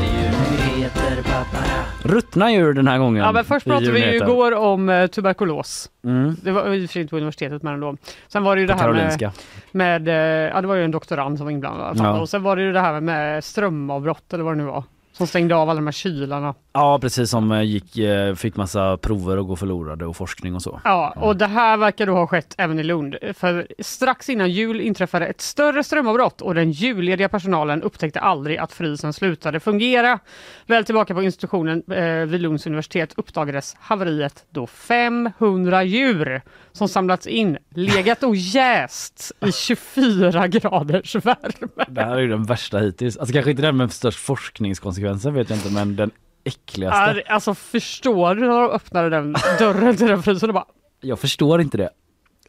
[2.03, 3.23] Ruttna djur den här gången.
[3.23, 5.89] Ja, men först pratade vi ju igår om eh, tuberkulos.
[6.03, 6.35] Mm.
[6.43, 7.97] Det var i och för sig inte på universitetet men ändå.
[8.27, 9.31] Sen var det ju På det här med,
[9.71, 11.97] med, eh, ja det var ju en doktorand som var inblandad.
[11.99, 12.19] Ja.
[12.19, 14.83] Och sen var det ju det här med strömavbrott eller vad det nu var.
[15.19, 16.55] Som stängde av alla de här kylarna.
[16.73, 20.61] Ja precis som eh, gick, eh, fick massa prover att gå förlorade och forskning och
[20.61, 20.81] så.
[20.83, 23.15] Ja, och det här verkar då ha skett även i Lund.
[23.33, 28.73] För strax innan jul inträffade ett större strömavbrott och den jullediga personalen upptäckte aldrig att
[28.73, 30.19] frysen slutade fungera.
[30.65, 36.41] Väl tillbaka på institutionen eh, vid Lunds universitet uppdagades haveriet då 500 djur
[36.79, 41.85] som samlats in legat och jäst i 24 graders värme.
[41.87, 43.17] Det här är ju den värsta hittills.
[43.17, 46.11] Alltså kanske inte den med störst forskningskonsekvenser vet jag inte men den
[46.43, 47.23] äckligaste.
[47.27, 50.65] Alltså förstår du när de öppnade den dörren till den frysen och bara
[51.01, 51.89] Jag förstår inte det.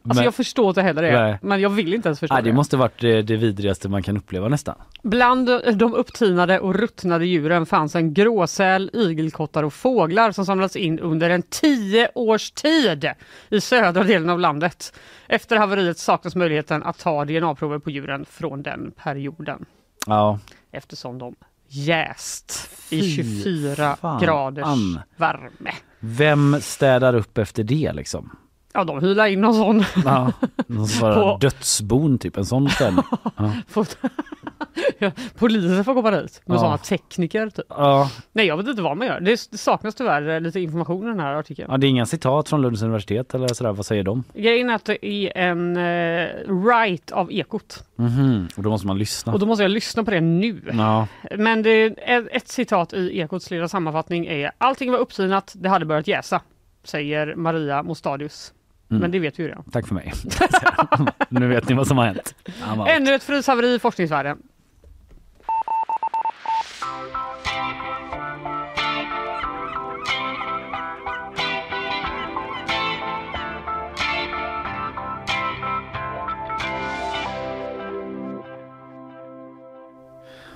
[0.03, 1.39] Alltså Men- jag förstår inte heller det, Nej.
[1.43, 2.55] men jag vill inte ens förstå Nej, det det.
[2.57, 4.75] måste varit det, det vidrigaste man kan uppleva nästan.
[5.03, 10.99] Bland de upptinade och ruttnade djuren fanns en gråsäl, igelkottar och fåglar som samlats in
[10.99, 13.11] under en tio års tid
[13.49, 14.93] i södra delen av landet.
[15.29, 19.65] Efter haveriet saknas möjligheten att ta DNA-prover på djuren från den perioden
[20.07, 20.39] Ja.
[20.73, 21.35] eftersom de
[21.69, 24.21] jäst i Fy 24 fan.
[24.21, 24.67] graders
[25.17, 25.73] värme.
[26.01, 28.37] Vem städar upp efter det liksom?
[28.75, 29.85] Ja, de hylar in någon sån.
[30.05, 30.33] Ja,
[30.67, 33.05] någon sån På- dödsbon typ, en sån ställning.
[33.37, 33.53] Ja.
[34.99, 36.59] Ja, Polisen får komma dit med Ja.
[36.61, 37.51] sådana tekniker.
[37.51, 37.65] Typ.
[37.69, 38.11] Ja.
[38.33, 39.21] Nej, jag vet inte vad man gör.
[39.21, 41.69] Det, saknas tyvärr eh, lite information i den här artikeln.
[41.71, 44.25] ja, det är inga citat från Lunds universitet eller sådär, vad säger de?
[44.35, 46.29] Grejen är att det är en eh,
[46.69, 47.85] right av Ekot.
[47.97, 49.33] Mhm, och då måste man lyssna.
[49.33, 50.63] Och då måste jag lyssna på det nu.
[50.73, 51.07] Ja,
[51.37, 55.85] Men det, ett, ett citat i Ekots lilla sammanfattning är Allting var upptinat, det hade
[55.85, 56.41] börjat jäsa.
[56.85, 58.53] Säger Maria Mostadius.
[58.91, 59.01] Mm.
[59.01, 59.65] Men det vet vi ju redan.
[59.73, 60.13] tack för mig.
[61.29, 62.35] nu vet ni vad som har hänt.
[62.89, 64.39] Ännu ett fryshaveri i forskningsvärlden.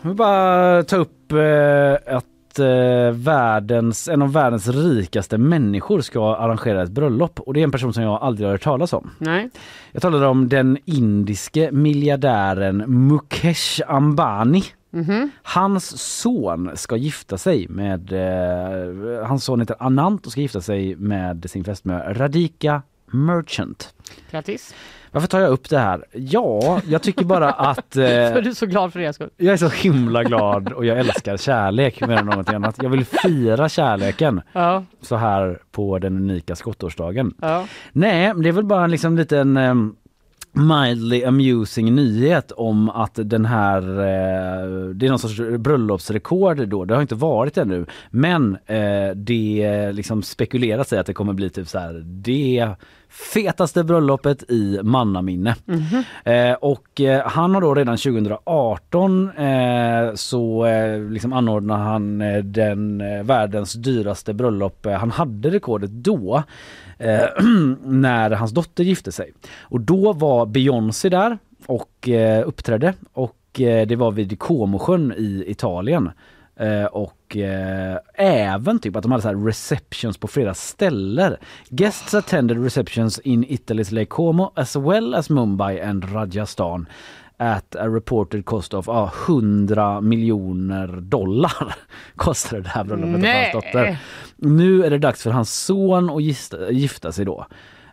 [0.03, 6.37] Jag vill bara ta upp eh, att eh, världens, en av världens rikaste människor ska
[6.37, 9.11] arrangera ett bröllop och det är en person som jag aldrig har hört talas om.
[9.19, 9.51] Nej.
[9.93, 12.77] Jag talade om den indiske miljardären
[13.09, 14.63] Mukesh Ambani.
[14.91, 15.31] Mhm.
[15.43, 20.97] Hans son ska gifta sig med, eh, hans son heter Anant och ska gifta sig
[20.97, 22.83] med sin fästmö Radhika
[23.15, 23.95] Merchant.
[24.31, 24.75] Grattis.
[25.11, 26.05] Varför tar jag upp det här?
[26.13, 27.97] Ja, jag tycker bara att...
[27.97, 29.31] Eh, För du är så glad för deras skull.
[29.37, 32.77] jag är så himla glad och jag älskar kärlek mer än något annat.
[32.83, 34.85] Jag vill fira kärleken Ja.
[35.01, 37.35] så här på den unika skottårsdagen.
[37.41, 37.67] Ja.
[37.93, 39.97] Nej, det är väl bara en liksom liten um,
[40.55, 46.95] mildly amusing nyhet om att den här, eh, det är någon sorts bröllopsrekord då, det
[46.95, 47.87] har inte varit ännu.
[48.11, 52.69] Men eh, det liksom spekuleras i att det kommer bli typ så här det
[53.15, 55.57] fetaste bröllopet i mannaminne.
[56.25, 62.45] Eh, och eh, han har då redan 2018 eh, så eh, liksom anordnade han eh,
[62.45, 64.87] den eh, världens dyraste bröllop.
[64.87, 66.43] Eh, han hade rekordet då
[66.99, 67.25] eh,
[67.85, 69.33] när hans dotter gifte sig.
[69.61, 75.45] Och då var Beyoncé där och eh, uppträdde och eh, det var vid Comosjön i
[75.47, 76.11] Italien.
[76.57, 81.37] Eh, och eh, även typ att de hade så här receptions på flera ställen.
[81.69, 86.87] Guests attended receptions in Italy's Lake Como as well as Mumbai and Rajasthan
[87.37, 91.75] at a reported cost of ah, 100 miljoner dollar
[92.17, 93.51] kostade det här bröllopet Nej.
[93.53, 93.99] hans dotter.
[94.37, 97.47] Nu är det dags för hans son att gifta, gifta sig då.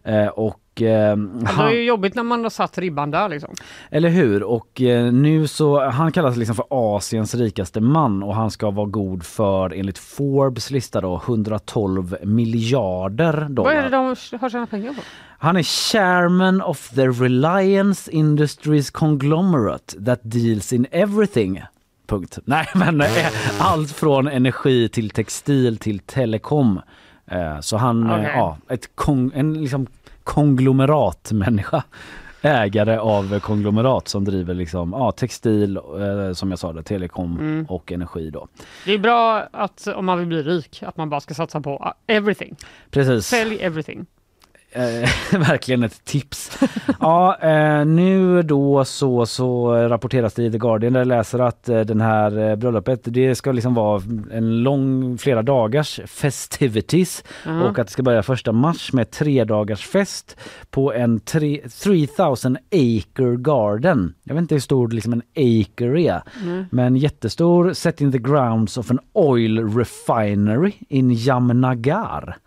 [0.04, 3.30] Eh, och eh, Ja, det är han, ju jobbigt när man har satt ribban där
[3.30, 3.56] liksom.
[3.92, 4.44] eller hur?
[4.44, 8.88] Och eh, nu så, han kallas liksom för Asiens rikaste man och han ska vara
[8.88, 13.72] god för enligt Forbes lista då 112 miljarder dollar.
[13.72, 14.06] Vad är det de
[14.42, 15.02] har tjänat pengar på?
[15.40, 21.62] Han är chairman of the Reliance Industries conglomerate that deals in everything.
[22.08, 22.40] Punkt.
[22.46, 23.08] Nej men eh,
[23.60, 26.82] allt från energi till textil till telekom.
[27.28, 28.32] Eh, Så han, eh, Okej.
[28.36, 28.90] ja, ett
[29.34, 29.88] en liksom
[30.24, 31.84] konglomeratmänniska.
[32.44, 37.66] Ägare av konglomerat som driver liksom, ja, textil, eh, som jag sa det, telekom Mm.
[37.70, 38.48] och energi då.
[38.86, 41.72] Det är bra att om man vill bli rik, att man bara ska satsa på
[41.72, 42.56] uh, everything.
[42.92, 43.28] Precis.
[43.28, 44.06] Sälj everything.
[44.74, 46.60] Eh, verkligen ett tips.
[47.00, 51.70] ja, eh, nu då så, så rapporteras det i The Guardian där jag läser att
[51.70, 57.62] eh, den här eh, bröllopet det ska liksom vara en lång, flera dagars festivities Mhm.
[57.62, 60.38] och att det ska börja första mars med tre dagars fest
[60.70, 64.14] på en tre, 3000 acre garden.
[64.24, 66.66] Jag vet inte hur stor liksom en acre är, Mm.
[66.72, 72.38] men jättestor set in the grounds of an oil refinery in Jamnagar.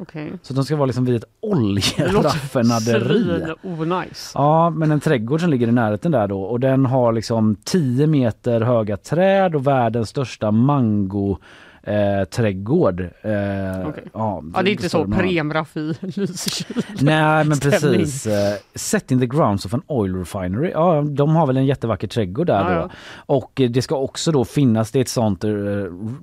[0.00, 0.32] Okej.
[0.42, 3.54] Så de ska vara liksom vid ett oljeraffinaderi.
[3.62, 4.32] onajs.
[4.34, 8.06] Ja, men en trädgård som ligger i närheten där då och den har liksom 10
[8.06, 11.38] meter höga träd och världens största mango
[11.82, 13.00] eh, trädgård.
[13.00, 14.04] Eh, Okej.
[14.12, 15.04] ja, Ja, det är inte så.
[15.04, 16.82] Premraff i Lysekil.
[17.00, 18.00] Nej men Stämning.
[18.00, 18.26] precis.
[18.26, 20.70] Eh, set in the grounds of an oil refinery.
[20.70, 22.80] Ja, de har väl en jättevacker trädgård där Ja, då.
[22.80, 22.88] ja.
[23.26, 25.50] Och det ska också då finnas, det är ett sånt, eh,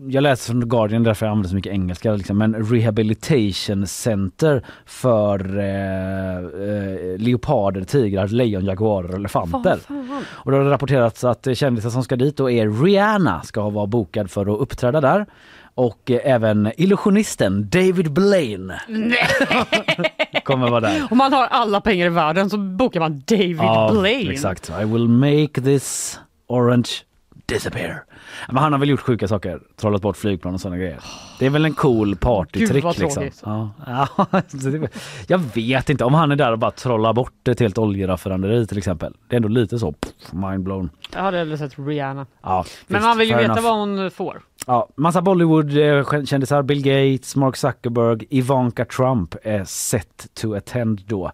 [0.07, 4.65] jag läser från The Guardian därför jag använder så mycket engelska, liksom, men rehabilitation center
[4.86, 9.80] för eh, eh, leoparder, tigrar, lejon, jaguarer och elefanter.
[10.31, 13.86] Och då har det rapporterats att kändisar som ska dit då är Rihanna ska vara
[13.88, 15.26] bokad för att uppträda där.
[15.75, 18.73] Och eh, även illusionisten David Blaine
[20.43, 21.07] kommer vara där.
[21.11, 24.31] Om man har alla pengar i världen så bokar man David Ja, Blaine.
[24.31, 24.71] Exakt.
[24.81, 26.89] I will make this orange
[27.45, 28.03] disappear.
[28.48, 29.60] Men han har väl gjort sjuka saker.
[29.76, 30.99] Trollat bort flygplan och sådana grejer.
[31.40, 33.30] Det är väl en cool Gud, partytrick vad liksom.
[33.86, 34.07] Ja.
[35.28, 38.78] Jag vet inte om han är där och bara trollar bort ett helt oljeraffinaderi till
[38.78, 39.14] exempel.
[39.28, 40.90] Det är ändå lite så pff, mind blown.
[41.14, 42.26] Jag hade hellre sett Rihanna.
[42.44, 43.64] Ja, Men visst, man vill ju veta enough.
[43.64, 44.41] vad hon får.
[44.68, 51.32] Ja, massa Bollywood-kändisar, Bill Gates, Mark Zuckerberg, Ivanka Trump är set to attend då.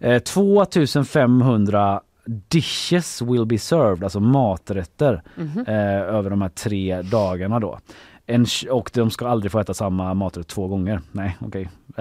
[0.00, 2.00] Eh, 2500
[2.48, 5.64] dishes will be served, alltså maträtter, Mhm.
[5.68, 5.74] eh,
[6.16, 7.78] över de här tre dagarna då.
[8.26, 11.00] En, och de ska aldrig få äta samma maträtt två gånger.
[11.12, 11.70] Nej, okej.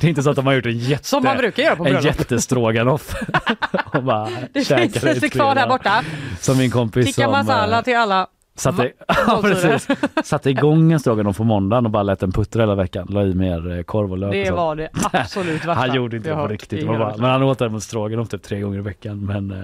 [0.00, 1.08] det är inte så att de har gjort en jätte...
[1.08, 3.14] Som man brukar göra på En jättestroganoff.
[3.94, 6.04] och bara Det finns lite kvar där borta.
[6.40, 7.32] Som min kompis Tikka som...
[7.32, 8.26] masala eh, till alla.
[8.62, 8.92] Satte,
[9.26, 9.88] ja, precis.
[10.24, 13.06] Satte igång en stroganoff på måndagen och bara lät den puttra hela veckan.
[13.10, 14.28] La i mer eh, korv och lök.
[14.28, 14.54] och Det så.
[14.54, 16.86] var det absolut värsta Han gjorde inte det på riktigt.
[16.86, 19.26] bara, men han åt däremot stroganoff typ tre gånger i veckan.
[19.26, 19.56] Men eh,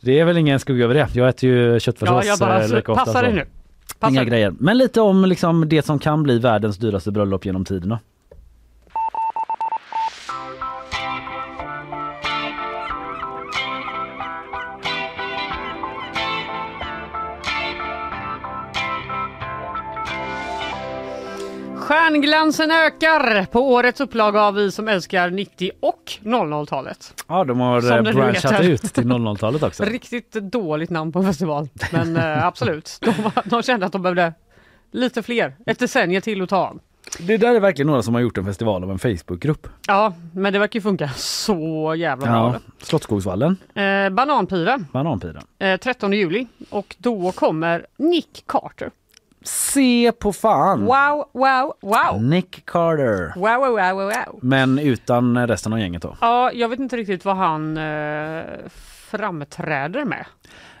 [0.00, 1.08] det är väl ingen skugga över det.
[1.14, 3.04] Jag äter ju köttfärssås Ja, bara, eh, lika ofta.
[3.04, 3.44] passa dig nu.
[3.98, 4.54] Passa Inga grejer.
[4.58, 7.98] Men lite om liksom, det som kan bli världens dyraste bröllop genom tiderna.
[21.88, 27.24] Stjärnglansen ökar på årets upplaga av Vi som älskar 90 och 00-talet.
[27.28, 28.68] Ja, de har eh, branchat heter.
[28.68, 29.84] ut till 00-talet också.
[29.84, 31.68] Riktigt dåligt namn på en festival.
[31.92, 33.12] Men eh, absolut, de,
[33.44, 34.32] de kände att de behövde
[34.92, 35.56] lite fler.
[35.66, 36.80] Ett decennium till att ta av.
[37.18, 39.68] Det där är verkligen några som har gjort en festival av en Facebookgrupp.
[39.86, 42.60] Ja, men det verkar ju funka så jävla Ja, bra.
[42.82, 45.42] Slottsskogsvallen, Eh, Bananpira, Bananpiren.
[45.58, 46.46] eh, 13 juli.
[46.70, 48.90] Och då kommer Nick Carter.
[49.44, 50.80] Se på fan!
[50.84, 52.22] Wow, wow, wow!
[52.22, 53.32] Nick Carter.
[53.36, 54.38] Wow, wow, wow, wow, wow.
[54.42, 56.16] Men utan resten av gänget då?
[56.20, 58.42] Ja, jag vet inte riktigt vad han eh,
[59.10, 60.26] framträder med.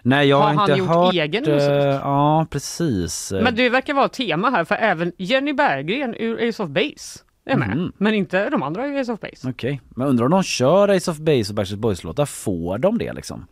[0.02, 1.14] Nej jag har, Har inte gjort hört...
[1.14, 2.00] egen eh, musik?
[2.02, 3.32] ja precis.
[3.42, 7.56] Men det verkar vara tema här för även Jenny Berggren ur Ace of Base är
[7.56, 7.76] med.
[7.76, 7.92] Mhm.
[7.98, 9.48] Men inte de andra i Ace of Base.
[9.48, 12.98] Okej, men undrar om de kör Ace of Base och Backstreet Boys låtar, får de
[12.98, 13.46] det liksom?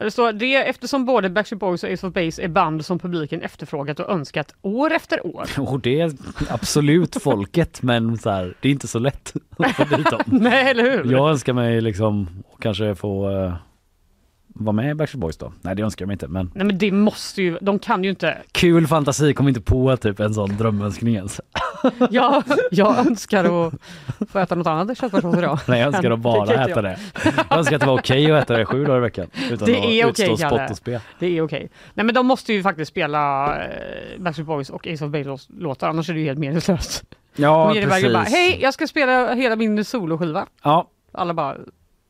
[0.00, 3.42] Det står det eftersom både Backstreet Boys och Ace of Base är band som publiken
[3.42, 5.46] efterfrågat och önskat år efter år.
[5.58, 6.12] Och det är
[6.48, 10.20] absolut folket men så här, det är inte så lätt att få dit dem.
[10.26, 11.12] Nej, eller hur?
[11.12, 12.28] Jag önskar mig liksom
[12.60, 13.54] kanske få eh,
[14.58, 15.52] vara med i Backstreet Boys då?
[15.62, 18.10] Nej det önskar jag mig inte men Nej men det måste ju, de kan ju
[18.10, 18.38] inte.
[18.52, 21.40] kul fantasi kom inte på typ en sån drömönskning ens.
[22.10, 23.74] Jag, jag önskar att
[24.30, 25.58] få äta något annat köttfärssås idag.
[25.68, 26.98] Nej jag önskar att bara inte äta det.
[27.50, 29.26] Jag önskar att det var okej att äta det sju dagar i veckan.
[29.50, 30.68] Utan Det är okej utstå Kalle.
[30.70, 31.00] och spe.
[31.18, 31.68] Det är okej.
[31.94, 33.70] Nej men de måste ju faktiskt spela eh,
[34.18, 37.04] Backstreet Boys och Ace of Base låtar annars är det ju helt meningslöst.
[37.36, 38.34] Ja och bara, precis.
[38.34, 40.46] hej jag ska spela hela min soloskiva.
[40.62, 41.56] Ja, Alla bara,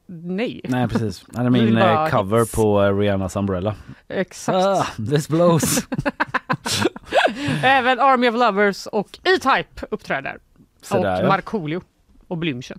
[0.06, 0.60] nej.
[0.64, 1.24] nej precis.
[1.28, 2.52] Det är min bara eh, cover hits.
[2.52, 3.74] på eh, Rihannas Umbrella.
[4.08, 4.66] Exakt.
[4.66, 5.88] Ah, this blows.
[7.62, 10.38] Även Army of Lovers och E-Type uppträder.
[10.82, 11.28] Så och ja.
[11.28, 11.80] Markoolio
[12.28, 12.78] och Blümchen.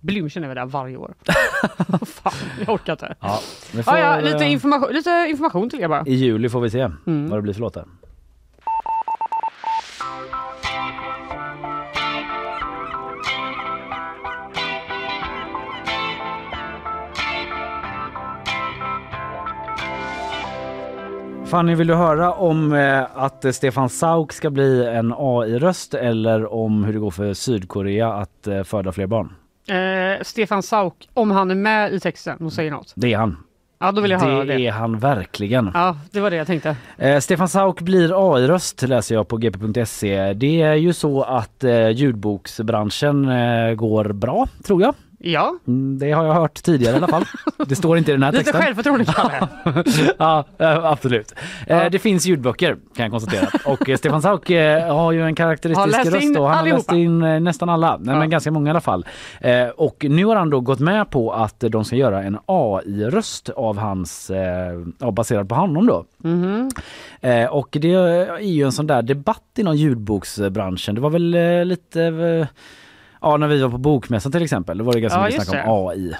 [0.00, 1.14] Blümchen är väl där varje år.
[2.06, 3.14] Fan, jag orkar inte.
[3.20, 3.40] Ja,
[3.84, 6.04] får, Ah, ja, lite, eh, information, lite information till er bara.
[6.06, 7.28] I juli får vi se Mm.
[7.28, 7.84] vad det blir för låtar.
[21.50, 26.84] Fanny, vill du höra om eh, att Stefan Sauk ska bli en AI-röst eller om
[26.84, 29.34] hur det går för Sydkorea att eh, föda fler barn?
[29.68, 32.92] Eh, Stefan Sauk, om han är med i texten och säger något.
[32.96, 33.36] Det är han.
[33.80, 34.66] Ja, då vill jag höra det det.
[34.66, 35.70] är han verkligen.
[35.74, 36.76] Ja, det var det jag tänkte.
[36.96, 40.32] Eh, Stefan Sauk blir AI-röst läser jag på gp.se.
[40.32, 44.94] Det är ju så att eh, ljudboksbranschen eh, går bra, tror jag.
[45.20, 47.24] Ja, Mm, det har jag hört tidigare i alla fall.
[47.66, 48.62] Det står inte i den här lite texten.
[48.62, 49.48] självförtroende Kalle.
[50.18, 51.34] ja, eh, absolut.
[51.66, 53.48] Eh, Det finns ljudböcker kan jag konstatera.
[53.66, 54.50] Och eh, Stefan Sauk
[54.90, 56.22] har ju en karaktäristisk röst.
[56.24, 57.28] in Och han har läst allihopa.
[57.34, 58.18] in nästan alla, Nej, Ja.
[58.18, 59.06] men ganska många i alla fall.
[59.76, 63.78] Och nu har han då gått med på att de ska göra en AI-röst av
[63.78, 64.30] hans,
[64.98, 66.04] ja, baserad på honom då.
[66.18, 66.70] Mhm.
[67.20, 70.94] Eh, och det är ju en sån där debatt inom ljudboksbranschen.
[70.94, 71.36] Det var väl
[71.68, 72.48] lite
[73.20, 75.64] Ja när vi var på bokmässan till exempel, då var det ganska Ja, mycket snack
[75.64, 75.70] det.
[75.70, 76.12] om AI.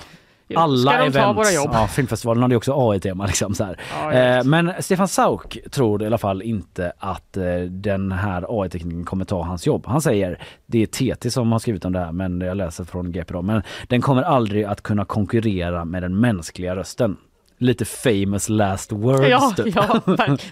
[0.51, 1.71] Ja, Alla ska de ta events, våra jobb?
[1.73, 3.75] ja filmfestivalen hade ju också AI-tema liksom så.
[4.03, 9.05] Ja, eh, men Stefan Sauk tror i alla fall inte att eh, den här AI-tekniken
[9.05, 9.87] kommer ta hans jobb.
[9.87, 13.13] Han säger, det är TT som har skrivit om det här men jag läser från
[13.13, 17.17] GP då, men den kommer aldrig att kunna konkurrera med den mänskliga rösten.
[17.59, 19.75] Lite famous last words Ja, typ.
[19.77, 20.01] ja,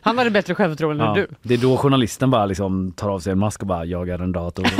[0.02, 1.28] han hade bättre självförtroende än Ja, du.
[1.42, 4.18] det är då journalisten bara liksom tar av sig en mask och bara jag är
[4.22, 4.66] en dator.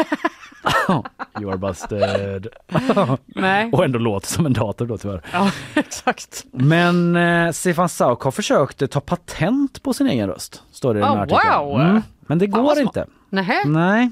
[1.40, 2.46] you are busted.
[3.26, 3.70] Nej.
[3.72, 5.22] och ändå låter som en dator då tyvärr.
[5.32, 6.44] Ja, exakt.
[6.52, 10.62] Men eh, Stefan Sauk har försökt ta patent på sin egen röst.
[10.72, 11.64] Står det i den här Oh, artikeln.
[11.64, 11.80] wow!
[11.80, 13.06] Mm, men det går inte.
[13.36, 13.54] Nähä?
[13.64, 14.10] Nej.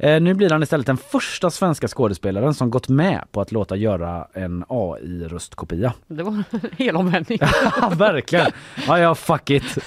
[0.00, 3.76] Eh, nu blir han istället den första svenska skådespelaren som gått med på att låta
[3.76, 5.92] göra en AI-röstkopia.
[6.06, 6.44] Det var en
[6.78, 7.38] hel omvändning.
[7.80, 8.50] Ja, verkligen.
[8.86, 9.64] Ja, ja, fuck it.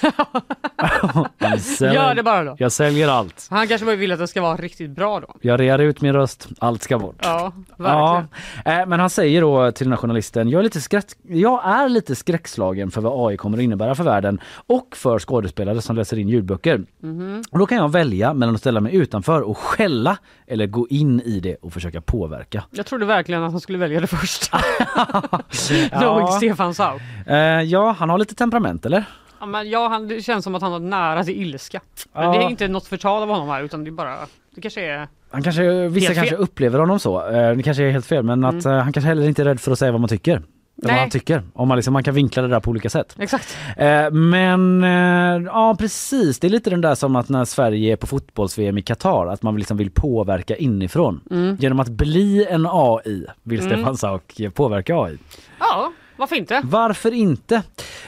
[1.60, 2.56] Säljer- Gör det bara då.
[2.60, 3.48] Jag säljer allt.
[3.50, 5.36] Han kanske bara vill att det ska vara riktigt bra då.
[5.42, 7.16] Jag rear ut min röst, allt ska bort.
[7.22, 8.80] Ja, Ja, verkligen.
[8.82, 11.90] eh, men han säger då till den här journalisten, jag är, lite skräck, jag är
[11.90, 16.20] lite skräckslagen för vad AI kommer att innebära för världen och för skådespelare som läser
[16.20, 16.82] in ljudböcker.
[17.04, 17.44] Mhm.
[17.52, 21.22] Och då kan jag välja mellan att ställa mig utanför och skälla eller gå in
[21.22, 22.64] i det och försöka påverka.
[22.72, 24.52] Jag trodde verkligen att han skulle välja det först.
[25.92, 27.02] Knowing Stefan Sauk.
[27.26, 29.04] Eh, ja, han har lite temperament eller?
[29.40, 31.82] Ja, men ja, han, det känns som att han har nära till ilska.
[32.14, 32.32] Men Ja.
[32.32, 34.18] det är inte något förtal av honom här utan det är bara,
[34.56, 35.08] det kanske är...
[35.32, 36.44] Han kanske, vissa Helt kanske fel.
[36.44, 37.28] upplever honom så.
[37.30, 39.60] Eh, det kanske är helt fel men att eh, han kanske heller inte är rädd
[39.60, 40.42] för att säga vad man tycker.
[40.82, 41.00] Eller vad Nej.
[41.00, 41.44] han tycker.
[41.54, 43.16] Om man, liksom, man kan vinkla det där på olika sätt.
[43.20, 43.58] Exakt.
[43.78, 47.96] Eh, men eh, ja precis, det är lite den där som att när Sverige är
[47.96, 51.22] på fotbolls-VM i Qatar, att man liksom vill påverka inifrån.
[51.32, 51.56] Mm.
[51.60, 53.72] Genom att bli en AI vill Mm.
[53.72, 55.18] Stefan Sauk påverka AI.
[55.60, 56.62] Ja, varför inte?
[56.64, 57.64] Varför inte?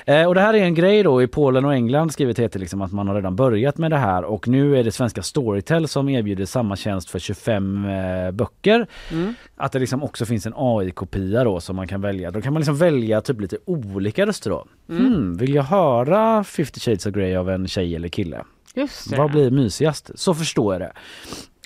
[0.05, 2.81] Eh, och det här är en grej då i Polen och England skriver TT liksom
[2.81, 6.09] att man har redan börjat med det här och nu är det svenska Storytel som
[6.09, 8.87] erbjuder samma tjänst för 25 eh, böcker.
[9.11, 9.33] Mm.
[9.55, 12.31] Att det liksom också finns en AI-kopia då som man kan välja.
[12.31, 14.65] Då kan man liksom välja typ lite olika röster då.
[14.89, 15.05] Mm.
[15.05, 18.43] Hmm, vill jag höra 50 shades of Grey av en tjej eller kille?
[18.75, 19.17] Just det.
[19.17, 20.11] Vad blir mysigast?
[20.15, 20.91] Så förstår jag det.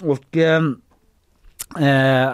[0.02, 0.82] Och ehm,
[1.80, 2.30] Eh,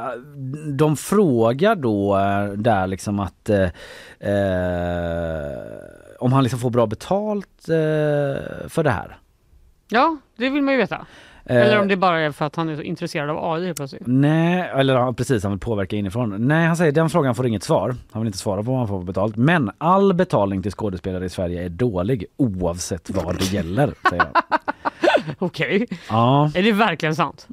[0.74, 3.70] de frågar då eh, där liksom att eh,
[4.20, 5.58] eh,
[6.20, 9.18] om han liksom får bra betalt eh, för det här.
[9.90, 11.06] Ja, det vill man ju veta.
[11.46, 14.02] Eh, Eller om det bara är för att han är så intresserad av AI plötsligt.
[14.06, 16.48] Nej, eller ja, precis, han vill påverka inifrån.
[16.48, 17.96] Nej, han säger den frågan får inget svar.
[18.12, 19.36] Han vill inte svara på vad han får betalt.
[19.36, 24.60] Men all betalning till skådespelare i Sverige är dålig oavsett vad det gäller, säger han.
[25.40, 25.88] Okej.
[26.10, 26.52] Ja.
[26.56, 27.48] Är det verkligen sant?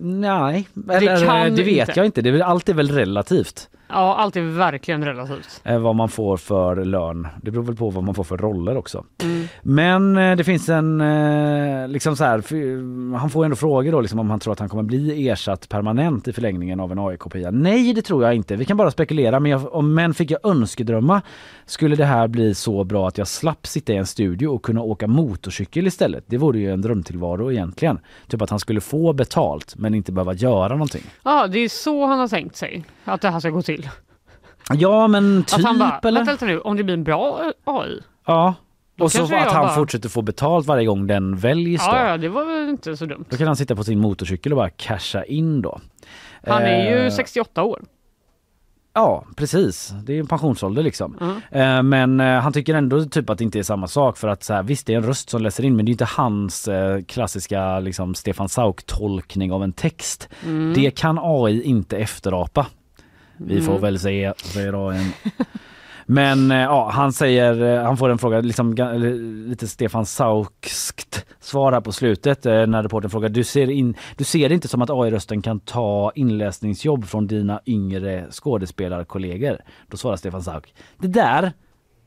[0.00, 2.00] Nej, eller det, kan det vet inte.
[2.00, 2.22] jag inte.
[2.22, 3.68] Det är, allt är väl relativt.
[3.92, 5.60] Ja, allt är verkligen relativt.
[5.64, 7.28] eh, vad man får för lön.
[7.42, 9.04] Det beror väl på vad man får för roller också.
[9.22, 9.46] Mm.
[9.62, 14.00] Men eh, det finns en, eh, liksom så här, för- han får ändå frågor då
[14.00, 17.50] liksom om han tror att han kommer bli ersatt permanent i förlängningen av en AI-kopia.
[17.50, 20.40] Nej det tror jag inte, vi kan bara spekulera men, jag, om, men fick jag
[20.46, 21.22] önskedrömma
[21.66, 24.80] skulle det här bli så bra att jag slapp sitta i en studio och kunna
[24.82, 26.24] åka motorcykel istället.
[26.26, 27.98] Det vore ju en drömtillvaro egentligen.
[28.28, 31.02] Typ att han skulle få betalt men inte behöva göra någonting.
[31.24, 33.81] Ja, det är så han har tänkt sig att det här ska gå till.
[34.74, 36.20] Ja men typ att han bara, eller?
[36.20, 38.00] vänta lite nu, om det blir en bra eh, AI?
[38.26, 38.54] Ja.
[38.96, 41.92] Då Och så att han bara- fortsätter få betalt varje gång den väljs då.
[41.92, 43.24] Ja, ja, det var väl inte så dumt.
[43.30, 45.80] Då kan han sitta på sin motorcykel och bara casha in då.
[46.46, 47.80] Han är ju Eh, 68 år.
[48.94, 51.16] Ja precis, det är en pensionsålder liksom.
[51.20, 51.36] Mm.
[51.50, 54.42] Eh, Men eh, han tycker ändå typ att det inte är samma sak för att
[54.42, 56.68] så här, visst det är en röst som läser in men det är inte hans
[56.68, 60.28] eh, klassiska liksom, Stefan Sauk tolkning av en text.
[60.44, 60.72] Mm.
[60.74, 62.66] Det kan AI inte efterapa.
[63.46, 63.82] Vi får Mm.
[63.82, 65.12] väl se, säger AI.
[66.06, 68.74] Men eh, ja, han säger, eh, han får en fråga, liksom,
[69.48, 74.24] lite Stefan Saukskt svar här på slutet eh, när reportern frågar du ser, in, du
[74.24, 79.58] ser det inte som att AI-rösten kan ta inläsningsjobb från dina yngre skådespelarkollegor?
[79.88, 81.52] Då svarar Stefan Sauk, det där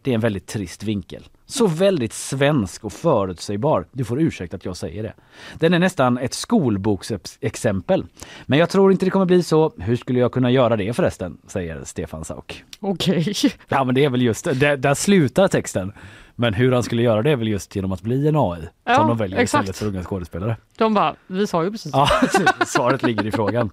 [0.06, 1.24] det är en väldigt trist vinkel.
[1.46, 3.88] Så väldigt svensk och förutsägbar.
[3.92, 5.14] Du får ursäkta att jag säger det.
[5.60, 8.06] Den är nästan ett skolboksexempel.
[8.46, 9.74] Men jag tror inte det kommer bli så.
[9.78, 11.38] Hur skulle jag kunna göra det förresten?
[11.48, 12.64] Säger Stefan Sauk.
[12.80, 13.34] Okej.
[13.68, 14.76] Ja men det är väl just det.
[14.76, 15.94] Där slutar texten.
[16.36, 18.60] Men hur han skulle göra det är väl just genom att bli en AI.
[18.86, 19.64] Ja, som de väljer exakt.
[19.64, 20.58] istället för unga skådespelare.
[20.78, 22.10] De bara, vi sa ju precis Ja,
[22.66, 23.70] svaret ligger i frågan.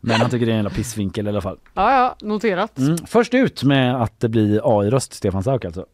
[0.00, 1.58] Men han tycker det är en jävla pissvinkel i alla fall.
[1.74, 2.78] ja, ja, noterat.
[2.78, 2.96] Mm.
[3.06, 5.86] Först ut med att det blir AI-röst, Stefan Sauk alltså.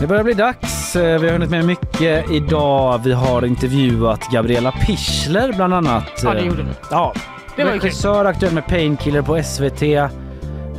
[0.00, 0.96] Det börjar bli dags.
[0.96, 3.00] Eh, Vi har hunnit med mycket idag.
[3.04, 6.04] Vi har intervjuat Gabriella Pichler bland annat.
[6.24, 6.68] Ja, det gjorde vi.
[6.90, 7.12] Ja,
[7.56, 7.82] Det var ju kul.
[7.88, 9.82] regissör aktuell med Painkiller på SVT.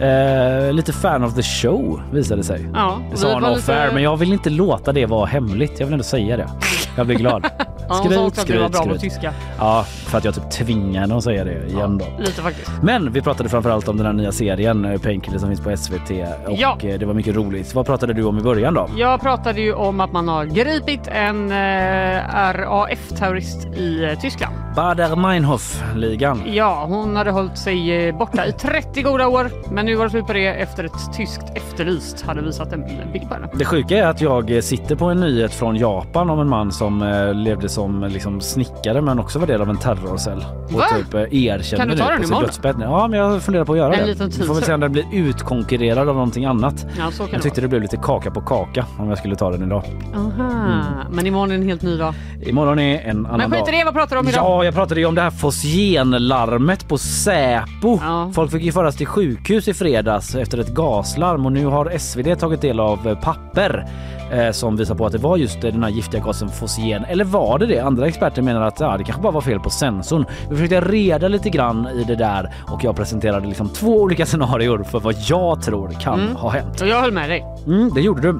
[0.01, 2.69] Eh, lite fan of the show visade sig.
[2.73, 5.79] Ja, Det sa han off air, lite- men jag vill inte låta det vara hemligt.
[5.79, 6.47] Jag vill ändå säga det.
[6.95, 7.45] Jag blir glad.
[7.89, 9.33] Ja, hon sa också att du var bra på tyska.
[9.59, 12.05] Ja, för att jag typ tvingar henne att säga det igen då.
[12.19, 12.71] Lite faktiskt.
[12.83, 16.11] Men vi pratade framförallt om den här nya serien eh, Painkiller som finns på SVT
[16.47, 16.77] och Ja.
[16.81, 17.75] eh, det var mycket roligt.
[17.75, 18.89] Vad pratade du om i början då?
[18.97, 22.21] Jag pratade ju om att man har gripit en eh,
[22.53, 24.55] RAF-terrorist i Tyskland.
[24.77, 26.41] Bader Meinhof-ligan.
[26.45, 30.09] Ja, hon hade hållit sig eh, borta i 30 goda år, men nu var det
[30.11, 32.81] slut på det efter ett tyskt efterlyst hade visat en
[33.13, 33.47] bild på henne.
[33.53, 36.71] Det sjuka är att jag eh, sitter på en nyhet från Japan om en man
[36.71, 40.45] som eh, levde som liksom snickare men också var del av en terrorcell.
[40.67, 40.83] Och Va?
[40.97, 42.45] typ erkände Kan du ta nu den på sitt imorgon?
[42.45, 42.75] dödsbädd.
[42.81, 44.05] Ja, men jag funderar på att göra En det.
[44.05, 46.85] liten Vi får väl se om den blir utkonkurrerad av någonting annat.
[46.97, 49.35] Ja, så kan Jag det tyckte det blev lite kaka på kaka om jag skulle
[49.35, 49.83] ta den idag.
[50.15, 52.13] Aha, men imorgon är en helt ny dag.
[52.41, 53.75] Imorgon är en annan Men skit dag.
[53.75, 54.43] i det, vad pratar du om idag?
[54.43, 57.99] Ja, jag pratade ju om det här fosgenlarmet på Säpo.
[58.33, 62.35] Folk fick ju föras till sjukhus i fredags efter ett gaslarm och nu har SvD
[62.39, 63.87] tagit del av eh, papper
[64.31, 67.05] eh, som visar på att det var just eh, den här giftiga gasen fosgen.
[67.05, 67.79] Eller var det det?
[67.79, 70.25] Andra experter menar att ja, det kanske bara var fel på sensorn.
[70.49, 74.83] Vi försökte reda lite grann i det där och jag presenterade liksom två olika scenarier
[74.83, 76.35] för vad jag tror kan Mm.
[76.35, 76.81] ha hänt.
[76.81, 77.45] Och jag höll med dig.
[77.67, 78.39] Mm, det gjorde du.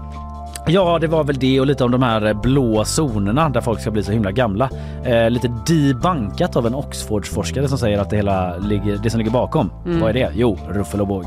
[0.70, 3.92] Ja, det var väl det och lite om de här blå zonerna där folk ska
[3.92, 4.70] bli så himla gamla.
[5.06, 9.32] Eh, lite debankat av en Oxfordsforskare som säger att det hela ligger, det som ligger
[9.32, 9.72] bakom.
[9.86, 10.00] Mm.
[10.00, 10.32] Vad är det?
[10.36, 11.26] Jo, ruffel och båg.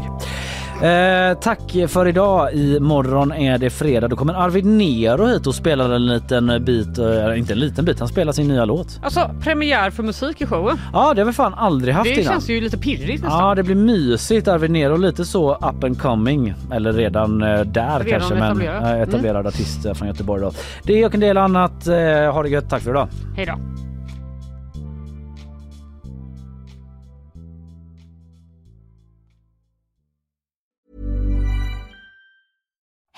[0.82, 2.54] Eh, tack för idag.
[2.54, 4.08] Imorgon är det fredag.
[4.08, 7.98] Då kommer Arvid Nero hit och spelar en liten bit, eh, inte en liten bit,
[7.98, 9.00] han spelar sin nya låt.
[9.02, 10.76] Alltså premiär för musik i showen.
[10.92, 12.32] Ja, det har vi fan aldrig haft Det innan.
[12.32, 13.48] känns ju lite pirrigt nästan.
[13.48, 14.48] Ja, det blir mysigt.
[14.48, 16.54] Arvid Nero lite så up and coming.
[16.72, 18.82] Eller redan eh, där Redan kanske, men etablerad.
[18.96, 20.52] eh, etablerad artist eh, från Göteborg då.
[20.82, 21.86] Det och en del annat.
[21.86, 21.94] Eh,
[22.32, 22.70] ha det gött.
[22.70, 23.08] Tack för idag.
[23.36, 23.52] Hej då.